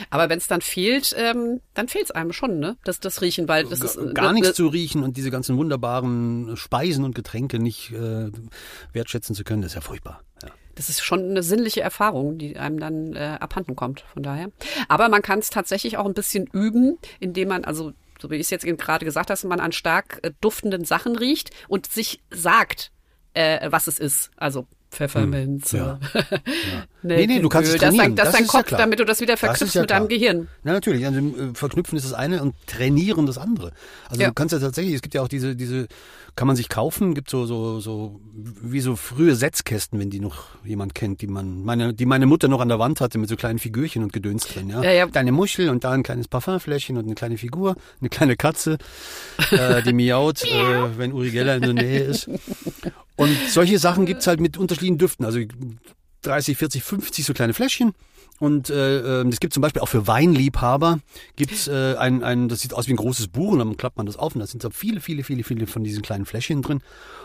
Aber 0.08 0.30
wenn 0.30 0.38
es 0.38 0.46
dann 0.46 0.62
fehlt, 0.62 1.14
ähm, 1.18 1.60
dann 1.74 1.86
fehlt 1.86 2.06
es 2.06 2.10
einem 2.10 2.32
schon, 2.32 2.58
ne? 2.58 2.78
Das, 2.84 3.00
das 3.00 3.20
Riechen, 3.20 3.46
weil 3.46 3.66
das 3.66 3.80
ist 3.80 3.96
Gar 4.14 4.28
ne, 4.28 4.34
nichts 4.34 4.48
ne, 4.48 4.54
zu 4.54 4.68
riechen 4.68 5.02
und 5.02 5.18
diese 5.18 5.30
ganzen 5.30 5.58
wunderbaren 5.58 6.56
Speisen 6.56 7.04
und 7.04 7.14
Getränke 7.14 7.58
nicht 7.58 7.92
äh, 7.92 8.30
wertschätzen 8.94 9.34
zu 9.34 9.44
können, 9.44 9.60
das 9.60 9.72
ist 9.72 9.74
ja 9.76 9.82
furchtbar. 9.82 10.22
Ja. 10.42 10.48
Das 10.76 10.88
ist 10.88 11.04
schon 11.04 11.28
eine 11.28 11.42
sinnliche 11.42 11.82
Erfahrung, 11.82 12.38
die 12.38 12.56
einem 12.56 12.80
dann 12.80 13.14
äh, 13.14 13.36
abhanden 13.38 13.76
kommt, 13.76 14.00
von 14.00 14.22
daher. 14.22 14.50
Aber 14.88 15.10
man 15.10 15.20
kann 15.20 15.40
es 15.40 15.50
tatsächlich 15.50 15.98
auch 15.98 16.06
ein 16.06 16.14
bisschen 16.14 16.46
üben, 16.46 16.96
indem 17.18 17.48
man, 17.48 17.66
also 17.66 17.92
so 18.18 18.30
wie 18.30 18.36
ich 18.36 18.42
es 18.42 18.50
jetzt 18.50 18.64
eben 18.64 18.78
gerade 18.78 19.04
gesagt 19.04 19.30
habe, 19.30 19.48
man 19.48 19.60
an 19.60 19.72
stark 19.72 20.20
äh, 20.22 20.30
duftenden 20.40 20.86
Sachen 20.86 21.16
riecht 21.16 21.50
und 21.68 21.86
sich 21.86 22.22
sagt, 22.30 22.92
äh, 23.34 23.70
was 23.70 23.86
es 23.86 23.98
ist. 23.98 24.30
Also 24.36 24.66
Pfefferminze. 24.90 25.78
Hm, 25.78 25.98
ja. 26.14 26.24
Nee, 27.02 27.26
nee, 27.26 27.38
du 27.40 27.48
kannst 27.48 27.72
es 27.72 27.78
das 27.78 27.94
trainieren, 27.94 28.14
das 28.14 28.28
ist 28.28 28.32
das 28.34 28.34
dein 28.34 28.44
ist 28.44 28.52
ja 28.52 28.58
Kopf, 28.58 28.68
klar. 28.68 28.80
damit 28.80 29.00
du 29.00 29.06
das 29.06 29.20
wieder 29.22 29.32
Das 29.32 29.40
verknüpfst 29.40 29.74
ja 29.74 29.80
mit 29.80 29.90
deinem. 29.90 30.08
Gehirn. 30.08 30.48
Na 30.64 30.72
natürlich, 30.74 31.06
also 31.06 31.18
äh, 31.18 31.54
verknüpfen 31.54 31.96
ist 31.96 32.04
das 32.04 32.12
eine 32.12 32.42
und 32.42 32.54
trainieren 32.66 33.24
das 33.24 33.38
andere. 33.38 33.72
Also 34.10 34.20
Ja. 34.20 34.28
du 34.28 34.34
kannst 34.34 34.52
ja 34.52 34.58
tatsächlich, 34.58 34.96
es 34.96 35.00
gibt 35.00 35.14
ja 35.14 35.22
auch 35.22 35.28
diese, 35.28 35.56
diese, 35.56 35.86
kann 36.36 36.46
man 36.46 36.56
sich 36.56 36.68
kaufen, 36.68 37.14
gibt 37.14 37.30
so, 37.30 37.46
so, 37.46 37.80
so, 37.80 38.20
wie 38.34 38.80
so 38.80 38.96
frühe 38.96 39.34
Setzkästen, 39.34 39.98
wenn 39.98 40.10
die 40.10 40.20
noch 40.20 40.44
jemand 40.62 40.94
kennt, 40.94 41.22
die 41.22 41.26
man, 41.26 41.64
meine, 41.64 41.94
die 41.94 42.04
meine 42.04 42.26
Mutter 42.26 42.48
noch 42.48 42.60
an 42.60 42.68
der 42.68 42.78
Wand 42.78 43.00
hatte 43.00 43.16
mit 43.16 43.30
so 43.30 43.36
kleinen 43.36 43.58
Figürchen 43.58 44.02
und 44.02 44.12
Gedöns 44.12 44.46
drin, 44.46 44.68
ja. 44.68 44.82
Ja, 44.82 44.90
ja. 44.92 45.06
Deine 45.06 45.32
Muschel 45.32 45.70
und 45.70 45.84
da 45.84 45.92
ein 45.92 46.02
kleines 46.02 46.28
Parfumfläschchen 46.28 46.98
und 46.98 47.06
eine 47.06 47.14
kleine 47.14 47.38
Figur, 47.38 47.76
eine 48.00 48.10
kleine 48.10 48.36
Katze, 48.36 48.76
äh, 49.52 49.82
die 49.82 49.94
miaut, 49.94 50.42
äh, 50.44 50.98
wenn 50.98 51.14
Uri 51.14 51.30
Geller 51.30 51.56
in 51.56 51.62
der 51.62 51.72
Nähe 51.72 52.00
ist. 52.00 52.28
Und 53.20 53.36
solche 53.50 53.78
Sachen 53.78 54.06
gibt's 54.06 54.26
halt 54.26 54.40
mit 54.40 54.56
unterschiedlichen 54.56 54.96
Düften. 54.96 55.26
Also 55.26 55.40
30, 56.22 56.56
40, 56.56 56.82
50 56.82 57.26
so 57.26 57.34
kleine 57.34 57.52
Fläschchen. 57.52 57.92
Und 58.38 58.70
äh, 58.70 59.20
es 59.24 59.40
gibt 59.40 59.52
zum 59.52 59.60
Beispiel 59.60 59.82
auch 59.82 59.88
für 59.88 60.06
Weinliebhaber 60.06 61.00
gibt's 61.36 61.68
äh, 61.68 61.96
ein, 61.98 62.24
ein, 62.24 62.48
das 62.48 62.60
sieht 62.60 62.72
aus 62.72 62.86
wie 62.88 62.94
ein 62.94 62.96
großes 62.96 63.28
Buch 63.28 63.52
und 63.52 63.58
dann 63.58 63.76
klappt 63.76 63.98
man 63.98 64.06
das 64.06 64.16
auf 64.16 64.34
und 64.34 64.40
da 64.40 64.46
sind 64.46 64.62
so 64.62 64.70
viele, 64.70 65.00
viele, 65.00 65.22
viele, 65.22 65.44
viele 65.44 65.66
von 65.66 65.84
diesen 65.84 66.00
kleinen 66.00 66.24
Fläschchen 66.24 66.62
drin. 66.62 66.80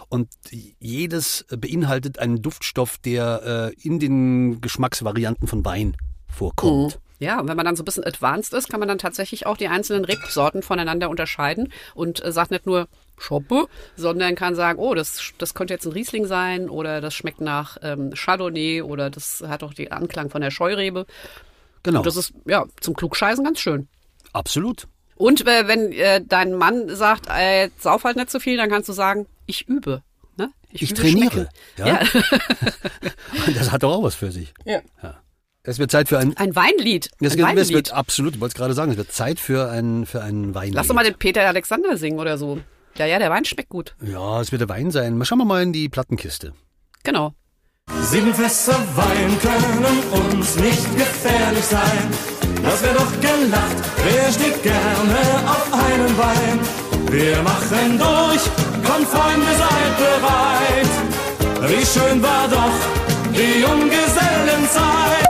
Und 0.10 0.28
jedes 0.52 1.46
beinhaltet 1.50 2.20
einen 2.20 2.42
Duftstoff, 2.42 2.98
der 2.98 3.72
äh, 3.74 3.88
in 3.88 4.00
den 4.00 4.60
Geschmacksvarianten 4.60 5.48
von 5.48 5.64
Wein 5.64 5.96
vorkommt. 6.28 7.00
Ja, 7.20 7.40
und 7.40 7.48
wenn 7.48 7.56
man 7.56 7.66
dann 7.66 7.78
so 7.78 7.84
ein 7.84 7.86
bisschen 7.86 8.04
advanced 8.04 8.54
ist, 8.54 8.70
kann 8.70 8.82
man 8.82 8.90
dann 8.90 8.98
tatsächlich 8.98 9.46
auch 9.46 9.56
die 9.56 9.70
einzelnen 9.70 10.04
Rebsorten 10.04 10.62
voneinander 10.62 11.10
unterscheiden 11.10 11.72
und 11.94 12.22
äh, 12.22 12.34
sagt 12.34 12.52
nicht 12.52 12.66
nur 12.66 12.90
Schoppe, 13.18 13.68
sondern 13.96 14.36
kann 14.36 14.56
sagen, 14.56 14.80
oh, 14.80 14.94
das, 14.94 15.32
das 15.38 15.54
könnte 15.54 15.74
jetzt 15.74 15.86
ein 15.86 15.92
Riesling 15.94 16.26
sein 16.26 16.70
oder 16.70 17.02
das 17.02 17.14
schmeckt 17.14 17.42
nach 17.42 17.78
ähm, 17.82 18.12
Chardonnay 18.14 18.82
oder 18.82 19.10
das 19.10 19.44
hat 19.48 19.64
auch 19.64 19.74
den 19.74 19.92
Anklang 19.92 20.30
von 20.30 20.42
der 20.42 20.52
Scheurebe. 20.52 21.06
Genau, 21.84 22.00
Und 22.00 22.06
das 22.06 22.16
ist 22.18 22.34
ja 22.46 22.66
zum 22.82 22.96
Klugscheißen 22.96 23.44
ganz 23.44 23.60
schön. 23.60 23.88
absolut. 24.34 24.88
Und 25.18 25.48
äh, 25.48 25.68
wenn 25.68 25.94
äh, 25.94 26.22
dein 26.26 26.54
Mann 26.54 26.94
sagt, 26.94 27.28
äh, 27.30 27.70
sauf 27.78 28.04
halt 28.04 28.18
nicht 28.18 28.30
so 28.30 28.40
viel, 28.40 28.58
dann 28.58 28.70
kannst 28.70 28.90
du 28.90 28.94
sagen, 28.94 29.28
ich 29.46 29.66
übe. 29.68 30.04
Ne? 30.36 30.50
Ich 30.72 30.82
übe 30.82 30.94
trainiere. 30.94 31.48
Ja. 31.78 31.88
Ja. 31.88 32.00
Das 33.56 33.72
hat 33.72 33.84
doch 33.84 33.94
auch 33.94 34.04
was 34.04 34.16
für 34.16 34.32
sich. 34.32 34.54
Ja. 34.66 34.82
Es 35.64 35.80
wird 35.80 35.90
Zeit 35.92 36.10
für 36.10 36.20
ein 36.20 36.36
Ein 36.38 36.56
Weinlied. 36.56 37.06
Es, 37.06 37.12
Ein 37.12 37.22
wird- 37.22 37.32
es 37.40 37.40
Weinlied. 37.58 37.70
wird 37.74 37.92
absolut, 37.94 38.36
ich 38.36 38.42
wollte 38.42 38.54
es 38.54 38.58
gerade 38.58 38.74
sagen, 38.74 38.92
es 38.92 38.98
wird 38.98 39.12
Zeit 39.12 39.40
für 39.40 39.70
ein 39.70 40.06
für 40.06 40.22
einen 40.22 40.54
Wein. 40.54 40.74
Lass 40.74 40.88
doch 40.88 40.96
mal 40.96 41.04
den 41.06 41.16
Peter 41.16 41.42
Alexander 41.48 41.98
singen 41.98 42.20
oder 42.20 42.38
so. 42.38 42.60
Ja, 42.98 43.06
ja, 43.06 43.20
der 43.20 43.30
Wein 43.30 43.44
schmeckt 43.44 43.70
gut. 43.70 43.96
Ja, 44.02 44.40
es 44.40 44.52
wird 44.52 44.62
der 44.62 44.70
Wein 44.70 44.90
sein. 44.92 45.18
Mal 45.18 45.26
Schauen 45.26 45.40
wir 45.40 45.46
mal 45.46 45.62
in 45.64 45.74
die 45.74 45.90
Plattenkiste. 45.90 46.54
Genau. 47.04 47.34
Sieben 48.02 48.34
Fässer 48.34 48.78
Wein 48.96 49.38
können 49.42 50.30
uns 50.30 50.56
nicht 50.56 50.98
gefährlich 50.98 51.66
sein. 51.66 52.10
Das 52.64 52.82
wär 52.82 52.94
doch 52.94 53.12
gelacht, 53.22 53.76
wer 54.04 54.32
steht 54.32 54.64
gerne 54.64 55.20
auf 55.46 55.74
einen 55.74 56.18
Wein? 56.18 56.60
Wir 57.12 57.42
machen 57.44 58.00
durch, 58.00 58.42
kommt 58.84 59.08
Freunde, 59.08 59.46
seid 59.56 59.98
bereit. 59.98 61.70
Wie 61.70 61.86
schön 61.86 62.24
war 62.24 62.48
doch 62.48 63.34
die 63.34 63.62
Junggesellenzeit. 63.62 65.25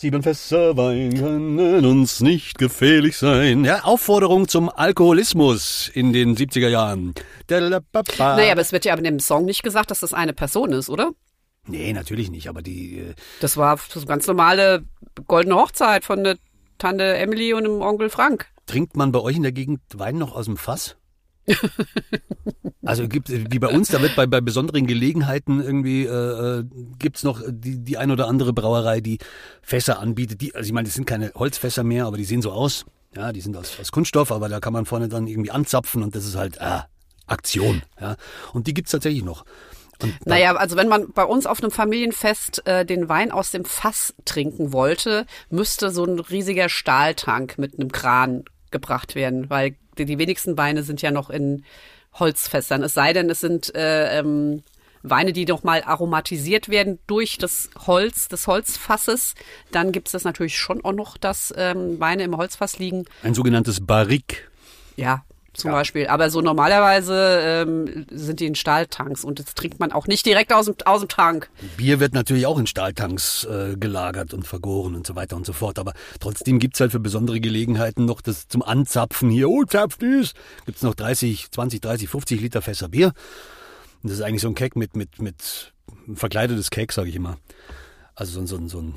Sieben 0.00 0.22
Fässer 0.22 0.78
Wein 0.78 1.12
können 1.12 1.84
uns 1.84 2.22
nicht 2.22 2.56
gefährlich 2.56 3.18
sein. 3.18 3.66
Ja, 3.66 3.80
Aufforderung 3.84 4.48
zum 4.48 4.70
Alkoholismus 4.70 5.90
in 5.92 6.14
den 6.14 6.38
70er 6.38 6.68
Jahren. 6.68 7.12
Naja, 7.50 8.52
aber 8.52 8.62
es 8.62 8.72
wird 8.72 8.86
ja 8.86 8.94
aber 8.94 9.00
in 9.00 9.04
dem 9.04 9.20
Song 9.20 9.44
nicht 9.44 9.62
gesagt, 9.62 9.90
dass 9.90 10.00
das 10.00 10.14
eine 10.14 10.32
Person 10.32 10.72
ist, 10.72 10.88
oder? 10.88 11.10
Nee, 11.66 11.92
natürlich 11.92 12.30
nicht, 12.30 12.48
aber 12.48 12.62
die, 12.62 13.00
äh, 13.00 13.14
Das 13.42 13.58
war 13.58 13.76
so 13.76 14.06
ganz 14.06 14.26
normale 14.26 14.86
goldene 15.26 15.56
Hochzeit 15.56 16.06
von 16.06 16.24
der 16.24 16.38
Tante 16.78 17.18
Emily 17.18 17.52
und 17.52 17.64
dem 17.64 17.82
Onkel 17.82 18.08
Frank. 18.08 18.46
trinkt 18.64 18.96
man 18.96 19.12
bei 19.12 19.20
euch 19.20 19.36
in 19.36 19.42
der 19.42 19.52
Gegend 19.52 19.82
Wein 19.92 20.16
noch 20.16 20.34
aus 20.34 20.46
dem 20.46 20.56
Fass? 20.56 20.96
Also 22.82 23.08
gibt 23.08 23.28
wie 23.28 23.58
bei 23.58 23.68
uns, 23.68 23.88
da 23.88 24.00
wird 24.00 24.16
bei, 24.16 24.26
bei 24.26 24.40
besonderen 24.40 24.86
Gelegenheiten 24.86 25.60
irgendwie 25.60 26.06
äh, 26.06 26.60
äh, 26.60 26.64
gibt's 26.98 27.22
noch 27.22 27.42
die, 27.46 27.78
die 27.78 27.98
ein 27.98 28.10
oder 28.10 28.26
andere 28.26 28.54
Brauerei, 28.54 29.00
die 29.02 29.18
Fässer 29.60 30.00
anbietet. 30.00 30.40
Die, 30.40 30.54
also 30.54 30.66
ich 30.66 30.72
meine, 30.72 30.86
das 30.86 30.94
sind 30.94 31.04
keine 31.04 31.30
Holzfässer 31.34 31.84
mehr, 31.84 32.06
aber 32.06 32.16
die 32.16 32.24
sehen 32.24 32.40
so 32.40 32.52
aus. 32.52 32.86
Ja, 33.14 33.32
die 33.32 33.42
sind 33.42 33.56
aus, 33.56 33.78
aus 33.78 33.92
Kunststoff, 33.92 34.32
aber 34.32 34.48
da 34.48 34.60
kann 34.60 34.72
man 34.72 34.86
vorne 34.86 35.08
dann 35.08 35.26
irgendwie 35.26 35.50
anzapfen 35.50 36.02
und 36.02 36.14
das 36.16 36.24
ist 36.24 36.36
halt 36.36 36.60
ah, 36.60 36.86
Aktion. 37.26 37.82
Ja, 38.00 38.16
und 38.54 38.66
die 38.66 38.74
gibt's 38.74 38.92
tatsächlich 38.92 39.24
noch. 39.24 39.44
Naja, 40.24 40.56
also 40.56 40.76
wenn 40.76 40.88
man 40.88 41.12
bei 41.12 41.24
uns 41.24 41.44
auf 41.44 41.62
einem 41.62 41.70
Familienfest 41.70 42.66
äh, 42.66 42.86
den 42.86 43.10
Wein 43.10 43.30
aus 43.30 43.50
dem 43.50 43.66
Fass 43.66 44.14
trinken 44.24 44.72
wollte, 44.72 45.26
müsste 45.50 45.90
so 45.90 46.04
ein 46.04 46.18
riesiger 46.18 46.70
Stahltank 46.70 47.58
mit 47.58 47.78
einem 47.78 47.92
Kran 47.92 48.44
gebracht 48.70 49.14
werden, 49.14 49.50
weil 49.50 49.76
die, 49.98 50.04
die 50.04 50.18
wenigsten 50.18 50.56
Weine 50.56 50.82
sind 50.82 51.02
ja 51.02 51.10
noch 51.10 51.30
in 51.30 51.64
Holzfässern. 52.14 52.82
Es 52.82 52.94
sei 52.94 53.12
denn, 53.12 53.30
es 53.30 53.40
sind 53.40 53.74
äh, 53.74 54.18
ähm, 54.18 54.62
Weine, 55.02 55.32
die 55.32 55.46
noch 55.46 55.62
mal 55.62 55.82
aromatisiert 55.82 56.68
werden 56.68 56.98
durch 57.06 57.38
das 57.38 57.70
Holz 57.86 58.28
des 58.28 58.46
Holzfasses. 58.46 59.34
Dann 59.70 59.92
gibt 59.92 60.08
es 60.08 60.12
das 60.12 60.24
natürlich 60.24 60.58
schon 60.58 60.84
auch 60.84 60.92
noch, 60.92 61.16
dass 61.16 61.54
ähm, 61.56 61.98
Weine 62.00 62.24
im 62.24 62.36
Holzfass 62.36 62.78
liegen. 62.78 63.06
ein 63.22 63.34
sogenanntes 63.34 63.86
Barrique. 63.86 64.36
Ja, 64.96 65.24
zum 65.60 65.70
Beispiel. 65.72 66.06
Aber 66.08 66.30
so 66.30 66.40
normalerweise 66.40 67.38
ähm, 67.42 68.06
sind 68.10 68.40
die 68.40 68.46
in 68.46 68.54
Stahltanks 68.54 69.24
und 69.24 69.38
das 69.38 69.54
trinkt 69.54 69.78
man 69.80 69.92
auch 69.92 70.06
nicht 70.06 70.26
direkt 70.26 70.52
aus 70.52 70.66
dem, 70.66 70.74
aus 70.84 71.00
dem 71.00 71.08
Tank. 71.08 71.48
Bier 71.76 72.00
wird 72.00 72.12
natürlich 72.14 72.46
auch 72.46 72.58
in 72.58 72.66
Stahltanks 72.66 73.44
äh, 73.44 73.76
gelagert 73.78 74.34
und 74.34 74.46
vergoren 74.46 74.94
und 74.94 75.06
so 75.06 75.14
weiter 75.16 75.36
und 75.36 75.46
so 75.46 75.52
fort. 75.52 75.78
Aber 75.78 75.92
trotzdem 76.20 76.58
gibt's 76.58 76.80
halt 76.80 76.92
für 76.92 77.00
besondere 77.00 77.40
Gelegenheiten 77.40 78.04
noch 78.04 78.20
das 78.20 78.48
zum 78.48 78.62
Anzapfen 78.62 79.30
hier. 79.30 79.48
Oh, 79.48 79.64
zapft 79.64 80.02
es! 80.02 80.32
Gibt's 80.66 80.82
noch 80.82 80.94
30, 80.94 81.50
20, 81.50 81.80
30, 81.80 82.08
50 82.08 82.40
Liter 82.40 82.62
Fässer 82.62 82.88
Bier. 82.88 83.12
Und 84.02 84.10
das 84.10 84.12
ist 84.18 84.22
eigentlich 84.22 84.42
so 84.42 84.48
ein 84.48 84.54
Keg 84.54 84.76
mit, 84.76 84.96
mit, 84.96 85.20
mit 85.20 85.72
verkleidetes 86.14 86.70
Keg, 86.70 86.92
sage 86.92 87.08
ich 87.10 87.16
immer. 87.16 87.36
Also 88.14 88.32
so, 88.32 88.40
ein- 88.40 88.46
so, 88.46 88.56
ein- 88.56 88.68
so 88.68 88.78
ein 88.80 88.94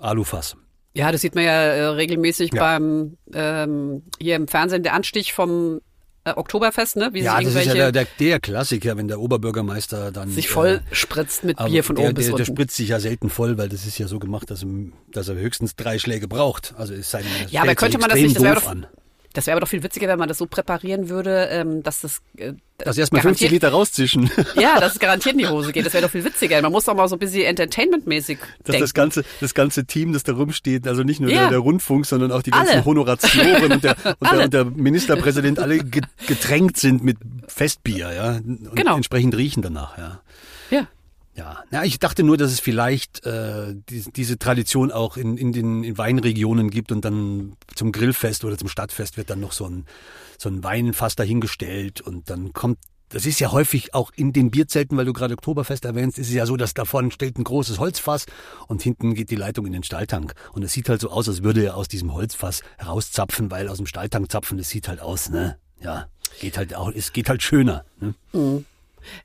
Alufass. 0.00 0.56
Ja, 0.94 1.12
das 1.12 1.20
sieht 1.20 1.34
man 1.36 1.44
ja 1.44 1.52
äh, 1.52 1.84
regelmäßig 1.86 2.50
Ja. 2.52 2.60
beim 2.62 3.16
ähm, 3.32 4.02
hier 4.18 4.34
im 4.36 4.48
Fernsehen 4.48 4.82
der 4.82 4.94
Anstich 4.94 5.32
vom 5.32 5.80
äh, 6.24 6.32
Oktoberfest, 6.32 6.96
ne? 6.96 7.10
Wie 7.12 7.20
Ja, 7.20 7.40
das 7.40 7.54
ist 7.54 7.66
ja 7.66 7.74
der, 7.74 7.92
der, 7.92 8.06
der 8.18 8.40
Klassiker, 8.40 8.96
wenn 8.96 9.08
der 9.08 9.20
Oberbürgermeister 9.20 10.12
dann 10.12 10.30
sich 10.30 10.46
äh, 10.46 10.48
voll 10.48 10.80
spritzt 10.92 11.44
mit 11.44 11.56
Bier 11.56 11.82
von 11.82 11.96
der, 11.96 12.06
oben 12.06 12.14
bis 12.14 12.26
der, 12.26 12.36
der 12.36 12.46
unten. 12.46 12.56
spritzt 12.56 12.76
sich 12.76 12.88
ja 12.88 13.00
selten 13.00 13.30
voll, 13.30 13.56
weil 13.58 13.68
das 13.68 13.86
ist 13.86 13.98
ja 13.98 14.06
so 14.06 14.18
gemacht, 14.18 14.50
dass, 14.50 14.64
dass 15.08 15.28
er 15.28 15.36
höchstens 15.36 15.76
drei 15.76 15.98
Schläge 15.98 16.28
braucht. 16.28 16.74
Also 16.76 16.94
es 16.94 17.10
sei 17.10 17.22
denn, 17.22 17.30
er 17.40 17.48
Ja, 17.50 17.62
aber 17.62 17.74
könnte 17.74 17.98
man 17.98 18.10
das 18.10 18.18
nicht, 18.18 18.36
das 18.36 18.42
wäre 18.42 18.54
doch, 18.56 18.66
an. 18.66 18.86
Das 19.32 19.46
wäre 19.46 19.54
aber 19.56 19.60
doch 19.60 19.68
viel 19.68 19.82
witziger, 19.82 20.08
wenn 20.08 20.18
man 20.18 20.28
das 20.28 20.38
so 20.38 20.46
präparieren 20.46 21.08
würde, 21.08 21.46
ähm, 21.52 21.82
dass 21.84 22.00
das 22.00 22.20
äh, 22.36 22.52
Das 22.78 22.98
erstmal 22.98 23.22
50 23.22 23.48
garantiert- 23.48 23.50
Liter 23.52 23.68
rauszischen. 23.68 24.30
Ja, 24.56 24.80
dass 24.80 24.94
es 24.94 24.98
garantiert 24.98 25.34
in 25.34 25.38
die 25.38 25.46
Hose 25.46 25.70
geht. 25.72 25.86
Das 25.86 25.92
wäre 25.92 26.02
doch 26.04 26.10
viel 26.10 26.24
witziger. 26.24 26.60
Man 26.62 26.72
muss 26.72 26.84
doch 26.86 26.94
mal 26.94 27.06
so 27.06 27.14
ein 27.14 27.18
bisschen 27.20 27.44
entertainmentmäßig 27.44 28.38
Dass 28.38 28.64
denken. 28.72 28.80
das 28.80 28.94
ganze, 28.94 29.24
das 29.40 29.54
ganze 29.54 29.84
Team, 29.84 30.12
das 30.12 30.24
da 30.24 30.32
rumsteht, 30.32 30.88
also 30.88 31.02
nicht 31.04 31.20
nur 31.20 31.30
Ja. 31.30 31.42
der, 31.42 31.50
der 31.50 31.58
Rundfunk, 31.60 32.06
sondern 32.06 32.32
auch 32.32 32.42
die 32.42 32.50
ganzen 32.50 32.72
Alle. 32.76 32.84
Honoratioren 32.84 33.72
und 33.72 33.84
der, 33.84 33.96
und, 34.18 34.30
der, 34.32 34.44
und 34.44 34.52
der 34.54 34.64
Ministerpräsident 34.64 35.58
alle 35.60 35.78
ge- 35.84 36.02
getränkt 36.26 36.76
sind 36.76 37.04
mit 37.04 37.18
Festbier, 37.46 38.12
ja. 38.12 38.30
Und 38.36 38.74
Genau. 38.74 38.96
entsprechend 38.96 39.36
riechen 39.36 39.62
danach, 39.62 39.96
ja. 39.96 40.20
Ja, 41.40 41.64
ja, 41.70 41.84
ich 41.84 41.98
dachte 41.98 42.22
nur, 42.22 42.36
dass 42.36 42.52
es 42.52 42.60
vielleicht 42.60 43.24
äh, 43.24 43.74
die, 43.88 44.04
diese 44.14 44.38
Tradition 44.38 44.92
auch 44.92 45.16
in, 45.16 45.38
in 45.38 45.52
den 45.52 45.84
in 45.84 45.96
Weinregionen 45.96 46.68
gibt 46.68 46.92
und 46.92 47.02
dann 47.02 47.56
zum 47.74 47.92
Grillfest 47.92 48.44
oder 48.44 48.58
zum 48.58 48.68
Stadtfest 48.68 49.16
wird 49.16 49.30
dann 49.30 49.40
noch 49.40 49.52
so 49.52 49.64
ein, 49.64 49.86
so 50.36 50.50
ein 50.50 50.62
Weinfass 50.62 51.16
dahingestellt 51.16 52.02
und 52.02 52.28
dann 52.28 52.52
kommt, 52.52 52.76
das 53.08 53.24
ist 53.24 53.40
ja 53.40 53.52
häufig 53.52 53.94
auch 53.94 54.10
in 54.14 54.34
den 54.34 54.50
Bierzelten, 54.50 54.98
weil 54.98 55.06
du 55.06 55.14
gerade 55.14 55.32
Oktoberfest 55.32 55.86
erwähnst, 55.86 56.18
ist 56.18 56.28
es 56.28 56.34
ja 56.34 56.44
so, 56.44 56.58
dass 56.58 56.74
da 56.74 56.84
vorne 56.84 57.10
steht 57.10 57.38
ein 57.38 57.44
großes 57.44 57.78
Holzfass 57.78 58.26
und 58.66 58.82
hinten 58.82 59.14
geht 59.14 59.30
die 59.30 59.36
Leitung 59.36 59.64
in 59.64 59.72
den 59.72 59.82
Stalltank. 59.82 60.34
Und 60.52 60.62
es 60.62 60.74
sieht 60.74 60.90
halt 60.90 61.00
so 61.00 61.08
aus, 61.08 61.26
als 61.26 61.42
würde 61.42 61.64
er 61.64 61.76
aus 61.78 61.88
diesem 61.88 62.12
Holzfass 62.12 62.60
rauszapfen, 62.84 63.50
weil 63.50 63.68
aus 63.68 63.78
dem 63.78 63.86
Stalltank 63.86 64.30
zapfen, 64.30 64.58
das 64.58 64.68
sieht 64.68 64.88
halt 64.88 65.00
aus, 65.00 65.30
ne? 65.30 65.56
Ja, 65.80 66.08
geht 66.38 66.58
halt 66.58 66.74
auch, 66.74 66.92
es 66.94 67.14
geht 67.14 67.30
halt 67.30 67.42
schöner. 67.42 67.86
Ne? 67.98 68.14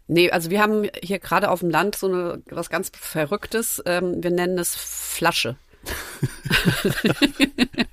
Nee, 0.08 0.32
also 0.32 0.50
wir 0.50 0.62
haben 0.62 0.88
hier 1.02 1.20
gerade 1.20 1.50
auf 1.50 1.60
dem 1.60 1.70
Land 1.70 1.96
so 1.96 2.08
eine, 2.08 2.42
was 2.50 2.70
ganz 2.70 2.92
Verrücktes. 3.00 3.82
Ähm, 3.86 4.24
wir 4.24 4.32
nennen 4.32 4.58
es 4.58 4.76
Flasche. 4.76 5.58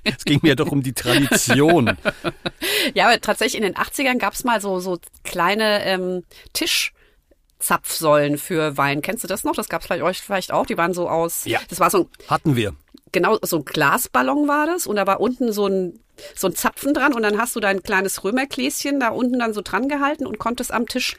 Es 0.03 0.25
ging 0.25 0.39
mir 0.41 0.55
doch 0.55 0.71
um 0.71 0.81
die 0.83 0.93
Tradition. 0.93 1.97
Ja, 2.93 3.07
aber 3.07 3.19
tatsächlich 3.21 3.61
in 3.61 3.63
den 3.63 3.75
80ern 3.75 4.17
gab 4.17 4.33
es 4.33 4.43
mal 4.43 4.59
so, 4.61 4.79
so 4.79 4.97
kleine 5.23 5.83
ähm, 5.85 6.23
Tischzapfsäulen 6.53 8.37
für 8.37 8.77
Wein. 8.77 9.01
Kennst 9.01 9.23
du 9.23 9.27
das 9.27 9.43
noch? 9.43 9.55
Das 9.55 9.69
gab 9.69 9.81
es 9.81 9.87
vielleicht 9.87 10.03
euch 10.03 10.21
vielleicht 10.21 10.51
auch. 10.51 10.65
Die 10.65 10.77
waren 10.77 10.93
so 10.93 11.09
aus. 11.09 11.45
Ja. 11.45 11.59
Das 11.69 11.79
war 11.79 11.89
so 11.89 11.99
ein, 11.99 12.09
Hatten 12.29 12.55
wir. 12.55 12.73
genau, 13.11 13.37
so 13.41 13.57
ein 13.57 13.65
Glasballon 13.65 14.47
war 14.47 14.65
das. 14.65 14.87
Und 14.87 14.95
da 14.95 15.07
war 15.07 15.19
unten 15.19 15.51
so 15.51 15.67
ein, 15.67 15.99
so 16.35 16.47
ein 16.47 16.55
Zapfen 16.55 16.93
dran. 16.93 17.13
Und 17.13 17.23
dann 17.23 17.37
hast 17.37 17.55
du 17.55 17.59
dein 17.59 17.83
kleines 17.83 18.23
Römergläschen 18.23 18.99
da 18.99 19.09
unten 19.09 19.39
dann 19.39 19.53
so 19.53 19.61
dran 19.61 19.87
gehalten 19.89 20.25
und 20.25 20.39
konntest 20.39 20.71
am 20.71 20.87
Tisch 20.87 21.17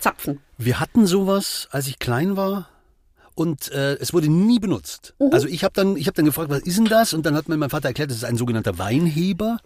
zapfen. 0.00 0.40
Wir 0.56 0.80
hatten 0.80 1.06
sowas, 1.06 1.68
als 1.70 1.86
ich 1.86 1.98
klein 1.98 2.36
war. 2.36 2.68
Und 3.34 3.70
äh, 3.70 3.94
es 4.00 4.12
wurde 4.12 4.28
nie 4.28 4.58
benutzt. 4.58 5.14
Mhm. 5.20 5.30
Also 5.32 5.46
ich 5.46 5.62
habe 5.62 5.72
dann, 5.72 5.96
ich 5.96 6.08
habe 6.08 6.16
dann 6.16 6.24
gefragt, 6.24 6.50
was 6.50 6.62
ist 6.62 6.76
denn 6.76 6.86
das? 6.86 7.14
Und 7.14 7.24
dann 7.24 7.36
hat 7.36 7.48
mir 7.48 7.56
mein 7.56 7.70
Vater 7.70 7.86
erklärt, 7.86 8.10
das 8.10 8.16
ist 8.16 8.24
ein 8.24 8.36
sogenannter 8.36 8.78
Weinheber. 8.78 9.58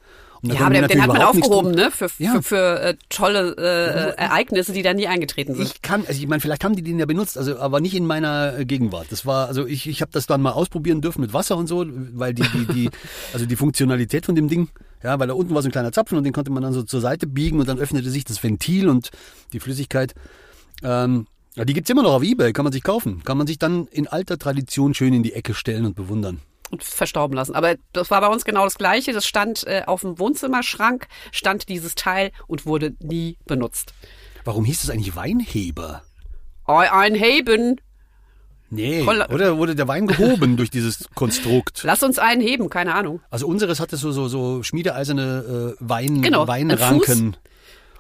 Ja, 0.45 0.67
aber 0.67 0.75
den, 0.75 0.89
den 0.89 1.03
hat 1.03 1.09
man 1.09 1.23
aufgehoben, 1.23 1.71
ne? 1.71 1.91
Für, 1.93 2.09
Ja. 2.19 2.33
für, 2.35 2.43
für 2.43 2.81
äh, 2.81 2.95
tolle 3.09 3.55
äh, 3.57 4.11
äh, 4.11 4.17
Ereignisse, 4.17 4.73
die 4.73 4.83
da 4.83 4.93
nie 4.93 5.07
eingetreten 5.07 5.55
sind. 5.55 5.65
Ich 5.65 5.83
kann, 5.83 6.05
also 6.07 6.21
ich 6.21 6.27
meine, 6.27 6.41
vielleicht 6.41 6.65
haben 6.65 6.75
die 6.75 6.83
den 6.83 6.99
ja 6.99 7.07
benutzt, 7.07 7.39
also 7.39 7.59
aber 7.59 7.81
nicht 7.81 7.95
in 7.95 8.07
meiner 8.07 8.59
äh, 8.59 8.65
Gegenwart. 8.65 9.07
Das 9.11 9.25
war, 9.25 9.47
also 9.47 9.67
ich, 9.67 9.89
ich 9.89 10.01
habe 10.01 10.11
das 10.13 10.27
dann 10.27 10.43
mal 10.43 10.51
ausprobieren 10.51 11.01
dürfen 11.01 11.21
mit 11.21 11.33
Wasser 11.33 11.57
und 11.57 11.69
so, 11.69 11.87
weil 11.87 12.35
die, 12.35 12.43
die, 12.43 12.67
die, 12.67 12.91
also 13.33 13.47
die 13.47 13.55
Funktionalität 13.57 14.27
von 14.27 14.35
dem 14.35 14.49
Ding, 14.49 14.69
ja, 15.05 15.19
weil 15.21 15.29
da 15.29 15.35
unten 15.35 15.55
war 15.55 15.63
so 15.63 15.69
ein 15.69 15.73
kleiner 15.73 15.93
Zapfen 15.93 16.19
und 16.19 16.25
den 16.25 16.33
konnte 16.33 16.51
man 16.51 16.63
dann 16.63 16.73
so 16.73 16.83
zur 16.83 17.01
Seite 17.01 17.29
biegen 17.29 17.61
und 17.61 17.69
dann 17.69 17.79
öffnete 17.79 18.11
sich 18.11 18.25
das 18.25 18.43
Ventil 18.43 18.89
und 18.89 19.11
die 19.53 19.61
Flüssigkeit. 19.61 20.15
Ähm, 20.83 21.27
ja, 21.55 21.65
die 21.65 21.75
gibt's 21.75 21.91
immer 21.91 22.03
noch 22.03 22.15
auf 22.15 22.23
Ebay, 22.23 22.53
kann 22.53 22.65
man 22.65 22.73
sich 22.73 22.83
kaufen. 22.83 23.23
Kann 23.25 23.39
man 23.39 23.47
sich 23.47 23.59
dann 23.59 23.87
in 23.93 24.09
alter 24.09 24.39
Tradition 24.39 24.95
schön 24.95 25.13
in 25.13 25.23
die 25.23 25.35
Ecke 25.35 25.55
stellen 25.55 25.85
und 25.85 25.95
bewundern. 25.95 26.41
Und 26.73 26.83
verstauben 26.83 27.35
lassen. 27.35 27.55
Aber 27.55 27.77
das 27.93 28.11
war 28.11 28.21
bei 28.21 28.29
uns 28.29 28.45
genau 28.45 28.65
das 28.65 28.79
Gleiche. 28.79 29.13
Das 29.13 29.27
stand 29.27 29.65
äh, 29.67 29.83
auf 29.87 30.01
dem 30.01 30.19
Wohnzimmerschrank, 30.19 31.07
stand 31.31 31.69
dieses 31.69 31.95
Teil 31.95 32.33
und 32.49 32.67
wurde 32.67 32.95
nie 33.01 33.39
benutzt. 33.47 33.95
Warum 34.45 34.65
hieß 34.65 34.81
das 34.81 34.91
eigentlich 34.91 35.15
Weinheber? 35.15 36.03
Ein 36.67 37.15
Heben. 37.15 37.81
Nee, 38.71 39.05
Voll- 39.05 39.21
oder 39.29 39.59
wurde 39.59 39.75
der 39.75 39.87
Wein 39.87 40.07
gehoben 40.07 40.57
durch 40.57 40.71
dieses 40.71 41.07
Konstrukt? 41.15 41.83
Lass 41.85 42.03
uns 42.03 42.19
einen 42.19 42.41
heben, 42.41 42.71
keine 42.71 42.95
Ahnung. 42.95 43.21
Also 43.29 43.47
unseres 43.47 43.81
hatte 43.81 43.99
so 43.99 44.13
so 44.13 44.29
so 44.29 44.63
schmiedeeiserne 44.63 45.75
äh, 45.79 45.85
Wein 45.87 46.23
Genau, 46.23 46.43
ein 46.43 46.49
Weinranken. 46.49 47.37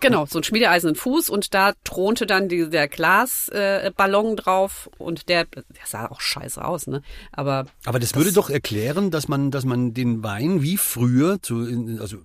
Genau, 0.03 0.26
so 0.26 0.40
ein 0.40 0.42
schmiedeeisernen 0.42 0.96
Fuß 0.96 1.30
und 1.30 1.55
da 1.55 1.72
thronte 1.84 2.26
dann 2.26 2.48
die, 2.48 2.68
der 2.68 2.88
Glasballon 2.88 4.32
äh, 4.32 4.36
drauf 4.36 4.90
und 4.98 5.28
der, 5.28 5.44
der 5.44 5.62
sah 5.86 6.11
auch 6.11 6.20
scheiße 6.20 6.62
aus, 6.62 6.88
ne? 6.88 7.03
Aber 7.30 7.66
Aber 7.84 8.00
das, 8.00 8.16
würde 8.16 8.32
doch 8.32 8.50
erklären, 8.50 9.12
dass 9.12 9.28
man, 9.28 9.53
dass 9.53 9.64
man 9.64 9.94
den 9.94 10.24
Wein 10.24 10.61
wie 10.61 10.76
früher, 10.76 11.40
zu, 11.40 11.66
also 12.00 12.18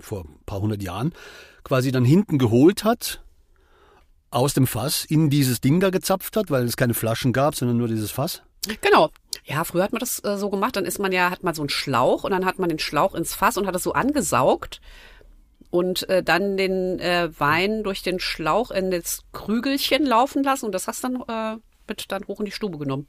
vor 0.00 0.24
ein 0.24 0.38
paar 0.46 0.62
hundert 0.62 0.82
Jahren, 0.82 1.12
quasi 1.64 1.92
dann 1.92 2.06
hinten 2.06 2.38
geholt 2.38 2.82
hat, 2.82 3.22
aus 4.30 4.54
dem 4.54 4.66
Fass, 4.66 5.04
in 5.04 5.28
dieses 5.28 5.60
Ding 5.60 5.80
da 5.80 5.90
gezapft 5.90 6.36
hat, 6.38 6.50
weil 6.50 6.64
es 6.64 6.78
keine 6.78 6.94
Flaschen 6.94 7.34
gab, 7.34 7.54
sondern 7.54 7.76
nur 7.76 7.88
dieses 7.88 8.10
Fass. 8.10 8.42
Genau. 8.80 9.10
Ja, 9.44 9.64
früher 9.64 9.82
hat 9.82 9.92
man 9.92 10.00
das 10.00 10.24
äh, 10.24 10.38
so 10.38 10.48
gemacht, 10.48 10.76
dann 10.76 10.86
ist 10.86 10.98
man 10.98 11.12
ja, 11.12 11.30
hat 11.30 11.42
man 11.42 11.52
so 11.52 11.60
einen 11.60 11.68
Schlauch 11.68 12.24
und 12.24 12.30
dann 12.30 12.46
hat 12.46 12.58
man 12.58 12.70
den 12.70 12.78
Schlauch 12.78 13.14
ins 13.14 13.34
Fass 13.34 13.58
und 13.58 13.66
hat 13.66 13.76
es 13.76 13.82
so 13.82 13.92
angesaugt 13.92 14.80
und 15.72 16.08
äh, 16.10 16.22
dann 16.22 16.56
den 16.56 17.00
äh, 17.00 17.30
Wein 17.38 17.82
durch 17.82 18.02
den 18.02 18.20
Schlauch 18.20 18.70
in 18.70 18.90
das 18.90 19.22
Krügelchen 19.32 20.04
laufen 20.04 20.44
lassen 20.44 20.66
und 20.66 20.72
das 20.72 20.86
hast 20.86 21.02
dann 21.02 21.16
äh, 21.26 21.56
mit 21.88 22.04
dann 22.12 22.24
hoch 22.28 22.38
in 22.40 22.44
die 22.44 22.52
Stube 22.52 22.78
genommen. 22.78 23.08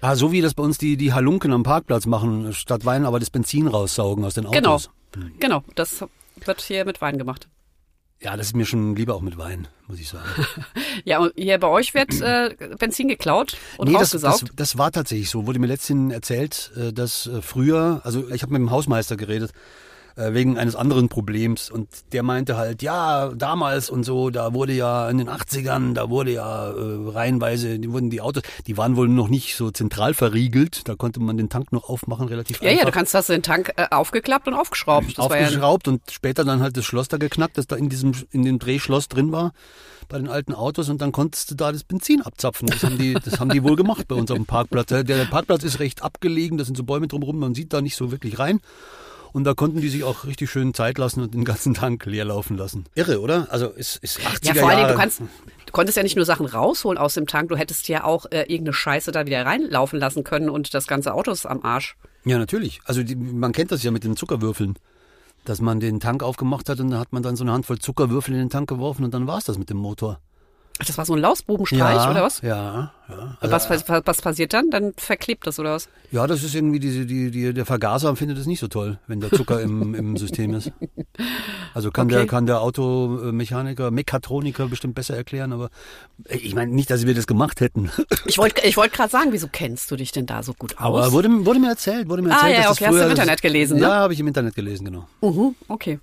Ah, 0.00 0.16
so 0.16 0.32
wie 0.32 0.40
das 0.40 0.54
bei 0.54 0.62
uns 0.62 0.78
die, 0.78 0.96
die 0.96 1.12
Halunken 1.12 1.52
am 1.52 1.64
Parkplatz 1.64 2.06
machen, 2.06 2.52
statt 2.54 2.86
Wein 2.86 3.04
aber 3.04 3.20
das 3.20 3.30
Benzin 3.30 3.66
raussaugen 3.68 4.24
aus 4.24 4.34
den 4.34 4.50
Genau. 4.50 4.70
Autos. 4.74 4.90
Genau, 5.38 5.62
das 5.74 6.04
wird 6.44 6.60
hier 6.62 6.86
mit 6.86 7.00
Wein 7.02 7.18
gemacht. 7.18 7.48
Ja, 8.22 8.36
das 8.36 8.46
ist 8.46 8.56
mir 8.56 8.64
schon 8.64 8.96
lieber 8.96 9.14
auch 9.14 9.20
mit 9.20 9.36
Wein, 9.36 9.68
muss 9.86 10.00
ich 10.00 10.08
sagen. 10.08 10.24
Ja, 11.04 11.18
und 11.18 11.32
hier 11.36 11.58
bei 11.58 11.66
euch 11.68 11.94
wird 11.94 12.20
äh, 12.20 12.54
Benzin 12.78 13.08
geklaut 13.08 13.56
und 13.76 13.88
nee, 13.88 13.94
das, 13.94 14.14
rausgesaugt. 14.14 14.42
das, 14.42 14.56
das 14.56 14.78
war 14.78 14.92
tatsächlich 14.92 15.28
so. 15.30 15.46
Wurde 15.46 15.58
mir 15.58 15.66
letztens 15.66 16.12
erzählt, 16.12 16.70
äh, 16.76 16.92
dass 16.92 17.26
äh, 17.26 17.42
früher, 17.42 18.00
also 18.04 18.30
ich 18.30 18.42
habe 18.42 18.52
mit 18.52 18.60
dem 18.60 18.70
Hausmeister 18.70 19.16
geredet, 19.16 19.52
äh, 20.16 20.32
wegen 20.32 20.58
eines 20.58 20.76
anderen 20.76 21.08
Problems. 21.08 21.70
Und 21.70 21.88
der 22.12 22.22
meinte 22.22 22.56
halt, 22.56 22.82
ja, 22.82 23.30
damals 23.34 23.90
und 23.90 24.04
so, 24.04 24.30
da 24.30 24.54
wurde 24.54 24.72
ja 24.72 25.08
in 25.08 25.18
den 25.18 25.28
80ern, 25.28 25.94
da 25.94 26.10
wurde 26.10 26.32
ja 26.32 26.70
äh, 26.70 27.10
reihenweise, 27.10 27.78
die 27.78 27.92
wurden 27.92 28.10
die 28.10 28.20
Autos, 28.20 28.42
die 28.66 28.76
waren 28.76 28.96
wohl 28.96 29.08
noch 29.08 29.28
nicht 29.28 29.56
so 29.56 29.70
zentral 29.70 30.14
verriegelt. 30.14 30.88
Da 30.88 30.94
konnte 30.94 31.20
man 31.20 31.36
den 31.36 31.48
Tank 31.48 31.72
noch 31.72 31.88
aufmachen, 31.88 32.28
relativ 32.28 32.60
ja, 32.62 32.70
einfach. 32.70 32.80
ja, 32.80 32.86
du 32.86 32.92
kannst 32.92 33.14
hast 33.14 33.28
den 33.28 33.42
Tank 33.42 33.72
äh, 33.76 33.86
aufgeklappt 33.90 34.48
und 34.48 34.54
aufgeschraubt. 34.54 35.18
Das 35.18 35.30
war 35.30 35.36
ja, 35.36 35.46
aufgeschraubt 35.46 35.88
und 35.88 36.02
später 36.10 36.44
dann 36.44 36.60
halt 36.60 36.76
das 36.76 36.84
Schloss 36.84 37.08
da 37.08 37.16
geknackt, 37.16 37.58
das 37.58 37.66
da 37.66 37.76
in 37.76 37.88
diesem 37.88 38.12
in 38.30 38.44
dem 38.44 38.58
Drehschloss 38.58 39.08
drin 39.08 39.32
war 39.32 39.52
bei 40.08 40.18
den 40.18 40.28
alten 40.28 40.52
Autos 40.52 40.88
und 40.88 41.00
dann 41.00 41.10
konntest 41.10 41.50
du 41.50 41.54
da 41.54 41.72
das 41.72 41.84
Benzin 41.84 42.22
abzapfen. 42.22 42.68
Das 42.68 42.82
haben 42.82 42.98
die, 42.98 43.14
das 43.14 43.40
haben 43.40 43.50
die 43.50 43.62
wohl 43.62 43.76
gemacht 43.76 44.06
bei 44.08 44.14
uns 44.14 44.30
auf 44.30 44.36
dem 44.36 44.46
Parkplatz. 44.46 44.88
Der, 44.88 45.04
der 45.04 45.24
Parkplatz 45.24 45.64
ist 45.64 45.80
recht 45.80 46.02
abgelegen, 46.02 46.58
da 46.58 46.64
sind 46.64 46.76
so 46.76 46.84
Bäume 46.84 47.08
drumherum, 47.08 47.38
man 47.38 47.54
sieht 47.54 47.72
da 47.72 47.80
nicht 47.80 47.96
so 47.96 48.12
wirklich 48.12 48.38
rein. 48.38 48.60
Und 49.32 49.44
da 49.44 49.54
konnten 49.54 49.80
die 49.80 49.88
sich 49.88 50.04
auch 50.04 50.24
richtig 50.24 50.50
schön 50.50 50.74
Zeit 50.74 50.98
lassen 50.98 51.22
und 51.22 51.34
den 51.34 51.44
ganzen 51.44 51.74
Tank 51.74 52.04
leer 52.06 52.24
laufen 52.24 52.56
lassen. 52.56 52.84
Irre, 52.94 53.20
oder? 53.20 53.46
Also 53.50 53.68
ist, 53.68 53.96
ist 54.02 54.18
80er 54.20 54.46
ja, 54.46 54.54
vor 54.54 54.68
allen 54.68 54.76
Dingen, 54.76 54.80
Jahre. 54.80 54.92
du 54.92 54.98
kannst, 54.98 55.20
du 55.20 55.72
konntest 55.72 55.96
ja 55.96 56.02
nicht 56.02 56.16
nur 56.16 56.24
Sachen 56.24 56.46
rausholen 56.46 56.98
aus 56.98 57.14
dem 57.14 57.26
Tank, 57.26 57.48
du 57.48 57.56
hättest 57.56 57.88
ja 57.88 58.04
auch 58.04 58.26
äh, 58.26 58.42
irgendeine 58.42 58.74
Scheiße 58.74 59.10
da 59.10 59.26
wieder 59.26 59.44
reinlaufen 59.46 59.98
lassen 59.98 60.22
können 60.22 60.50
und 60.50 60.74
das 60.74 60.86
ganze 60.86 61.14
Auto 61.14 61.30
ist 61.30 61.46
am 61.46 61.62
Arsch. 61.62 61.96
Ja, 62.24 62.38
natürlich. 62.38 62.80
Also 62.84 63.02
die, 63.02 63.16
man 63.16 63.52
kennt 63.52 63.72
das 63.72 63.82
ja 63.82 63.90
mit 63.90 64.04
den 64.04 64.16
Zuckerwürfeln. 64.16 64.78
Dass 65.44 65.60
man 65.60 65.80
den 65.80 65.98
Tank 65.98 66.22
aufgemacht 66.22 66.68
hat 66.68 66.78
und 66.78 66.90
da 66.90 67.00
hat 67.00 67.12
man 67.12 67.24
dann 67.24 67.34
so 67.34 67.42
eine 67.42 67.50
Handvoll 67.52 67.80
Zuckerwürfel 67.80 68.32
in 68.32 68.38
den 68.38 68.50
Tank 68.50 68.68
geworfen 68.68 69.04
und 69.04 69.12
dann 69.12 69.26
war's 69.26 69.44
das 69.44 69.58
mit 69.58 69.70
dem 69.70 69.76
Motor. 69.76 70.20
Ach, 70.82 70.86
das 70.86 70.98
war 70.98 71.06
so 71.06 71.12
ein 71.14 71.20
Lausbubenstreich 71.20 72.08
oder 72.10 72.22
was? 72.24 72.40
Ja, 72.40 72.92
ja. 73.08 73.36
Und 73.40 73.50
was, 73.52 73.70
was, 73.70 73.84
was 73.88 74.20
passiert 74.20 74.52
dann? 74.52 74.68
Dann 74.70 74.94
verklebt 74.96 75.46
das 75.46 75.60
oder 75.60 75.74
was? 75.74 75.88
Ja, 76.10 76.26
das 76.26 76.42
ist 76.42 76.56
irgendwie 76.56 76.80
diese, 76.80 77.06
die, 77.06 77.30
die, 77.30 77.54
der 77.54 77.64
Vergaser 77.64 78.16
findet 78.16 78.36
es 78.38 78.46
nicht 78.46 78.58
so 78.58 78.66
toll, 78.66 78.98
wenn 79.06 79.20
der 79.20 79.30
Zucker 79.30 79.60
im, 79.60 79.94
im 79.94 80.16
System 80.16 80.54
ist. 80.54 80.72
Also 81.72 81.92
kann 81.92 82.08
Okay. 82.08 82.16
der, 82.16 82.26
kann 82.26 82.46
der 82.46 82.62
Automechaniker, 82.62 83.92
Mechatroniker 83.92 84.66
bestimmt 84.66 84.96
besser 84.96 85.14
erklären, 85.16 85.52
aber 85.52 85.70
ich 86.28 86.52
meine 86.56 86.72
nicht, 86.72 86.90
dass 86.90 87.06
wir 87.06 87.14
das 87.14 87.28
gemacht 87.28 87.60
hätten. 87.60 87.90
Ich 88.26 88.38
wollte 88.38 88.66
ich 88.66 88.76
wollte 88.76 88.96
gerade 88.96 89.10
sagen, 89.10 89.28
wieso 89.32 89.46
kennst 89.46 89.90
du 89.90 89.96
dich 89.96 90.10
denn 90.10 90.26
da 90.26 90.42
so 90.42 90.52
gut 90.54 90.76
aus? 90.78 90.80
Aber 90.80 91.12
wurde, 91.12 91.28
wurde 91.46 91.60
mir 91.60 91.68
erzählt, 91.68 92.08
wurde 92.08 92.22
mir 92.22 92.30
Ah, 92.30 92.34
erzählt, 92.34 92.56
ja, 92.56 92.62
dass 92.62 92.70
okay, 92.72 92.84
das 92.84 92.88
hast 92.88 92.92
du 92.94 92.96
früher, 92.98 93.04
im 93.04 93.10
Internet 93.10 93.42
gelesen, 93.42 93.76
ne? 93.78 93.82
Ja, 93.82 93.94
habe 94.00 94.12
ich 94.14 94.20
im 94.20 94.26
Internet 94.26 94.54
gelesen, 94.56 94.84
genau. 94.86 95.06
Mhm, 95.20 95.54
okay. 95.68 96.00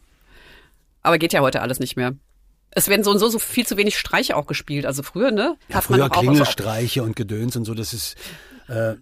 Aber 1.02 1.18
geht 1.18 1.34
ja 1.34 1.42
heute 1.42 1.62
alles 1.62 1.80
nicht 1.80 1.96
mehr. 1.98 2.14
Es 2.80 2.88
werden 2.88 3.04
so 3.04 3.12
und 3.12 3.20
so, 3.20 3.28
so 3.28 3.40
viel 3.40 3.66
zu 3.68 3.76
wenig 3.76 3.98
Streiche 4.00 4.38
auch 4.38 4.48
gespielt. 4.48 4.86
Also 4.86 5.04
früher, 5.04 5.32
ne? 5.32 5.58
Ja, 5.68 5.76
hat 5.76 5.90
man 5.90 6.00
früher 6.00 6.08
doch 6.10 6.16
auch 6.16 6.22
Klingelstreiche 6.22 7.04
und 7.04 7.16
Gedöns 7.18 7.56
und 7.58 7.66
so, 7.66 7.74
das 7.74 7.94
ist, 7.94 8.16
äh, 8.70 8.94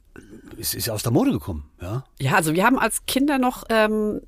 ist, 0.58 0.74
ist 0.74 0.90
aus 0.90 1.04
der 1.04 1.12
Mode 1.12 1.32
gekommen, 1.32 1.70
ja. 1.80 2.04
Ja, 2.20 2.34
also 2.36 2.54
wir 2.56 2.64
haben 2.66 2.80
als 2.80 3.06
Kinder 3.06 3.38
noch 3.38 3.66
ähm, 3.70 4.22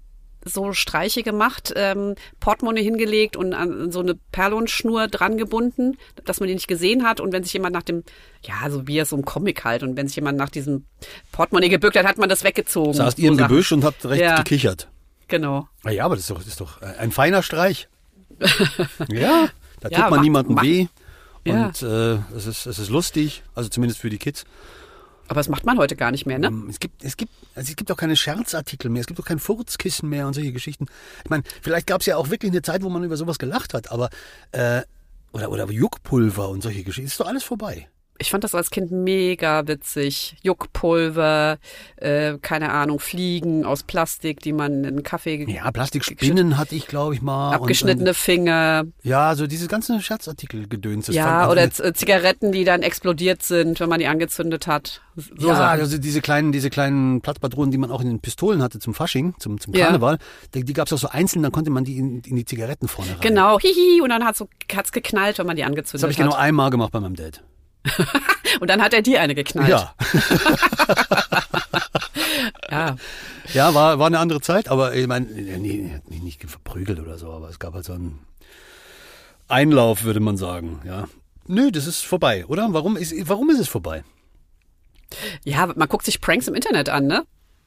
so 0.45 0.71
Streiche 0.73 1.23
gemacht, 1.23 1.73
ähm, 1.75 2.13
Portemonnaie 2.39 2.83
hingelegt 2.83 3.35
und 3.37 3.53
an 3.55 3.91
so 3.91 4.01
eine 4.01 4.15
Perlonschnur 4.31 5.07
dran 5.07 5.37
gebunden, 5.37 5.97
dass 6.25 6.39
man 6.39 6.47
die 6.47 6.53
nicht 6.53 6.67
gesehen 6.67 7.03
hat. 7.07 7.19
Und 7.19 7.33
wenn 7.33 7.43
sich 7.43 7.53
jemand 7.53 7.73
nach 7.73 7.83
dem, 7.83 8.03
ja, 8.43 8.69
so 8.69 8.87
wie 8.87 8.99
es 8.99 9.09
so 9.09 9.15
im 9.17 9.25
Comic 9.25 9.65
halt, 9.65 9.81
und 9.83 9.97
wenn 9.97 10.07
sich 10.07 10.15
jemand 10.15 10.37
nach 10.37 10.49
diesem 10.49 10.85
Portemonnaie 11.31 11.69
gebückt 11.69 11.97
hat, 11.97 12.05
hat 12.05 12.17
man 12.19 12.29
das 12.29 12.43
weggezogen. 12.43 12.93
Saßt 12.93 13.17
So 13.17 13.23
ihr 13.23 13.31
im. 13.31 13.37
Gebüsch 13.37 13.71
und 13.71 13.83
habt 13.83 14.05
recht 14.05 14.21
Ja. 14.21 14.37
gekichert. 14.37 14.89
Genau. 15.27 15.67
Ah 15.83 15.89
ja, 15.91 16.05
aber 16.05 16.15
das 16.15 16.21
ist 16.25 16.29
doch, 16.29 16.37
das 16.37 16.47
ist 16.47 16.61
doch 16.61 16.81
ein 16.81 17.11
feiner 17.11 17.41
Streich. 17.43 17.89
ja, 19.09 19.49
da 19.79 19.89
tut 19.89 19.91
Ja, 19.97 20.01
man 20.03 20.09
macht- 20.11 20.21
niemandem 20.21 20.55
macht- 20.55 20.65
weh. 20.65 20.87
Ja. 21.45 21.67
Und 21.67 21.81
äh, 21.81 22.15
es, 22.35 22.45
ist, 22.47 22.65
es 22.65 22.79
ist 22.79 22.89
lustig, 22.89 23.43
also 23.55 23.69
zumindest 23.69 23.99
für 24.01 24.09
die 24.09 24.17
Kids. 24.17 24.43
Aber 25.27 25.39
das 25.39 25.47
macht 25.47 25.65
man 25.65 25.77
heute 25.77 25.95
gar 25.95 26.11
nicht 26.11 26.25
mehr, 26.25 26.39
ne? 26.39 26.47
Ähm, 26.47 26.67
Es 26.69 26.79
gibt, 26.79 27.03
es 27.03 27.15
gibt, 27.15 27.31
also 27.55 27.69
es 27.69 27.75
gibt 27.75 27.91
auch 27.91 27.97
keine 27.97 28.15
Scherzartikel 28.15 28.89
mehr, 28.89 29.01
es 29.01 29.07
gibt 29.07 29.19
auch 29.19 29.25
kein 29.25 29.39
Furzkissen 29.39 30.09
mehr 30.09 30.25
und 30.27 30.33
solche 30.33 30.51
Geschichten. 30.51 30.87
Ich 31.23 31.29
meine, 31.29 31.43
vielleicht 31.61 31.87
gab 31.87 32.01
es 32.01 32.07
ja 32.07 32.17
auch 32.17 32.29
wirklich 32.29 32.51
eine 32.51 32.61
Zeit, 32.61 32.81
wo 32.83 32.89
man 32.89 33.03
über 33.03 33.15
sowas 33.15 33.37
gelacht 33.39 33.73
hat, 33.73 33.91
aber 33.91 34.09
äh, 34.51 34.81
oder 35.31 35.51
oder 35.51 35.69
Juckpulver 35.71 36.49
und 36.49 36.61
solche 36.63 36.83
Geschichten, 36.83 37.07
ist 37.07 37.19
doch 37.19 37.27
alles 37.27 37.43
vorbei. 37.43 37.87
Ich 38.21 38.31
fand 38.31 38.43
das 38.43 38.53
als 38.53 38.69
Kind 38.69 38.91
mega 38.91 39.65
witzig. 39.67 40.35
Juckpulver, 40.43 41.57
äh, 41.95 42.37
keine 42.41 42.71
Ahnung, 42.71 42.99
Fliegen 42.99 43.63
aus 43.65 43.83
Plastik, 43.83 44.41
die 44.41 44.51
man 44.53 44.83
in 44.83 44.85
einen 44.87 45.03
Kaffee 45.03 45.45
Ja, 45.49 45.71
Plastikspinnen 45.71 46.57
hatte 46.57 46.75
ich, 46.75 46.87
glaube 46.87 47.13
ich 47.15 47.21
mal. 47.21 47.53
abgeschnittene 47.55 48.13
Finger. 48.13 48.81
Und, 48.85 48.93
ja, 49.03 49.35
so 49.35 49.47
dieses 49.47 49.67
ganze 49.69 49.99
Scherzartikel-Gedöns. 50.01 51.07
Ja, 51.07 51.49
oder 51.49 51.71
Z- 51.71 51.95
Zigaretten, 51.97 52.51
die 52.51 52.63
dann 52.65 52.81
explodiert 52.81 53.41
sind, 53.43 53.79
wenn 53.79 53.89
man 53.89 53.99
die 53.99 54.07
angezündet 54.07 54.67
hat. 54.67 55.01
So 55.15 55.47
ja, 55.47 55.55
Sachen. 55.55 55.81
also 55.81 55.97
diese 55.97 56.21
kleinen, 56.21 56.51
diese 56.51 56.69
kleinen 56.69 57.21
Platzpatronen, 57.21 57.71
die 57.71 57.77
man 57.77 57.91
auch 57.91 58.01
in 58.01 58.07
den 58.07 58.19
Pistolen 58.19 58.61
hatte 58.61 58.79
zum 58.79 58.93
Fasching, 58.93 59.35
zum, 59.39 59.59
zum 59.59 59.73
Ja. 59.73 59.85
Karneval, 59.87 60.17
die, 60.53 60.63
die 60.63 60.73
gab 60.73 60.87
es 60.87 60.93
auch 60.93 60.97
so 60.97 61.09
einzeln, 61.09 61.43
dann 61.43 61.51
konnte 61.51 61.71
man 61.71 61.83
die 61.83 61.97
in, 61.97 62.19
in 62.21 62.35
die 62.35 62.45
Zigaretten 62.45 62.87
vorne 62.87 63.11
rein. 63.11 63.19
Genau, 63.21 63.59
hihi, 63.59 64.01
und 64.01 64.09
dann 64.09 64.23
hat's 64.25 64.39
so, 64.39 64.47
hat's 64.73 64.91
geknallt, 64.91 65.37
wenn 65.39 65.45
man 65.47 65.55
die 65.55 65.63
angezündet 65.63 65.93
Das 65.95 66.03
habe 66.03 66.11
ich 66.11 66.19
hat. 66.19 66.25
genau 66.25 66.35
einmal 66.37 66.69
gemacht 66.69 66.91
bei 66.91 66.99
meinem 66.99 67.15
Dad. 67.15 67.43
Und 68.59 68.69
dann 68.69 68.81
hat 68.81 68.93
er 68.93 69.01
dir 69.01 69.21
eine 69.21 69.35
geknallt. 69.35 69.69
Ja, 69.69 69.93
ja. 72.71 72.95
ja 73.53 73.73
war, 73.73 73.99
war 73.99 74.07
eine 74.07 74.19
andere 74.19 74.41
Zeit, 74.41 74.69
aber 74.69 74.95
ich 74.95 75.07
meine, 75.07 75.25
nee, 75.25 75.89
er 75.89 75.97
hat 75.97 76.09
mich 76.09 76.21
nicht 76.21 76.43
verprügelt 76.49 76.99
oder 76.99 77.17
so, 77.17 77.31
aber 77.31 77.49
es 77.49 77.59
gab 77.59 77.73
halt 77.73 77.85
so 77.85 77.93
einen 77.93 78.19
Einlauf, 79.47 80.03
würde 80.03 80.19
man 80.19 80.37
sagen, 80.37 80.81
ja. 80.85 81.07
Nö, 81.47 81.71
das 81.71 81.87
ist 81.87 82.05
vorbei, 82.05 82.45
oder? 82.45 82.67
Warum 82.71 82.95
ist, 82.95 83.13
warum 83.27 83.49
ist 83.49 83.59
es 83.59 83.67
vorbei? 83.67 84.03
Ja, 85.43 85.65
man 85.75 85.87
guckt 85.87 86.05
sich 86.05 86.21
Pranks 86.21 86.47
im 86.47 86.53
Internet 86.53 86.89
an, 86.89 87.07
ne? 87.07 87.23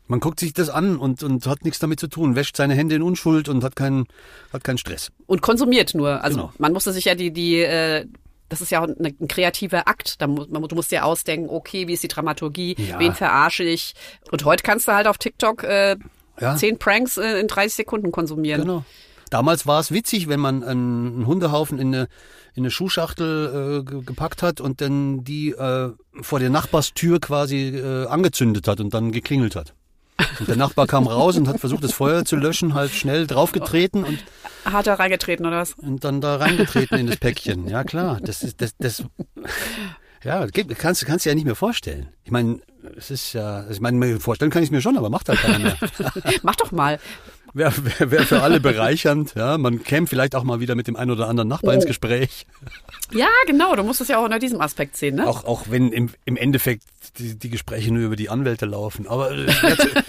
Man 0.07 0.21
guckt 0.21 0.39
sich 0.41 0.53
das 0.53 0.69
an 0.69 0.97
und, 0.99 1.23
und 1.23 1.47
hat 1.47 1.65
nichts 1.65 1.79
damit 1.79 1.99
zu 1.99 2.07
tun, 2.07 2.37
wäscht 2.37 2.57
seine 2.57 2.75
Hände 2.75 2.95
in 2.97 3.03
Unschuld 3.03 3.49
und 3.49 3.65
hat 3.65 3.75
keinen, 3.77 4.07
hat 4.53 4.63
keinen 4.63 4.79
Stress. 4.79 5.11
Und 5.27 5.43
konsumiert 5.43 5.95
nur. 5.95 6.23
Also 6.23 6.37
Genau. 6.39 6.53
man 6.59 6.73
musste 6.73 6.93
sich 6.93 7.07
ja 7.07 7.15
die, 7.15 7.33
die, 7.33 7.61
äh, 7.61 8.07
das 8.53 8.61
ist 8.61 8.71
ja 8.71 8.81
auch 8.81 8.89
ein, 8.89 9.17
ein 9.21 9.29
kreativer 9.29 9.89
Akt. 9.89 10.21
Da 10.21 10.27
mu 10.27 10.45
man, 10.49 10.63
du 10.63 10.75
musst 10.77 10.93
dir 10.93 11.05
ausdenken, 11.05 11.49
okay, 11.51 11.89
wie 11.89 11.95
ist 11.95 12.03
die 12.03 12.09
Dramaturgie, 12.09 12.77
Ja. 12.79 12.99
wen 13.01 13.15
verarsche 13.15 13.65
ich. 13.65 13.95
Und 14.31 14.45
heute 14.45 14.63
kannst 14.63 14.87
du 14.87 14.93
halt 14.93 15.07
auf 15.07 15.19
TikTok 15.19 15.65
äh, 15.65 15.97
Ja. 16.41 16.55
zehn 16.57 16.79
Pranks 16.79 17.17
äh, 17.17 17.41
in 17.41 17.49
30 17.49 17.75
Sekunden 17.75 18.13
konsumieren. 18.13 18.61
Genau. 18.63 18.85
Damals 19.31 19.67
war 19.67 19.81
es 19.81 19.91
witzig, 19.91 20.29
wenn 20.29 20.41
man 20.41 20.63
einen, 20.63 21.27
Hundehaufen 21.27 21.79
in 21.79 21.89
eine, 21.95 22.09
in 22.55 22.65
eine 22.65 22.71
Schuhschachtel 22.71 23.83
äh, 23.87 23.91
ge- 23.91 24.03
gepackt 24.05 24.43
hat 24.43 24.61
und 24.61 24.83
dann 24.83 25.25
die 25.25 25.53
äh, 25.53 25.91
vor 26.21 26.39
der 26.39 26.51
Nachbarstür 26.51 27.19
quasi 27.19 27.69
äh, 27.69 28.07
angezündet 28.09 28.69
hat 28.69 28.81
und 28.81 28.93
dann 28.93 29.11
geklingelt 29.11 29.57
hat. 29.57 29.73
Und 30.41 30.49
der 30.49 30.57
Nachbar 30.57 30.87
kam 30.87 31.07
raus 31.07 31.37
und 31.37 31.49
hat 31.49 31.61
versucht, 31.61 31.85
das 31.85 31.93
Feuer 31.93 32.25
zu 32.25 32.37
löschen, 32.37 32.75
halt 32.75 32.93
schnell 32.93 33.27
draufgetreten 33.27 34.05
und, 34.05 34.19
Hat 34.65 34.87
er 34.87 34.99
reingetreten 34.99 35.47
oder 35.47 35.59
was? 35.59 35.75
und 35.75 36.05
dann 36.05 36.21
da 36.21 36.37
reingetreten 36.37 36.99
in 36.99 37.07
das 37.07 37.17
Päckchen. 37.17 37.69
Ja 37.69 37.85
klar, 37.85 38.19
das 38.23 38.43
ist 38.43 38.61
das, 38.61 38.77
das 38.79 39.05
ja, 40.25 40.47
kannst 40.79 41.03
du 41.03 41.07
kannst 41.07 41.25
dir 41.25 41.31
ja 41.31 41.35
nicht 41.35 41.45
mehr 41.45 41.57
vorstellen. 41.57 42.09
Ich 42.25 42.31
meine, 42.31 42.61
es 42.97 43.11
ist 43.11 43.33
ja, 43.33 43.69
ich 43.69 43.81
meine, 43.81 44.21
vorstellen 44.21 44.51
kann 44.51 44.63
ich 44.63 44.71
mir 44.71 44.81
schon, 44.81 44.97
aber 44.97 45.11
macht 45.11 45.29
halt 45.29 45.41
keiner 45.41 45.59
mehr. 45.59 45.77
Mach 46.43 46.57
doch 46.57 46.71
mal. 46.71 47.01
Wäre 47.55 47.73
wär, 47.85 48.11
wär 48.11 48.23
für 48.23 48.43
alle 48.43 48.61
bereichernd. 48.61 49.35
Ja, 49.35 49.59
man 49.59 49.83
käme 49.83 50.07
vielleicht 50.07 50.35
auch 50.35 50.43
mal 50.43 50.61
wieder 50.61 50.75
mit 50.75 50.87
dem 50.87 50.97
einen 50.97 51.11
oder 51.11 51.29
anderen 51.29 51.49
Nachbar 51.49 51.75
ins 51.75 51.85
Gespräch. 51.85 52.47
Ja, 53.13 53.29
genau. 53.47 53.77
Du 53.77 53.83
musst 53.83 54.01
es 54.01 54.09
ja 54.09 54.19
auch 54.19 54.25
unter 54.25 54.39
diesem 54.39 54.61
Aspekt 54.61 54.97
sehen, 54.97 55.17
ne? 55.17 55.27
Auch, 55.27 55.45
auch 55.45 55.65
wenn 55.69 55.93
im, 55.93 56.09
im 56.25 56.37
Endeffekt 56.37 56.85
die, 57.19 57.39
die 57.39 57.51
Gespräche 57.51 57.93
nur 57.93 58.05
über 58.05 58.17
die 58.17 58.31
Anwälte 58.31 58.65
laufen. 58.65 59.07
Aber 59.07 59.33
es 59.33 59.63
wäre 59.63 60.05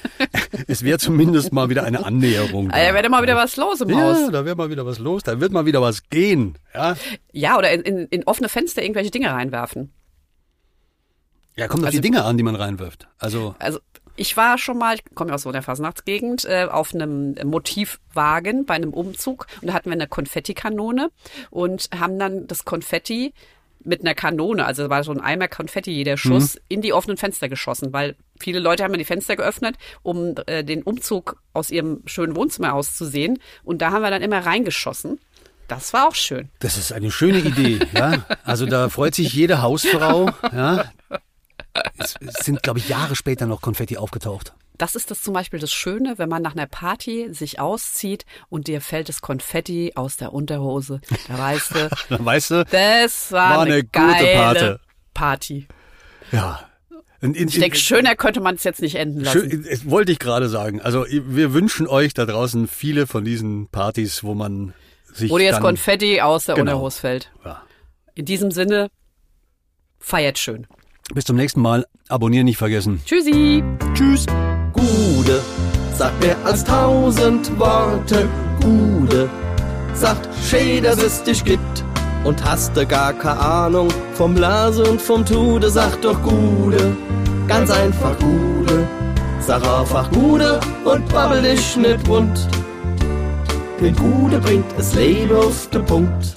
es 0.68 0.84
wär 0.84 1.00
zumindest 1.00 1.52
mal 1.54 1.70
wieder 1.70 1.84
eine 1.84 2.06
Annäherung. 2.06 2.70
Ah, 2.72 2.78
Da 2.88 2.94
wäre 2.94 3.10
mal 3.10 3.22
wieder 3.24 3.36
was 3.36 3.56
los 3.58 3.82
im 3.82 3.90
ja, 3.90 3.98
Haus. 3.98 4.32
da 4.32 4.46
wäre 4.46 4.56
mal 4.56 4.70
wieder 4.70 4.86
was 4.86 5.00
los. 5.00 5.24
Da 5.24 5.40
wird 5.40 5.52
mal 5.52 5.66
wieder 5.66 5.82
was 5.82 6.10
gehen. 6.10 6.58
Ja, 6.74 6.96
Ja, 7.32 7.58
oder 7.58 7.72
in, 7.72 7.82
in, 7.82 8.08
in 8.08 8.24
offene 8.26 8.50
Fenster 8.50 8.82
irgendwelche 8.82 9.12
Dinge 9.12 9.32
reinwerfen. 9.32 9.92
ja 11.56 11.68
kommt 11.68 11.84
auf 11.84 11.88
Also- 11.88 11.98
die 11.98 12.02
Dinge 12.02 12.24
an, 12.24 12.38
die 12.38 12.44
man 12.44 12.56
reinwirft. 12.56 13.08
Also, 13.20 13.56
Also 13.60 13.80
ich 14.16 14.38
war 14.38 14.58
schon 14.60 14.78
mal, 14.78 14.96
ich 14.96 15.04
komme 15.16 15.30
ja 15.30 15.36
aus 15.36 15.42
so 15.42 15.50
einer 15.50 15.64
Fasnachtsgegend, 15.64 16.46
äh, 16.46 16.68
auf 16.70 16.94
einem 16.94 17.36
Motivwagen 17.46 18.66
bei 18.66 18.76
einem 18.76 18.94
Umzug 18.94 19.48
und 19.62 19.68
da 19.70 19.74
hatten 19.74 19.90
wir 19.90 19.94
eine 19.94 20.08
Konfettikanone 20.08 21.10
und 21.50 21.90
haben 21.98 22.20
dann 22.20 22.46
das 22.48 22.64
Konfetti 22.64 23.34
mit 23.86 24.02
einer 24.02 24.14
Kanone, 24.16 24.66
also 24.66 24.90
war 24.90 25.04
so 25.04 25.12
ein 25.12 25.20
Eimer 25.22 25.48
Konfetti 25.48 25.92
jeder 25.92 26.18
Schuss, 26.18 26.58
in 26.70 26.82
die 26.82 26.94
offenen 26.94 27.18
Fenster 27.18 27.50
geschossen, 27.50 27.94
weil 27.94 28.16
viele 28.40 28.60
Leute 28.60 28.84
haben 28.84 28.92
ja 28.92 28.98
die 28.98 29.06
Fenster 29.06 29.36
geöffnet, 29.36 29.76
um 30.02 30.36
äh, 30.48 30.64
den 30.64 30.84
Umzug 30.84 31.42
aus 31.54 31.70
ihrem 31.70 32.02
schönen 32.06 32.36
Wohnzimmer 32.36 32.74
auszusehen 32.74 33.40
und 33.64 33.82
da 33.82 33.92
haben 33.92 34.02
wir 34.02 34.12
dann 34.12 34.22
immer 34.22 34.46
reingeschossen. 34.46 35.20
Das 35.68 35.94
war 35.94 36.08
auch 36.08 36.16
schön. 36.16 36.50
das 36.60 36.78
ist 36.78 36.92
eine 36.92 37.10
schöne 37.12 37.40
Idee. 37.40 37.80
Ja, 37.94 38.26
also 38.44 38.66
da 38.66 38.90
freut 38.90 39.16
sich 39.16 39.34
jede 39.34 39.62
Hausfrau. 39.62 40.30
Ja, 40.52 40.92
es 41.98 42.16
sind, 42.44 42.62
glaube 42.64 42.80
ich, 42.80 42.90
Jahre 42.90 43.16
später 43.16 43.46
noch 43.46 43.62
Konfetti 43.62 43.98
aufgetaucht. 43.98 44.54
Das 44.78 44.96
ist 44.96 45.12
das 45.12 45.22
zum 45.22 45.34
Beispiel 45.34 45.60
das 45.60 45.72
Schöne, 45.72 46.16
wenn 46.18 46.30
man 46.30 46.42
nach 46.42 46.54
einer 46.54 46.66
Party 46.66 47.28
sich 47.32 47.60
auszieht 47.60 48.26
und 48.50 48.68
dir 48.68 48.82
fällt 48.82 49.08
das 49.08 49.22
Konfetti 49.22 49.94
aus 49.96 50.18
der 50.18 50.34
Unterhose. 50.34 51.00
Da 51.28 51.38
weißt 51.38 51.76
du, 51.76 51.90
Dann 52.10 52.26
weißt 52.26 52.52
du, 52.52 52.66
das 52.66 53.32
war, 53.32 53.58
War 53.58 53.62
eine, 53.62 53.74
eine 53.76 53.84
gute 53.84 53.92
geile 53.92 54.34
Pate. 54.36 54.80
Party. 55.14 55.68
ja. 56.32 56.60
In, 57.22 57.36
in, 57.36 57.48
Ich 57.48 57.58
denke, 57.58 57.78
schöner 57.78 58.18
könnte 58.18 58.42
man 58.42 58.56
es 58.56 58.66
jetzt 58.66 58.82
nicht 58.82 58.96
enden 58.96 59.22
lassen. 59.22 59.50
Schön, 59.50 59.66
das 59.70 59.90
wollte 59.90 60.12
ich 60.12 60.20
gerade 60.20 60.50
sagen. 60.50 60.82
Also 60.82 61.06
wir 61.10 61.54
wünschen 61.54 61.88
euch 61.88 62.14
da 62.14 62.26
draußen 62.26 62.68
viele 62.68 63.08
von 63.08 63.24
diesen 63.24 63.70
Partys, 63.70 64.26
wo 64.26 64.34
man 64.34 64.74
sich 65.14 65.32
Wo 65.32 65.38
dir 65.38 65.46
jetzt 65.46 65.62
Konfetti 65.62 66.20
aus 66.20 66.44
der 66.46 66.56
Genau. 66.56 66.72
Unterhose 66.74 67.00
fällt. 67.00 67.32
Ja. 67.46 67.62
In 68.16 68.26
diesem 68.26 68.52
Sinne, 68.52 68.90
feiert 70.00 70.38
schön. 70.38 70.68
Bis 71.14 71.24
zum 71.24 71.38
nächsten 71.38 71.62
Mal. 71.62 71.86
Abonnieren 72.10 72.44
nicht 72.46 72.58
vergessen. 72.58 73.02
Tschüssi. 73.06 73.64
Tschüss. 73.94 74.26
Gude, 74.84 75.42
sagt 75.98 76.22
mehr 76.22 76.36
als 76.44 76.64
tausend 76.64 77.58
Worte. 77.58 78.28
Gude, 78.62 79.30
sagt 79.94 80.28
schön, 80.44 80.84
dass 80.84 81.02
es 81.02 81.24
dich 81.24 81.44
gibt. 81.44 81.84
Und 82.24 82.44
hast 82.44 82.76
du 82.76 82.86
gar 82.86 83.14
keine 83.14 83.40
Ahnung 83.40 83.90
vom 84.14 84.34
Blase 84.34 84.84
und 84.84 85.02
vom 85.02 85.26
Tude, 85.26 85.70
sag 85.70 86.02
doch 86.02 86.22
Gude, 86.22 86.96
ganz 87.48 87.70
einfach 87.70 88.18
Gude. 88.20 88.88
Sag 89.46 89.62
einfach 89.68 90.10
Gude 90.12 90.62
und 90.86 91.06
babbel 91.10 91.42
dich 91.42 91.76
nicht 91.76 92.08
wund. 92.08 92.48
Denn 93.82 93.94
Gude 93.94 94.40
bringt 94.40 94.66
das 94.78 94.96
Leben 94.96 95.36
auf 95.36 95.70
den 95.70 95.84
Punkt. 95.84 96.34